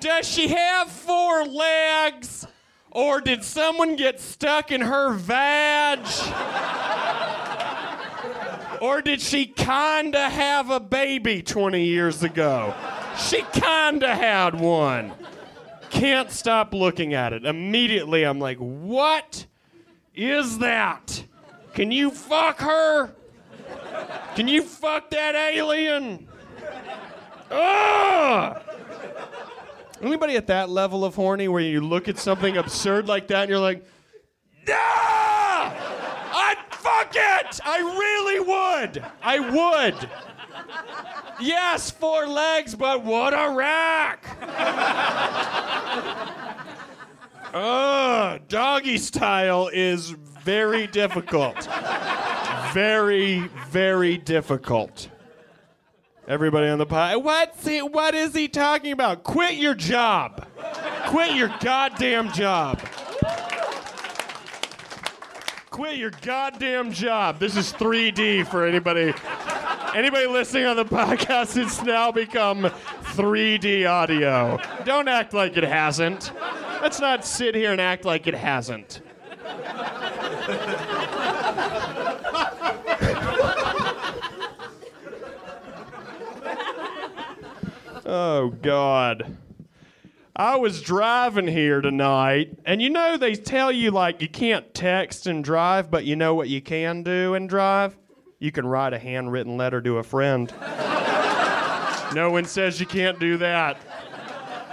[0.01, 2.45] Does she have four legs?
[2.91, 6.01] Or did someone get stuck in her vag?
[8.81, 12.75] Or did she kinda have a baby 20 years ago?
[13.19, 15.13] She kinda had one.
[15.91, 17.45] Can't stop looking at it.
[17.45, 19.47] Immediately, I'm like, what
[20.15, 21.25] is that?
[21.73, 23.13] Can you fuck her?
[24.35, 26.27] Can you fuck that alien?
[27.51, 28.61] Ugh!
[30.03, 33.51] Anybody at that level of horny where you look at something absurd like that and
[33.51, 33.85] you're like,
[34.69, 35.73] ah!
[36.35, 37.61] I'd fuck it!
[37.65, 39.05] I really would!
[39.23, 40.09] I would!
[41.41, 44.27] Yes, four legs, but what a rack!
[47.55, 50.11] Ugh, doggy style is
[50.45, 51.69] Very difficult.
[52.75, 55.09] Very, very difficult.
[56.29, 57.25] Everybody on the pod.
[57.25, 59.25] What's he, what is he talking about?
[59.25, 60.47] Quit your job.
[61.07, 62.81] Quit your goddamn job.
[65.75, 67.41] Quit your goddamn job.
[67.41, 69.13] This is 3D for anybody.
[69.93, 74.61] Anybody listening on the podcast, it's now become 3D audio.
[74.85, 76.31] Don't act like it hasn't.
[76.81, 79.03] Let's not sit here and act like it hasn't.
[88.07, 89.37] Oh, God.
[90.37, 95.29] I was driving here tonight, and you know, they tell you, like, you can't text
[95.29, 97.97] and drive, but you know what you can do and drive?
[98.41, 100.53] You can write a handwritten letter to a friend.
[102.17, 103.77] no one says you can't do that.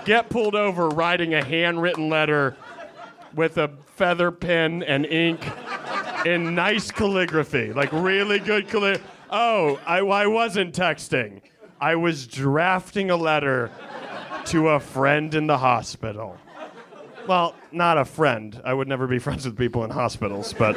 [0.04, 2.58] Get pulled over writing a handwritten letter
[3.36, 5.46] with a feather pen and ink
[6.26, 9.04] in nice calligraphy, like really good calligraphy.
[9.30, 11.42] Oh, I, I wasn't texting.
[11.80, 13.70] I was drafting a letter
[14.46, 16.38] to a friend in the hospital.
[17.28, 18.60] Well, not a friend.
[18.64, 20.76] I would never be friends with people in hospitals, but.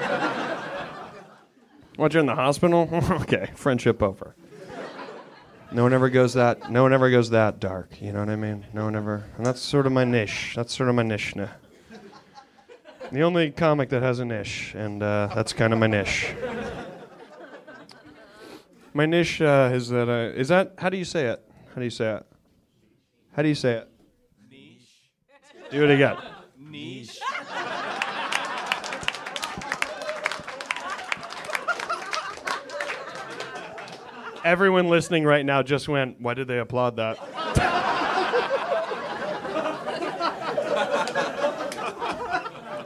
[1.96, 2.88] What, you're in the hospital?
[3.22, 4.34] okay, friendship over.
[5.70, 6.70] No one ever goes that.
[6.70, 8.00] No one ever goes that dark.
[8.00, 8.66] You know what I mean?
[8.72, 9.24] No one ever.
[9.36, 10.54] And that's sort of my niche.
[10.56, 11.36] That's sort of my niche.
[11.36, 11.50] now.
[13.12, 16.34] The only comic that has a niche, and uh, that's kind of my niche.
[18.92, 20.08] My niche uh, is that.
[20.08, 20.74] Uh, is that?
[20.78, 21.44] How do you say it?
[21.68, 22.26] How do you say it?
[23.34, 23.88] How do you say it?
[24.48, 25.10] Niche.
[25.72, 26.16] Do it again.
[26.56, 27.18] Niche.
[34.44, 37.18] Everyone listening right now just went, why did they applaud that?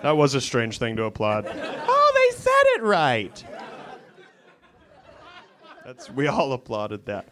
[0.03, 1.45] that was a strange thing to applaud.
[1.47, 3.45] Oh, they said it right.
[5.85, 7.27] That's we all applauded that.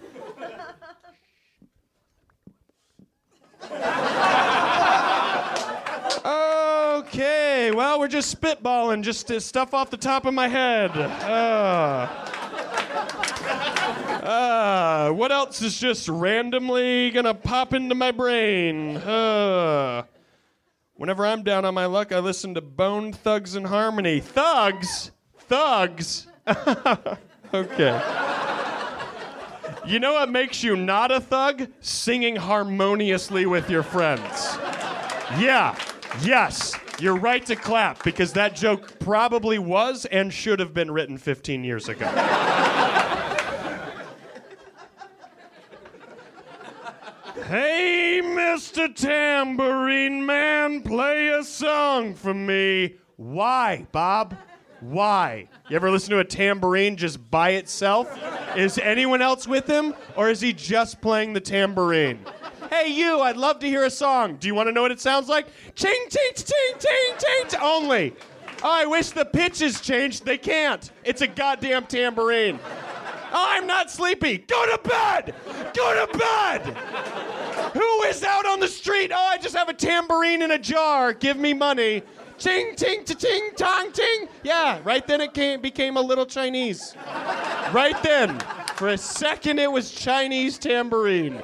[7.67, 10.93] Okay, well, we're just spitballing, just stuff off the top of my head.
[10.97, 12.07] Uh,
[14.23, 18.99] uh, what else is just randomly gonna pop into my brain?
[18.99, 20.05] Uh,
[20.95, 24.21] whenever I'm down on my luck, I listen to Bone Thugs and Harmony.
[24.21, 25.11] Thugs?
[25.37, 26.29] Thugs?
[27.53, 28.01] okay.
[29.85, 31.67] You know what makes you not a thug?
[31.81, 34.57] Singing harmoniously with your friends.
[35.41, 35.77] Yeah,
[36.23, 41.19] yes, you're right to clap because that joke probably was and should have been written
[41.19, 42.07] 15 years ago.
[47.47, 48.95] hey, Mr.
[48.95, 52.97] Tambourine Man, play a song for me.
[53.17, 54.37] Why, Bob?
[54.81, 55.49] Why?
[55.71, 58.09] You ever listen to a tambourine just by itself?
[58.57, 62.21] Is anyone else with him, or is he just playing the tambourine?
[62.71, 64.37] Hey, you, I'd love to hear a song.
[64.37, 65.47] Do you want to know what it sounds like?
[65.75, 68.15] Ching, ching, ching, ching, ching, only.
[68.63, 70.25] Oh, I wish the pitches changed.
[70.25, 70.91] They can't.
[71.05, 72.59] It's a goddamn tambourine.
[73.33, 74.39] Oh, I'm not sleepy.
[74.39, 75.35] Go to bed.
[75.75, 76.63] Go to bed.
[77.75, 79.13] Who is out on the street?
[79.15, 81.13] Oh, I just have a tambourine in a jar.
[81.13, 82.03] Give me money.
[82.39, 84.29] Ching, ting, ting, tong, ting.
[84.43, 86.95] Yeah, right then it came, became a little Chinese.
[87.73, 88.39] Right then.
[88.77, 91.43] For a second, it was Chinese tambourine.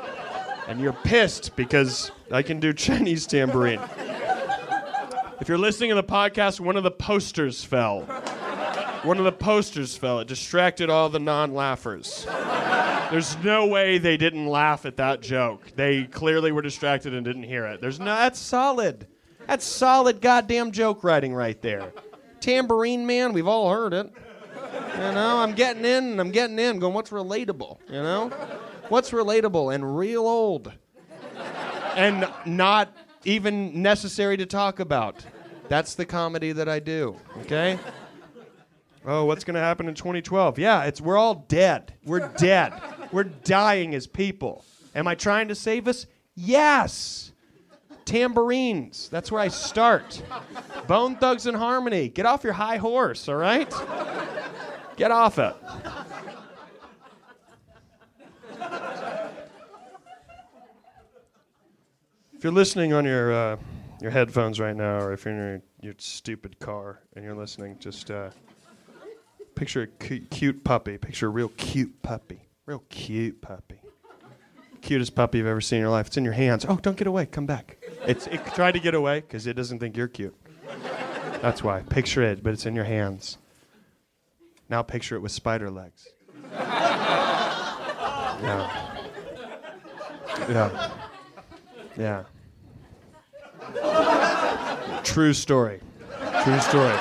[0.68, 3.80] And you're pissed because I can do Chinese tambourine.
[5.40, 8.02] If you're listening to the podcast, one of the posters fell.
[9.02, 10.20] One of the posters fell.
[10.20, 12.26] It distracted all the non laughers.
[13.10, 15.72] There's no way they didn't laugh at that joke.
[15.74, 17.80] They clearly were distracted and didn't hear it.
[17.80, 19.09] There's no, that's solid.
[19.48, 21.93] That's solid goddamn joke writing right there.
[22.40, 24.10] Tambourine Man, we've all heard it.
[24.94, 27.78] You know, I'm getting in and I'm getting in, going, what's relatable?
[27.89, 28.32] You know?
[28.89, 30.73] What's relatable and real old?
[31.97, 32.95] And not
[33.25, 35.25] even necessary to talk about.
[35.69, 37.79] That's the comedy that I do, okay?
[39.05, 40.59] Oh, what's going to happen in 2012?
[40.59, 41.95] Yeah, it's we're all dead.
[42.05, 42.73] We're dead.
[43.11, 44.65] We're dying as people.
[44.95, 46.07] Am I trying to save us?
[46.35, 47.33] Yes.
[48.05, 49.09] Tambourines.
[49.09, 50.23] That's where I start.
[50.87, 52.09] Bone Thugs and Harmony.
[52.09, 53.73] Get off your high horse, all right?
[54.97, 55.55] Get off it.
[62.43, 63.56] If you're listening on your uh,
[64.01, 67.78] your headphones right now, or if you're in your, your stupid car and you're listening,
[67.78, 68.31] just uh,
[69.55, 70.98] picture a cu- cute puppy.
[70.98, 72.48] Picture a real cute puppy.
[72.66, 73.78] Real cute puppy.
[74.81, 76.09] Cutest puppy you've ever seen in your life.
[76.09, 76.66] It's in your hands.
[76.69, 77.27] Oh, don't get away.
[77.27, 77.77] Come back.
[78.09, 80.35] It's it tried to get away because it doesn't think you're cute.
[81.40, 81.82] That's why.
[81.82, 83.39] Picture it, but it's in your hands.
[84.69, 86.09] Now picture it with spider legs.
[88.43, 88.98] Yeah.
[90.48, 90.93] Yeah.
[91.97, 92.24] Yeah.
[95.02, 95.81] True story.
[96.44, 96.97] True story.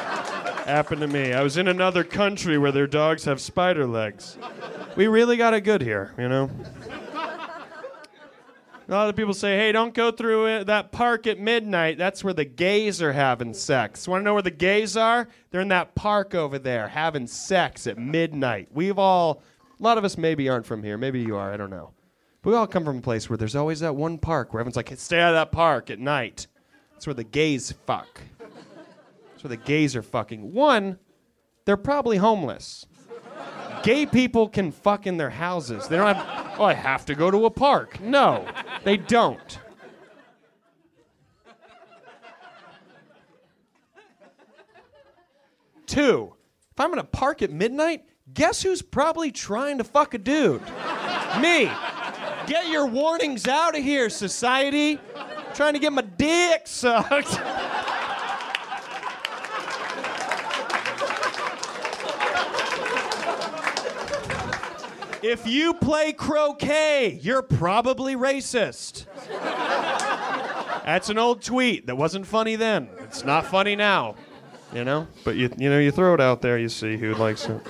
[0.66, 1.34] Happened to me.
[1.34, 4.38] I was in another country where their dogs have spider legs.
[4.96, 6.50] We really got it good here, you know?
[8.88, 11.98] A lot of people say, hey, don't go through it, that park at midnight.
[11.98, 14.06] That's where the gays are having sex.
[14.06, 15.30] Want to know where the gays are?
[15.50, 18.68] They're in that park over there having sex at midnight.
[18.74, 19.44] We've all,
[19.80, 20.98] a lot of us maybe aren't from here.
[20.98, 21.54] Maybe you are.
[21.54, 21.92] I don't know.
[22.42, 24.76] But we all come from a place where there's always that one park where everyone's
[24.76, 26.48] like, hey, stay out of that park at night.
[26.94, 28.22] That's where the gays fuck.
[28.40, 30.52] That's where the gays are fucking.
[30.52, 30.98] One,
[31.66, 32.86] they're probably homeless.
[33.84, 35.88] Gay people can fuck in their houses.
[35.88, 38.00] They don't have, oh, I have to go to a park.
[38.00, 38.48] No,
[38.84, 39.60] they don't.
[45.86, 46.34] Two,
[46.72, 50.62] if I'm in a park at midnight, guess who's probably trying to fuck a dude?
[51.40, 51.70] Me.
[52.48, 55.00] Get your warnings out of here, society.
[55.54, 57.40] trying to get my dick sucked.
[65.24, 69.06] If you play croquet, you're probably racist.
[70.84, 72.90] That's an old tweet that wasn't funny then.
[73.02, 74.16] It's not funny now.
[74.74, 75.08] You know?
[75.24, 77.62] But you you know, you throw it out there, you see who likes it.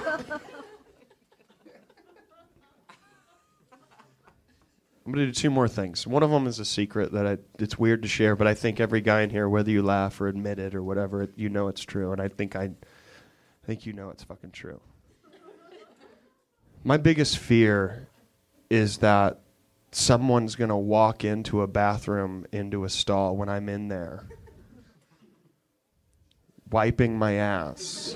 [5.12, 6.08] I'm gonna do two more things.
[6.08, 8.80] One of them is a secret that I, it's weird to share, but I think
[8.80, 11.82] every guy in here, whether you laugh or admit it or whatever, you know it's
[11.82, 14.80] true, and I think I, I think you know it's fucking true.
[16.86, 18.08] My biggest fear
[18.70, 19.42] is that
[19.92, 24.30] someone's gonna walk into a bathroom, into a stall when I'm in there,
[26.72, 28.16] wiping my ass,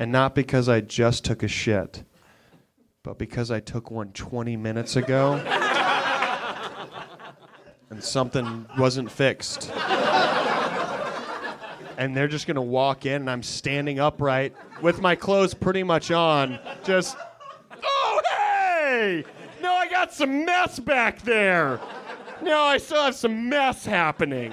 [0.00, 2.02] and not because I just took a shit
[3.06, 5.34] but because I took one 20 minutes ago
[7.90, 9.70] and something wasn't fixed.
[11.98, 16.10] And they're just gonna walk in and I'm standing upright with my clothes pretty much
[16.10, 17.16] on, just,
[17.84, 19.24] oh, hey!
[19.62, 21.78] No, I got some mess back there.
[22.42, 24.52] No, I still have some mess happening.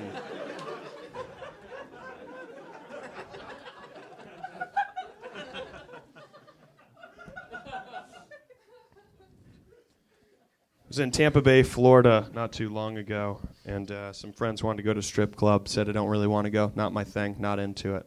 [10.94, 14.84] Was in Tampa Bay, Florida, not too long ago, and uh, some friends wanted to
[14.84, 15.68] go to a strip club.
[15.68, 16.72] Said I don't really want to go.
[16.76, 17.36] Not my thing.
[17.40, 18.06] Not into it.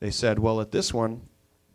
[0.00, 1.22] They said, "Well, at this one,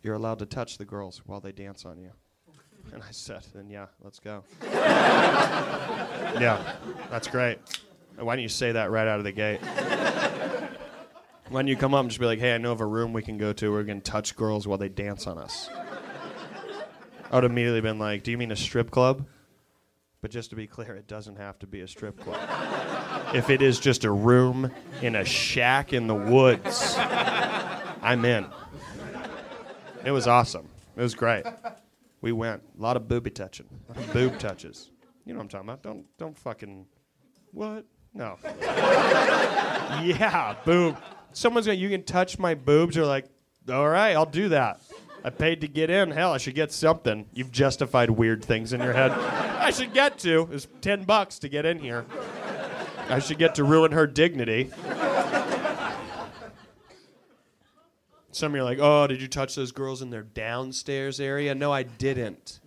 [0.04, 2.12] you're allowed to touch the girls while they dance on you."
[2.92, 6.62] And I said, "Then yeah, let's go." yeah,
[7.10, 7.58] that's great.
[8.16, 9.58] Why don't you say that right out of the gate?
[11.48, 13.12] Why don't you come up and just be like, "Hey, I know of a room
[13.12, 13.72] we can go to.
[13.72, 17.98] where We're gonna touch girls while they dance on us." I would have immediately been
[17.98, 19.26] like, "Do you mean a strip club?"
[20.22, 22.40] But just to be clear, it doesn't have to be a strip club.
[23.34, 24.70] if it is just a room
[25.02, 28.46] in a shack in the woods, I'm in.
[30.04, 30.68] It was awesome.
[30.96, 31.44] It was great.
[32.20, 32.62] We went.
[32.78, 33.66] A lot of booby touching.
[34.12, 34.90] Boob touches.
[35.24, 35.82] You know what I'm talking about.
[35.82, 36.86] Don't don't fucking
[37.52, 37.84] what?
[38.14, 38.38] No.
[40.02, 40.96] yeah, boob.
[41.32, 42.96] Someone's gonna you can touch my boobs.
[42.96, 43.26] You're like,
[43.68, 44.80] all right, I'll do that.
[45.26, 46.12] I paid to get in.
[46.12, 47.26] Hell, I should get something.
[47.34, 49.10] You've justified weird things in your head.
[49.10, 50.48] I should get to.
[50.52, 52.06] It's 10 bucks to get in here.
[53.08, 54.70] I should get to ruin her dignity.
[58.30, 61.56] Some of you are like, oh, did you touch those girls in their downstairs area?
[61.56, 62.60] No, I didn't.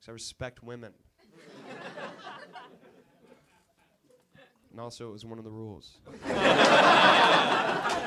[0.00, 0.92] Because I respect women.
[4.72, 5.98] And also, it was one of the rules.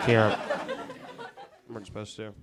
[0.05, 0.37] Can't.
[1.69, 2.33] weren't supposed to.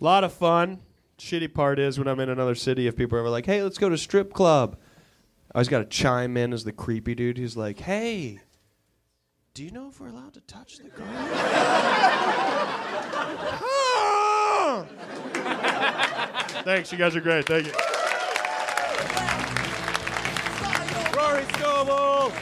[0.00, 0.80] A lot of fun.
[1.18, 3.78] Shitty part is when I'm in another city, if people are ever like, hey, let's
[3.78, 4.76] go to strip club.
[5.52, 8.38] I always got to chime in as the creepy dude who's like, hey,
[9.54, 11.06] do you know if we're allowed to touch the girl?
[16.62, 17.46] Thanks, you guys are great.
[17.46, 17.72] Thank you.
[21.18, 22.32] Rory Scovel!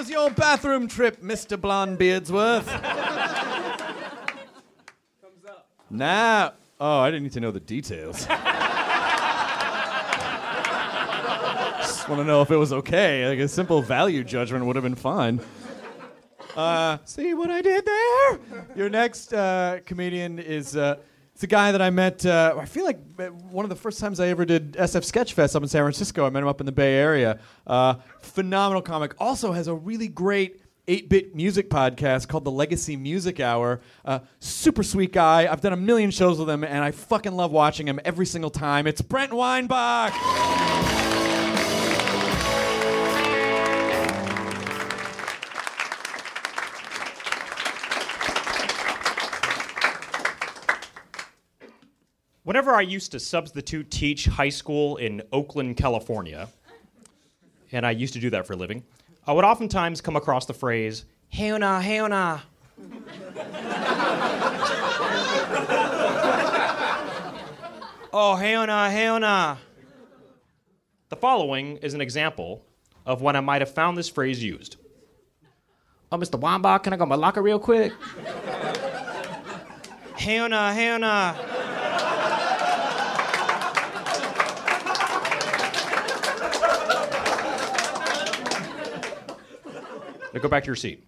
[0.00, 1.60] Was your bathroom trip, Mr.
[1.60, 2.66] Blonde Beardsworth?
[5.92, 8.24] Now, Oh, I didn't need to know the details.
[11.80, 13.28] Just want to know if it was okay.
[13.28, 15.40] Like a simple value judgment would have been fine.
[16.56, 18.38] Uh, see what I did there?
[18.76, 21.00] Your next uh, comedian is uh,
[21.40, 22.26] It's a guy that I met.
[22.26, 25.56] Uh, I feel like uh, one of the first times I ever did SF Sketchfest
[25.56, 26.26] up in San Francisco.
[26.26, 27.38] I met him up in the Bay Area.
[27.66, 29.14] Uh, phenomenal comic.
[29.18, 33.80] Also has a really great 8-bit music podcast called the Legacy Music Hour.
[34.04, 35.50] Uh, super sweet guy.
[35.50, 38.50] I've done a million shows with him, and I fucking love watching him every single
[38.50, 38.86] time.
[38.86, 40.12] It's Brent Weinbach.
[52.50, 56.48] Whenever I used to substitute teach high school in Oakland, California,
[57.70, 58.82] and I used to do that for a living,
[59.24, 62.40] I would oftentimes come across the phrase, Heona, Heona.
[68.12, 69.56] oh, Heona, Heona.
[71.08, 72.64] The following is an example
[73.06, 74.74] of when I might have found this phrase used.
[76.10, 76.36] Oh, Mr.
[76.36, 77.92] Wambach, can I go to my locker real quick?
[80.18, 81.59] Heona, Heona.
[90.32, 91.04] Now go back to your seat.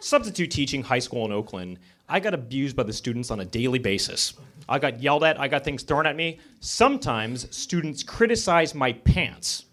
[0.00, 3.80] Substitute teaching high school in Oakland, I got abused by the students on a daily
[3.80, 4.34] basis.
[4.68, 6.38] I got yelled at, I got things thrown at me.
[6.60, 9.64] Sometimes students criticized my pants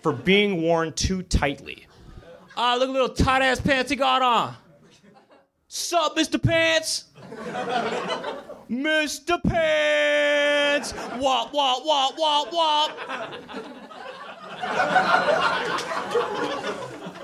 [0.00, 1.86] for being worn too tightly.
[2.56, 4.54] Ah, look at little tight ass pants he got on.
[5.68, 6.42] Sup, Mr.
[6.42, 7.04] Pants?
[8.70, 9.42] Mr.
[9.42, 10.94] Pants!
[11.18, 12.98] Wop, wop, wop, wop, wop.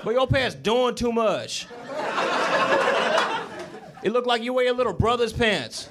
[0.03, 1.67] But your pants doing too much.
[4.03, 5.89] It looked like you wear your little brother's pants.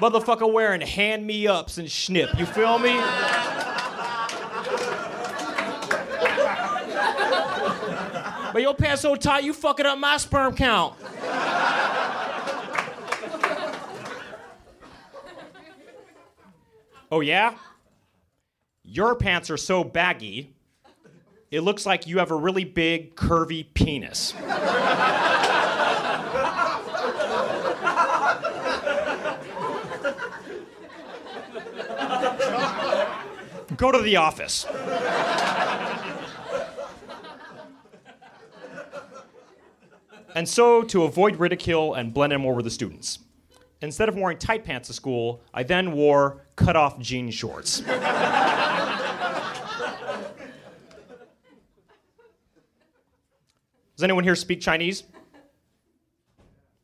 [0.00, 2.96] Motherfucker wearing hand me ups and schnip, you feel me?
[8.52, 10.94] But your pants so tight, you fucking up my sperm count.
[17.10, 17.54] Oh, yeah?
[18.84, 20.54] Your pants are so baggy,
[21.50, 24.32] it looks like you have a really big, curvy penis.
[33.76, 34.66] Go to the office.
[40.34, 43.20] And so, to avoid ridicule and blend in more with the students,
[43.80, 47.80] instead of wearing tight pants to school, I then wore cut off jean shorts.
[53.98, 55.02] Does anyone here speak Chinese?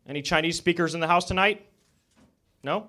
[0.06, 1.66] Any Chinese speakers in the house tonight?
[2.62, 2.88] No?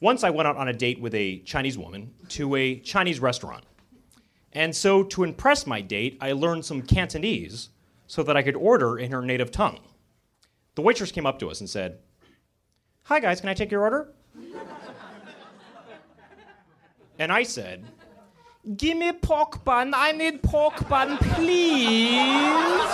[0.00, 3.64] Once I went out on a date with a Chinese woman to a Chinese restaurant.
[4.52, 7.70] And so, to impress my date, I learned some Cantonese
[8.06, 9.80] so that I could order in her native tongue.
[10.74, 11.98] The waitress came up to us and said,
[13.04, 14.08] Hi guys, can I take your order?
[17.18, 17.84] and I said,
[18.76, 19.92] Give me pork bun.
[19.94, 22.86] I need pork bun, please.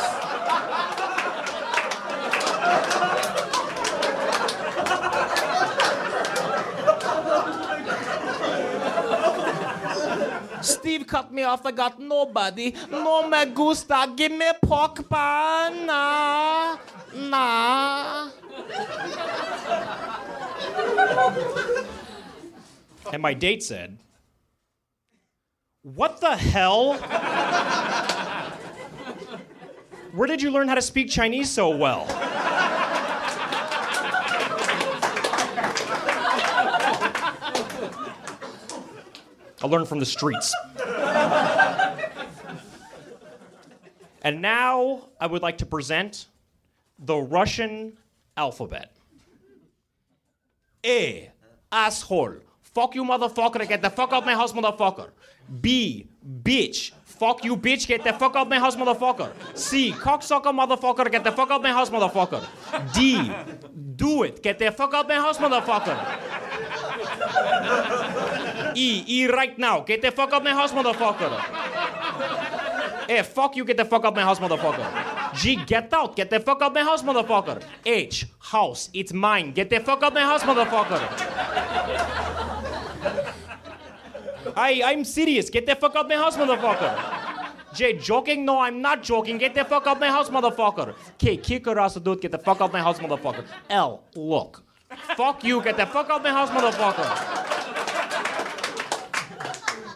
[10.62, 11.66] Steve cut me off.
[11.66, 12.72] I got nobody.
[12.90, 14.10] No me gusta.
[14.16, 15.84] Give me pork bun.
[15.84, 16.78] Nah.
[17.14, 18.30] Nah.
[23.12, 23.96] And my date said,
[25.82, 26.94] What the hell?
[30.12, 32.06] Where did you learn how to speak Chinese so well?
[39.60, 40.54] I learned from the streets.
[44.22, 46.26] and now I would like to present
[46.98, 47.96] the Russian
[48.38, 48.92] alphabet.
[50.86, 51.30] A,
[51.70, 52.36] asshole.
[52.62, 53.66] Fuck you, motherfucker.
[53.68, 55.10] Get the fuck out my house, motherfucker.
[55.60, 56.06] B,
[56.42, 56.92] bitch.
[57.04, 57.88] Fuck you, bitch.
[57.88, 59.32] Get the fuck out my house, motherfucker.
[59.58, 61.10] C, cocksucker, motherfucker.
[61.10, 62.46] Get the fuck out my house, motherfucker.
[62.94, 63.32] D,
[63.96, 64.42] do it.
[64.42, 65.96] Get the fuck out my house, motherfucker.
[68.76, 69.80] E, E right now.
[69.80, 72.67] Get the fuck out my house, motherfucker.
[73.08, 73.64] F, fuck you.
[73.64, 75.34] Get the fuck out my house, motherfucker.
[75.34, 76.14] G, get out.
[76.16, 77.62] Get the fuck out my house, motherfucker.
[77.86, 78.90] H, house.
[78.92, 79.52] It's mine.
[79.52, 81.00] Get the fuck out my house, motherfucker.
[84.56, 85.50] I, I'm serious.
[85.50, 86.92] Get the fuck out my house, motherfucker.
[87.74, 88.44] J, joking?
[88.44, 89.38] No, I'm not joking.
[89.38, 90.94] Get the fuck out my house, motherfucker.
[91.18, 92.20] K, kick her ass, dude.
[92.20, 93.44] Get the fuck out my house, motherfucker.
[93.70, 94.62] L, look.
[95.16, 95.62] Fuck you.
[95.62, 97.97] Get the fuck out my house, motherfucker.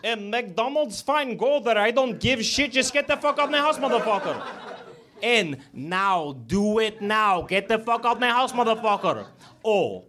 [0.04, 1.78] And McDonald's fine, go there.
[1.78, 2.72] I don't give shit.
[2.72, 4.42] Just get the fuck out my house, motherfucker.
[5.22, 5.62] N.
[5.72, 6.32] Now.
[6.46, 7.42] Do it now.
[7.42, 9.26] Get the fuck out my house, motherfucker.
[9.64, 10.04] O.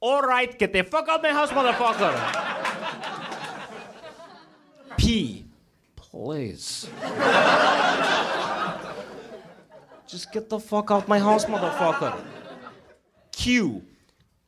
[0.00, 0.58] All right.
[0.58, 2.16] Get the fuck out my house, motherfucker.
[4.96, 5.44] P.
[5.96, 6.88] Please.
[10.06, 12.24] Just get the fuck out my house, motherfucker.
[13.32, 13.82] Q.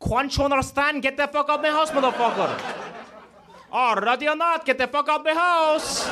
[0.00, 1.02] Can't you understand?
[1.02, 2.87] Get the fuck out my house, motherfucker.
[3.70, 4.00] Oh, R.
[4.00, 4.64] Ready or not?
[4.64, 6.08] Get the fuck out my house.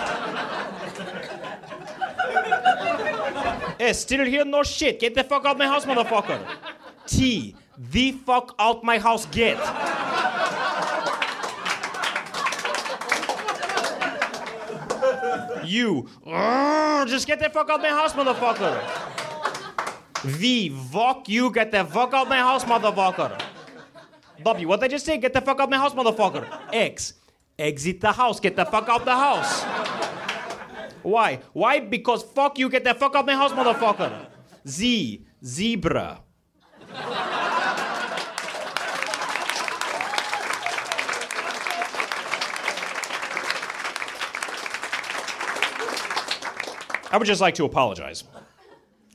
[3.81, 4.01] S.
[4.01, 4.45] Still here?
[4.45, 5.01] No shit.
[5.01, 6.41] Get the fuck out my house, motherfucker.
[7.07, 7.55] T.
[7.79, 9.27] The fuck out my house.
[9.27, 9.57] Get.
[15.65, 16.09] U.
[16.27, 18.81] "Urgh, Just get the fuck out my house, motherfucker.
[20.25, 20.71] V.
[20.71, 21.51] Fuck you.
[21.51, 23.41] Get the fuck out my house, motherfucker.
[24.43, 24.69] W.
[24.69, 25.19] What did I just say?
[25.19, 26.47] Get the fuck out my house, motherfucker.
[26.73, 27.15] X.
[27.59, 28.39] Exit the house.
[28.39, 29.63] Get the fuck out the house.
[31.03, 31.41] Why?
[31.53, 31.81] Why?
[31.81, 32.69] Because fuck you.
[32.69, 34.27] Get the fuck out my house, motherfucker.
[34.69, 35.25] Z.
[35.45, 36.21] Zebra.
[47.09, 48.25] I would just like to apologize.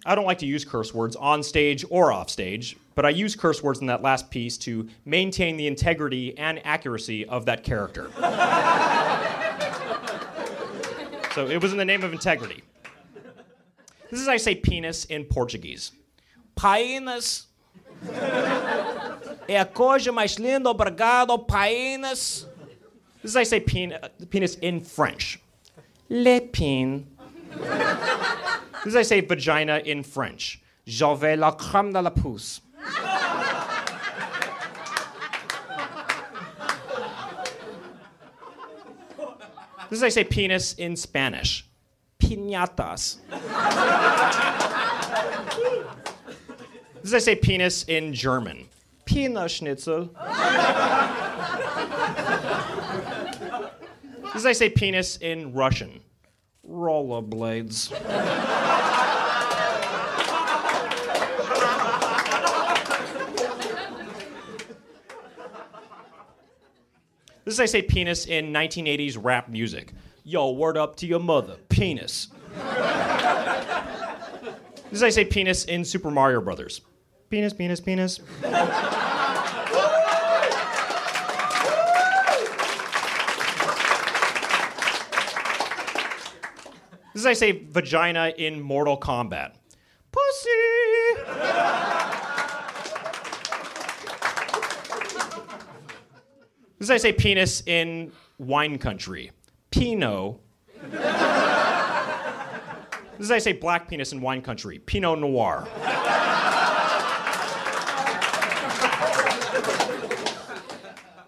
[0.05, 3.35] I don't like to use curse words on stage or off stage, but I use
[3.35, 8.11] curse words in that last piece to maintain the integrity and accuracy of that character.
[11.33, 12.63] so it was in the name of integrity.
[14.09, 15.91] This is how I say penis in Portuguese.
[16.55, 17.45] Painas.
[19.47, 22.45] É a coisa mais linda, obrigado, painas.
[23.21, 25.39] This is how I say pen- uh, penis in French.
[26.09, 27.07] Le pin.
[28.83, 30.61] This is how I say vagina in French.
[30.87, 32.61] J'avais la crème de la pousse.
[39.89, 41.65] This is I say penis in Spanish.
[42.17, 43.17] Piñatas.
[47.01, 48.69] This is I say penis in German.
[49.03, 50.11] Penis schnitzel.
[54.23, 55.99] This is I say penis in Russian.
[56.65, 57.91] Rollerblades.
[67.43, 69.93] This is I say penis in 1980s rap music.
[70.23, 71.57] Yo, word up to your mother.
[71.69, 72.27] Penis.
[74.91, 76.81] this is I say penis in Super Mario Brothers.
[77.31, 78.19] Penis, penis, penis.
[87.13, 89.53] This is I say vagina in Mortal Kombat.
[90.11, 91.90] Pussy.
[96.81, 99.29] This is I say penis in wine country.
[99.69, 100.37] Pinot.
[100.89, 100.99] This
[103.19, 104.79] is I say black penis in wine country.
[104.79, 105.67] Pinot Noir.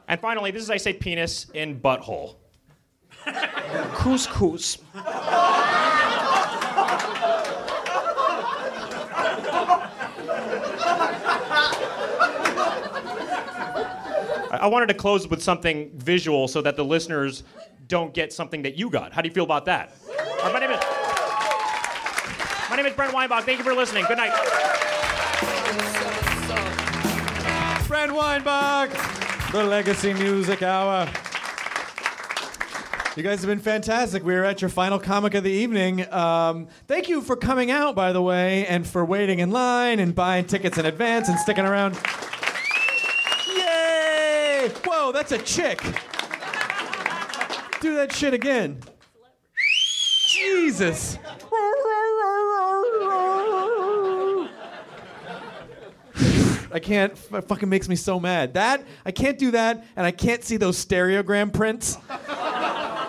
[0.08, 2.38] and finally, this is I say penis in butthole.
[3.94, 4.80] Couscous.
[14.62, 17.44] I wanted to close with something visual so that the listeners
[17.88, 19.12] don't get something that you got.
[19.12, 19.96] How do you feel about that?
[20.08, 20.80] Right, my name is
[22.70, 23.46] my name is Brent Weinbach.
[23.46, 24.06] Thank you for listening.
[24.08, 24.32] Good night.
[27.88, 28.90] Brent Weinbach,
[29.52, 31.10] the Legacy Music Hour.
[33.16, 34.24] You guys have been fantastic.
[34.24, 36.12] We are at your final comic of the evening.
[36.12, 40.16] Um, thank you for coming out, by the way, and for waiting in line and
[40.16, 41.96] buying tickets in advance and sticking around.
[45.12, 45.82] That's a chick.
[47.82, 48.80] Do that shit again.
[50.30, 51.18] Jesus.
[56.72, 57.14] I can't.
[57.14, 58.56] It fucking makes me so mad.
[58.56, 61.96] That I can't do that, and I can't see those stereogram prints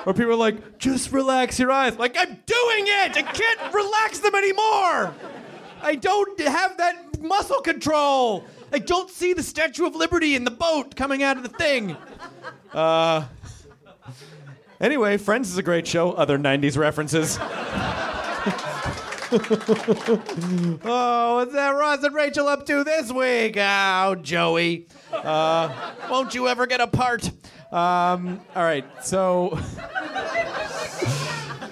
[0.05, 3.17] where people are like, "Just relax your eyes." Like I'm doing it.
[3.17, 5.15] I can't relax them anymore.
[5.83, 8.45] I don't have that muscle control.
[8.75, 11.97] I don't see the Statue of Liberty in the boat coming out of the thing.
[12.73, 13.25] Uh.
[14.81, 16.11] Anyway, Friends is a great show.
[16.11, 17.39] Other '90s references.
[20.85, 23.57] oh, what's that Ross and Rachel up to this week?
[23.57, 24.89] Oh, Joey.
[25.13, 25.73] Uh,
[26.11, 27.31] won't you ever get a part?
[27.71, 29.51] Um, all right, so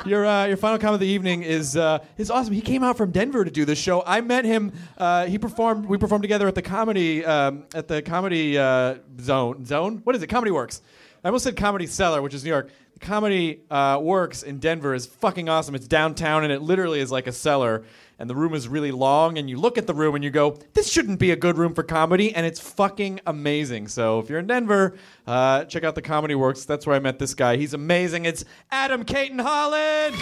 [0.04, 2.54] your uh, your final comment of the evening is uh, is awesome.
[2.54, 4.02] He came out from Denver to do this show.
[4.06, 4.72] I met him.
[4.98, 5.86] Uh, he performed.
[5.86, 10.00] We performed together at the comedy um, at the comedy uh, zone zone.
[10.04, 10.28] What is it?
[10.28, 10.82] Comedy Works.
[11.24, 12.68] I almost said Comedy Cellar, which is New York.
[12.98, 15.76] Comedy uh, Works in Denver is fucking awesome.
[15.76, 17.84] It's downtown, and it literally is like a cellar.
[18.18, 20.58] And the room is really long, and you look at the room and you go,
[20.74, 23.86] "This shouldn't be a good room for comedy," and it's fucking amazing.
[23.86, 24.96] So if you're in Denver,
[25.26, 26.64] uh, check out the Comedy Works.
[26.64, 27.56] That's where I met this guy.
[27.56, 28.24] He's amazing.
[28.24, 30.16] It's Adam Cayton-Holland.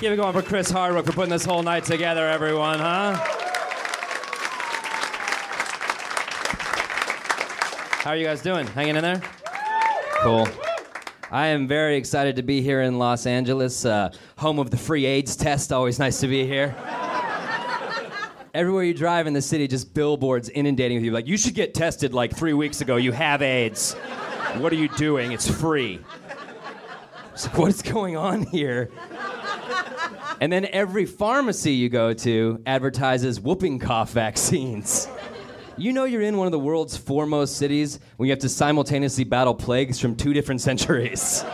[0.00, 3.22] Give it going for Chris Hardwick for putting this whole night together, everyone, huh?
[8.00, 8.66] How are you guys doing?
[8.66, 9.20] Hanging in there?
[10.22, 10.48] Cool.
[11.30, 15.04] I am very excited to be here in Los Angeles, uh, home of the free
[15.04, 15.70] AIDS test.
[15.70, 16.74] Always nice to be here.
[18.54, 21.10] Everywhere you drive in the city, just billboards inundating with you.
[21.10, 22.96] Like, you should get tested like three weeks ago.
[22.96, 23.92] You have AIDS.
[24.56, 25.32] What are you doing?
[25.32, 26.00] It's free.
[27.44, 28.90] Like, what is going on here?
[30.40, 35.06] And then every pharmacy you go to advertises whooping cough vaccines.
[35.76, 39.24] You know you're in one of the world's foremost cities when you have to simultaneously
[39.24, 41.44] battle plagues from two different centuries.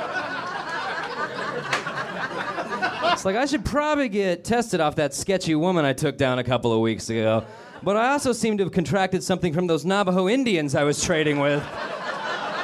[3.12, 6.44] It's like I should probably get tested off that sketchy woman I took down a
[6.44, 7.44] couple of weeks ago.
[7.82, 11.38] But I also seem to have contracted something from those Navajo Indians I was trading
[11.38, 11.62] with.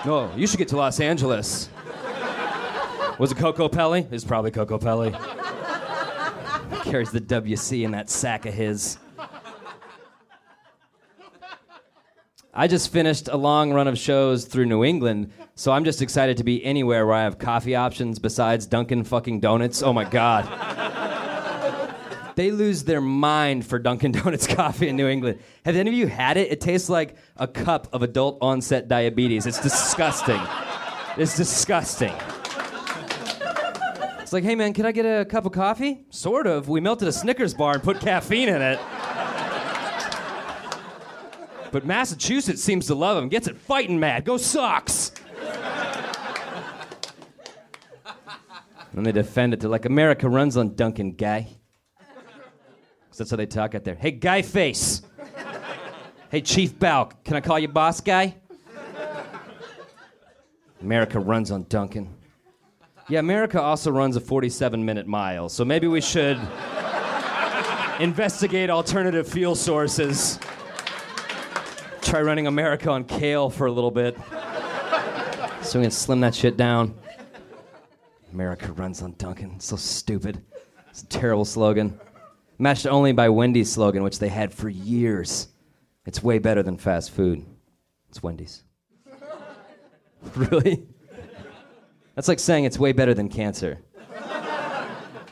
[0.05, 1.69] No, you should get to Los Angeles.
[3.19, 4.12] Was it Kokopelli?
[4.12, 5.12] It's probably Kokopelli.
[6.85, 8.99] Carries the WC in that sack of his.
[12.55, 16.37] I just finished a long run of shows through New England, so I'm just excited
[16.37, 19.83] to be anywhere where I have coffee options besides Dunkin' fucking Donuts.
[19.83, 20.45] Oh my god.
[22.37, 25.39] they lose their mind for Dunkin' Donuts coffee in New England.
[25.65, 26.53] Have any of you had it?
[26.53, 29.47] It tastes like a cup of adult onset diabetes.
[29.47, 30.41] It's disgusting.
[31.16, 32.12] It's disgusting.
[34.20, 36.05] It's like, hey man, can I get a cup of coffee?
[36.11, 36.69] Sort of.
[36.69, 38.79] We melted a Snickers bar and put caffeine in it.
[41.73, 43.28] But Massachusetts seems to love him.
[43.28, 44.24] Gets it fighting mad.
[44.24, 45.11] Go Sox!
[48.94, 49.61] and they defend it.
[49.61, 51.49] They're like, America runs on Dunkin', guy.
[53.09, 53.94] 'Cause that's how they talk out there.
[53.94, 55.03] Hey, guy face.
[56.31, 57.24] hey, Chief Balk.
[57.24, 58.36] Can I call you boss guy?
[60.82, 62.15] America runs on Dunkin'.
[63.09, 66.39] Yeah, America also runs a 47 minute mile, so maybe we should
[68.01, 70.39] investigate alternative fuel sources.
[72.03, 74.16] Try running America on kale for a little bit.
[75.62, 76.95] So we can slim that shit down.
[78.33, 79.61] America runs on Dunkin'.
[79.61, 80.43] So stupid.
[80.91, 81.99] It's a terrible slogan.
[82.59, 85.49] Matched only by Wendy's slogan, which they had for years.
[86.05, 87.45] It's way better than fast food.
[88.09, 88.65] It's Wendy's.
[90.35, 90.87] really?
[92.15, 93.79] That's like saying it's way better than cancer.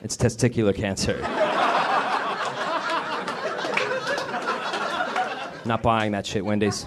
[0.03, 1.21] It's testicular cancer.
[5.65, 6.87] Not buying that shit, Wendy's.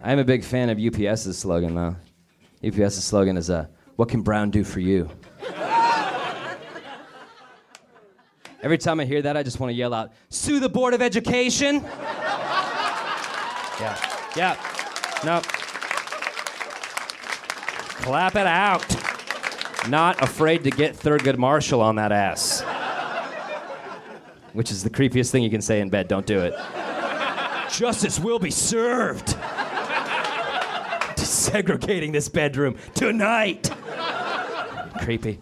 [0.00, 1.96] I'm a big fan of UPS's slogan, though.
[2.66, 3.66] UPS's slogan is, uh,
[3.96, 5.08] What can Brown do for you?
[8.62, 11.02] Every time I hear that, I just want to yell out, Sue the Board of
[11.02, 11.82] Education!
[13.80, 13.98] yeah.
[14.36, 14.56] Yeah.
[15.24, 15.40] No.
[18.02, 18.86] Clap it out.
[19.88, 22.61] Not afraid to get Thurgood Marshall on that ass.
[24.52, 26.08] Which is the creepiest thing you can say in bed.
[26.08, 26.54] Don't do it.
[27.70, 29.28] Justice will be served.
[31.16, 33.70] Desegregating this bedroom tonight.
[35.00, 35.40] Creepy.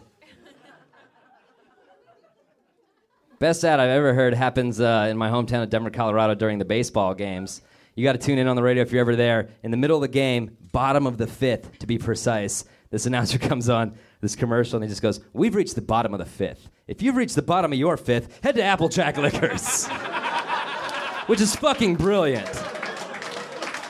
[3.41, 6.65] Best ad I've ever heard happens uh, in my hometown of Denver, Colorado during the
[6.66, 7.62] baseball games.
[7.95, 9.49] You got to tune in on the radio if you're ever there.
[9.62, 13.39] In the middle of the game, bottom of the fifth to be precise, this announcer
[13.49, 16.69] comes on this commercial and he just goes, We've reached the bottom of the fifth.
[16.91, 19.87] If you've reached the bottom of your fifth, head to Applejack Liquors.
[21.27, 22.51] Which is fucking brilliant.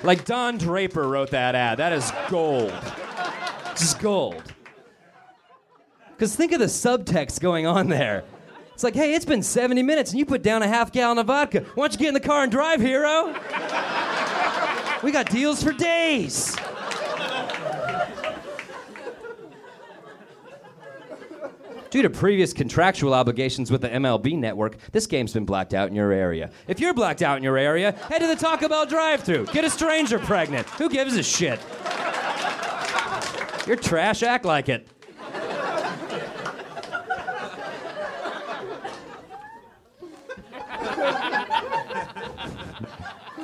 [0.02, 1.78] Like Don Draper wrote that ad.
[1.78, 2.74] That is gold.
[3.70, 4.42] Just gold.
[6.10, 8.22] Because think of the subtext going on there.
[8.74, 11.28] It's like, hey, it's been 70 minutes and you put down a half gallon of
[11.28, 11.60] vodka.
[11.74, 13.28] Why don't you get in the car and drive, hero?
[15.02, 16.54] We got deals for days.
[21.90, 25.94] Due to previous contractual obligations with the MLB network, this game's been blacked out in
[25.94, 26.50] your area.
[26.68, 29.64] If you're blacked out in your area, head to the Taco Bell drive thru Get
[29.64, 30.68] a stranger pregnant.
[30.70, 31.58] Who gives a shit?
[33.66, 34.88] You're trash, act like it.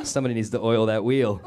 [0.04, 1.40] Somebody needs to oil that wheel.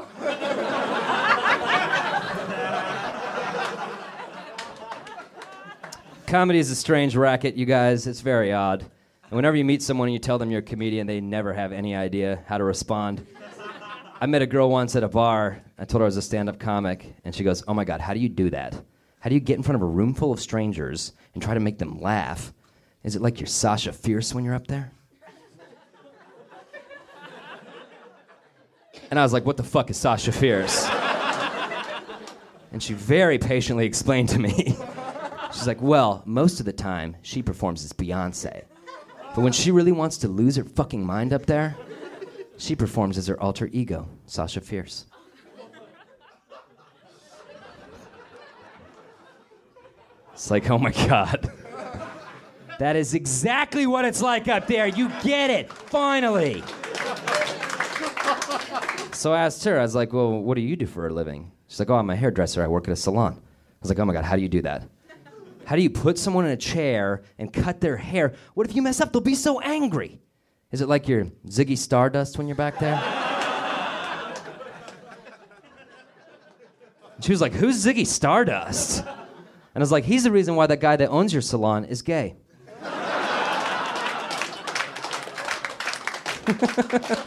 [6.30, 8.06] Comedy is a strange racket, you guys.
[8.06, 8.82] It's very odd.
[8.82, 11.72] And whenever you meet someone and you tell them you're a comedian, they never have
[11.72, 13.26] any idea how to respond.
[14.20, 15.60] I met a girl once at a bar.
[15.76, 18.00] I told her I was a stand up comic, and she goes, Oh my God,
[18.00, 18.80] how do you do that?
[19.18, 21.58] How do you get in front of a room full of strangers and try to
[21.58, 22.52] make them laugh?
[23.02, 24.92] Is it like you're Sasha Fierce when you're up there?
[29.10, 30.88] And I was like, What the fuck is Sasha Fierce?
[32.70, 34.76] And she very patiently explained to me.
[35.60, 38.64] She's like, Well, most of the time, she performs as Beyonce.
[39.34, 41.76] But when she really wants to lose her fucking mind up there,
[42.56, 45.04] she performs as her alter ego, Sasha Fierce.
[50.32, 51.52] It's like, oh my God.
[52.78, 54.86] That is exactly what it's like up there.
[54.86, 56.64] You get it, finally.
[59.12, 61.52] So I asked her, I was like, well, what do you do for a living?
[61.68, 62.62] She's like, oh, I'm a hairdresser.
[62.62, 63.34] I work at a salon.
[63.34, 64.88] I was like, oh my God, how do you do that?
[65.70, 68.34] How do you put someone in a chair and cut their hair?
[68.54, 69.12] What if you mess up?
[69.12, 70.20] They'll be so angry.
[70.72, 72.96] Is it like you're Ziggy Stardust when you're back there?
[77.20, 79.04] She was like, Who's Ziggy Stardust?
[79.06, 79.16] And
[79.76, 82.34] I was like, He's the reason why that guy that owns your salon is gay.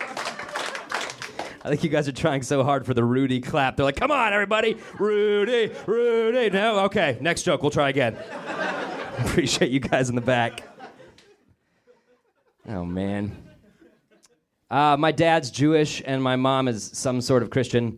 [1.63, 3.77] I think you guys are trying so hard for the Rudy clap.
[3.77, 4.75] They're like, come on, everybody.
[4.99, 6.49] Rudy, Rudy.
[6.49, 7.61] No, okay, next joke.
[7.61, 8.17] We'll try again.
[9.19, 10.63] Appreciate you guys in the back.
[12.67, 13.37] Oh, man.
[14.69, 17.97] Uh, my dad's Jewish, and my mom is some sort of Christian.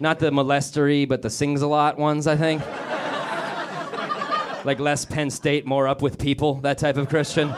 [0.00, 2.62] Not the molestery, but the sings a lot ones, I think.
[4.64, 7.54] like less Penn State, more up with people, that type of Christian.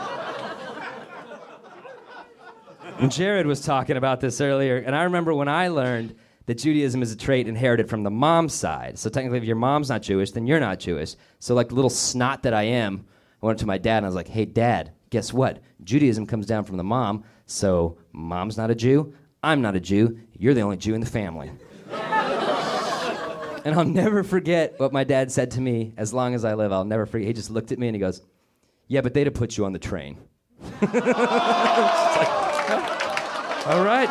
[3.09, 6.15] Jared was talking about this earlier, and I remember when I learned
[6.47, 8.97] that Judaism is a trait inherited from the mom's side.
[8.97, 11.15] So technically, if your mom's not Jewish, then you're not Jewish.
[11.39, 13.05] So, like the little snot that I am,
[13.41, 15.59] I went up to my dad and I was like, hey, dad, guess what?
[15.83, 19.13] Judaism comes down from the mom, so mom's not a Jew,
[19.43, 21.51] I'm not a Jew, you're the only Jew in the family.
[21.91, 26.71] and I'll never forget what my dad said to me as long as I live.
[26.71, 27.27] I'll never forget.
[27.27, 28.21] He just looked at me and he goes,
[28.87, 30.17] yeah, but they'd have put you on the train.
[33.67, 34.07] All right.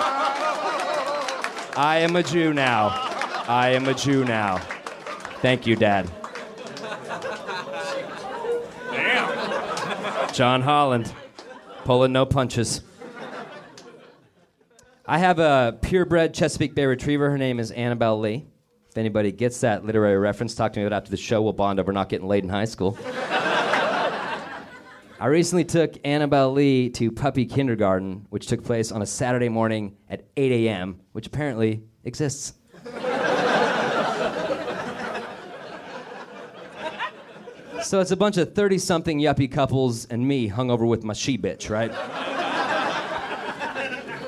[1.78, 2.88] I am a Jew now.
[3.48, 4.58] I am a Jew now.
[5.40, 6.10] Thank you, Dad.
[8.90, 10.34] Damn.
[10.34, 11.10] John Holland,
[11.84, 12.82] pulling no punches.
[15.06, 17.30] I have a purebred Chesapeake Bay Retriever.
[17.30, 18.44] Her name is Annabelle Lee.
[18.90, 21.40] If anybody gets that literary reference, talk to me about it after the show.
[21.40, 22.98] We'll bond over not getting laid in high school.
[25.18, 29.96] I recently took Annabelle Lee to puppy kindergarten, which took place on a Saturday morning
[30.10, 32.52] at 8 a.m., which apparently exists.
[37.82, 41.14] so it's a bunch of 30 something yuppie couples and me hung over with my
[41.14, 41.90] she bitch, right?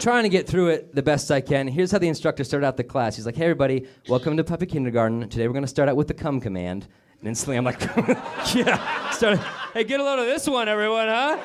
[0.01, 1.67] Trying to get through it the best I can.
[1.67, 3.17] Here's how the instructor started out the class.
[3.17, 5.29] He's like, hey, everybody, welcome to puppy kindergarten.
[5.29, 6.87] Today we're going to start out with the come command.
[7.19, 7.81] And instantly I'm like,
[8.55, 9.11] yeah.
[9.11, 9.41] Started,
[9.75, 11.37] hey, get a load of this one, everyone, huh?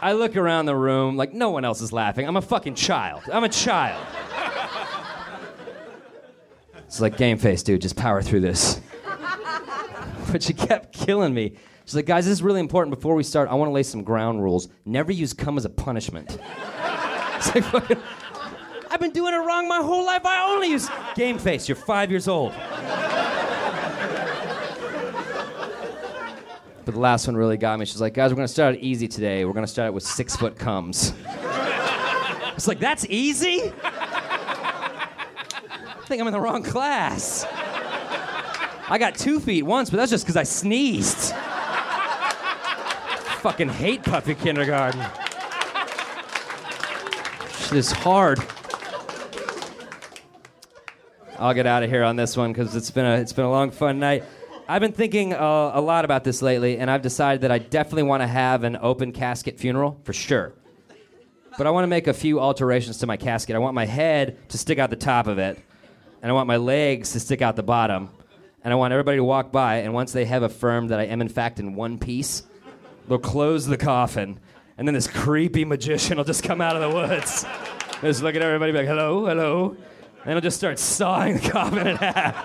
[0.00, 2.28] I look around the room like no one else is laughing.
[2.28, 3.22] I'm a fucking child.
[3.32, 4.06] I'm a child.
[6.76, 7.80] It's like game face, dude.
[7.80, 8.80] Just power through this.
[10.32, 11.56] But she kept killing me.
[11.86, 12.94] She's like, guys, this is really important.
[12.94, 14.68] Before we start, I want to lay some ground rules.
[14.84, 16.38] Never use cum as a punishment.
[17.36, 17.98] It's like, fucking,
[18.90, 20.24] I've been doing it wrong my whole life.
[20.24, 21.68] I only use game face.
[21.68, 22.54] You're five years old.
[26.86, 27.84] But the last one really got me.
[27.84, 29.44] She's like, guys, we're gonna start easy today.
[29.44, 31.12] We're gonna start it with six foot comes.
[32.54, 33.70] It's like, that's easy?
[33.84, 35.08] I
[36.06, 37.44] think I'm in the wrong class.
[38.88, 41.34] I got two feet once, but that's just because I sneezed.
[43.46, 45.00] I fucking hate puppy kindergarten.
[47.52, 48.40] Shit is hard.
[51.38, 53.50] I'll get out of here on this one because it's been a it's been a
[53.50, 54.24] long fun night.
[54.66, 58.02] I've been thinking uh, a lot about this lately, and I've decided that I definitely
[58.02, 60.52] want to have an open casket funeral for sure.
[61.56, 63.54] But I want to make a few alterations to my casket.
[63.54, 65.56] I want my head to stick out the top of it,
[66.20, 68.10] and I want my legs to stick out the bottom,
[68.64, 71.20] and I want everybody to walk by, and once they have affirmed that I am
[71.20, 72.42] in fact in one piece,
[73.08, 74.38] they'll close the coffin,
[74.78, 77.44] and then this creepy magician will just come out of the woods.
[78.02, 79.76] Just look at everybody, be like, hello, hello.
[80.24, 82.36] And he'll just start sawing the coffin in half.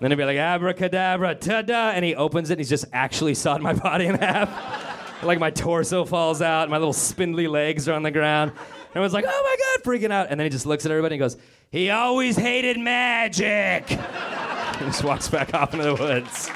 [0.00, 3.60] Then he'll be like, abracadabra, ta-da, and he opens it and he's just actually sawed
[3.60, 5.22] my body in half.
[5.22, 8.52] like my torso falls out, my little spindly legs are on the ground.
[8.90, 10.28] Everyone's like, oh my God, freaking out.
[10.30, 11.36] And then he just looks at everybody and goes,
[11.70, 13.90] he always hated magic.
[13.90, 16.50] and just walks back off into the woods.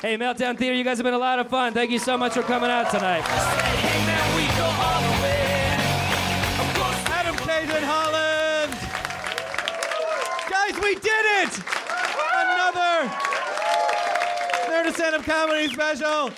[0.00, 1.74] Hey, Meltdown Theater, you guys have been a lot of fun.
[1.74, 3.22] Thank you so much for coming out tonight.
[7.06, 8.72] Adam Cayton-Holland.
[10.48, 11.52] Guys, we did it!
[12.32, 13.10] Another
[14.72, 16.30] Nerdist stand-up comedy special.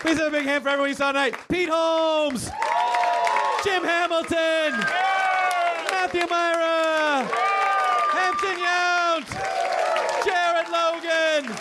[0.00, 1.36] Please have a big hand for everyone you saw tonight.
[1.48, 2.50] Pete Holmes,
[3.62, 4.72] Jim Hamilton,
[5.92, 7.28] Matthew Mira,
[8.10, 9.28] Hampton Yount,
[10.24, 11.54] Jared Logan,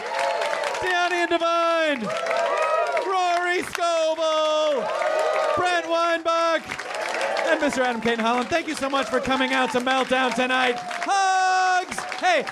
[1.38, 2.02] Devine,
[3.06, 4.84] Rory Scovel,
[5.56, 6.64] Brent Weinbach,
[7.46, 7.80] and Mr.
[7.80, 8.50] Adam Cayton-Holland.
[8.50, 10.78] Thank you so much for coming out to Meltdown tonight.
[10.80, 12.00] Hugs!
[12.20, 12.44] Hey,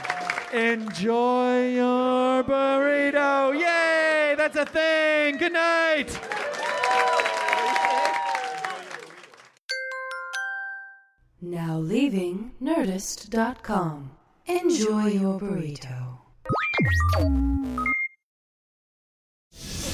[0.72, 3.60] enjoy your burrito.
[3.60, 4.36] Yay!
[4.38, 5.38] That's a thing.
[5.38, 6.20] Good night.
[11.42, 14.12] Now leaving Nerdist.com.
[14.46, 16.20] Enjoy your burrito.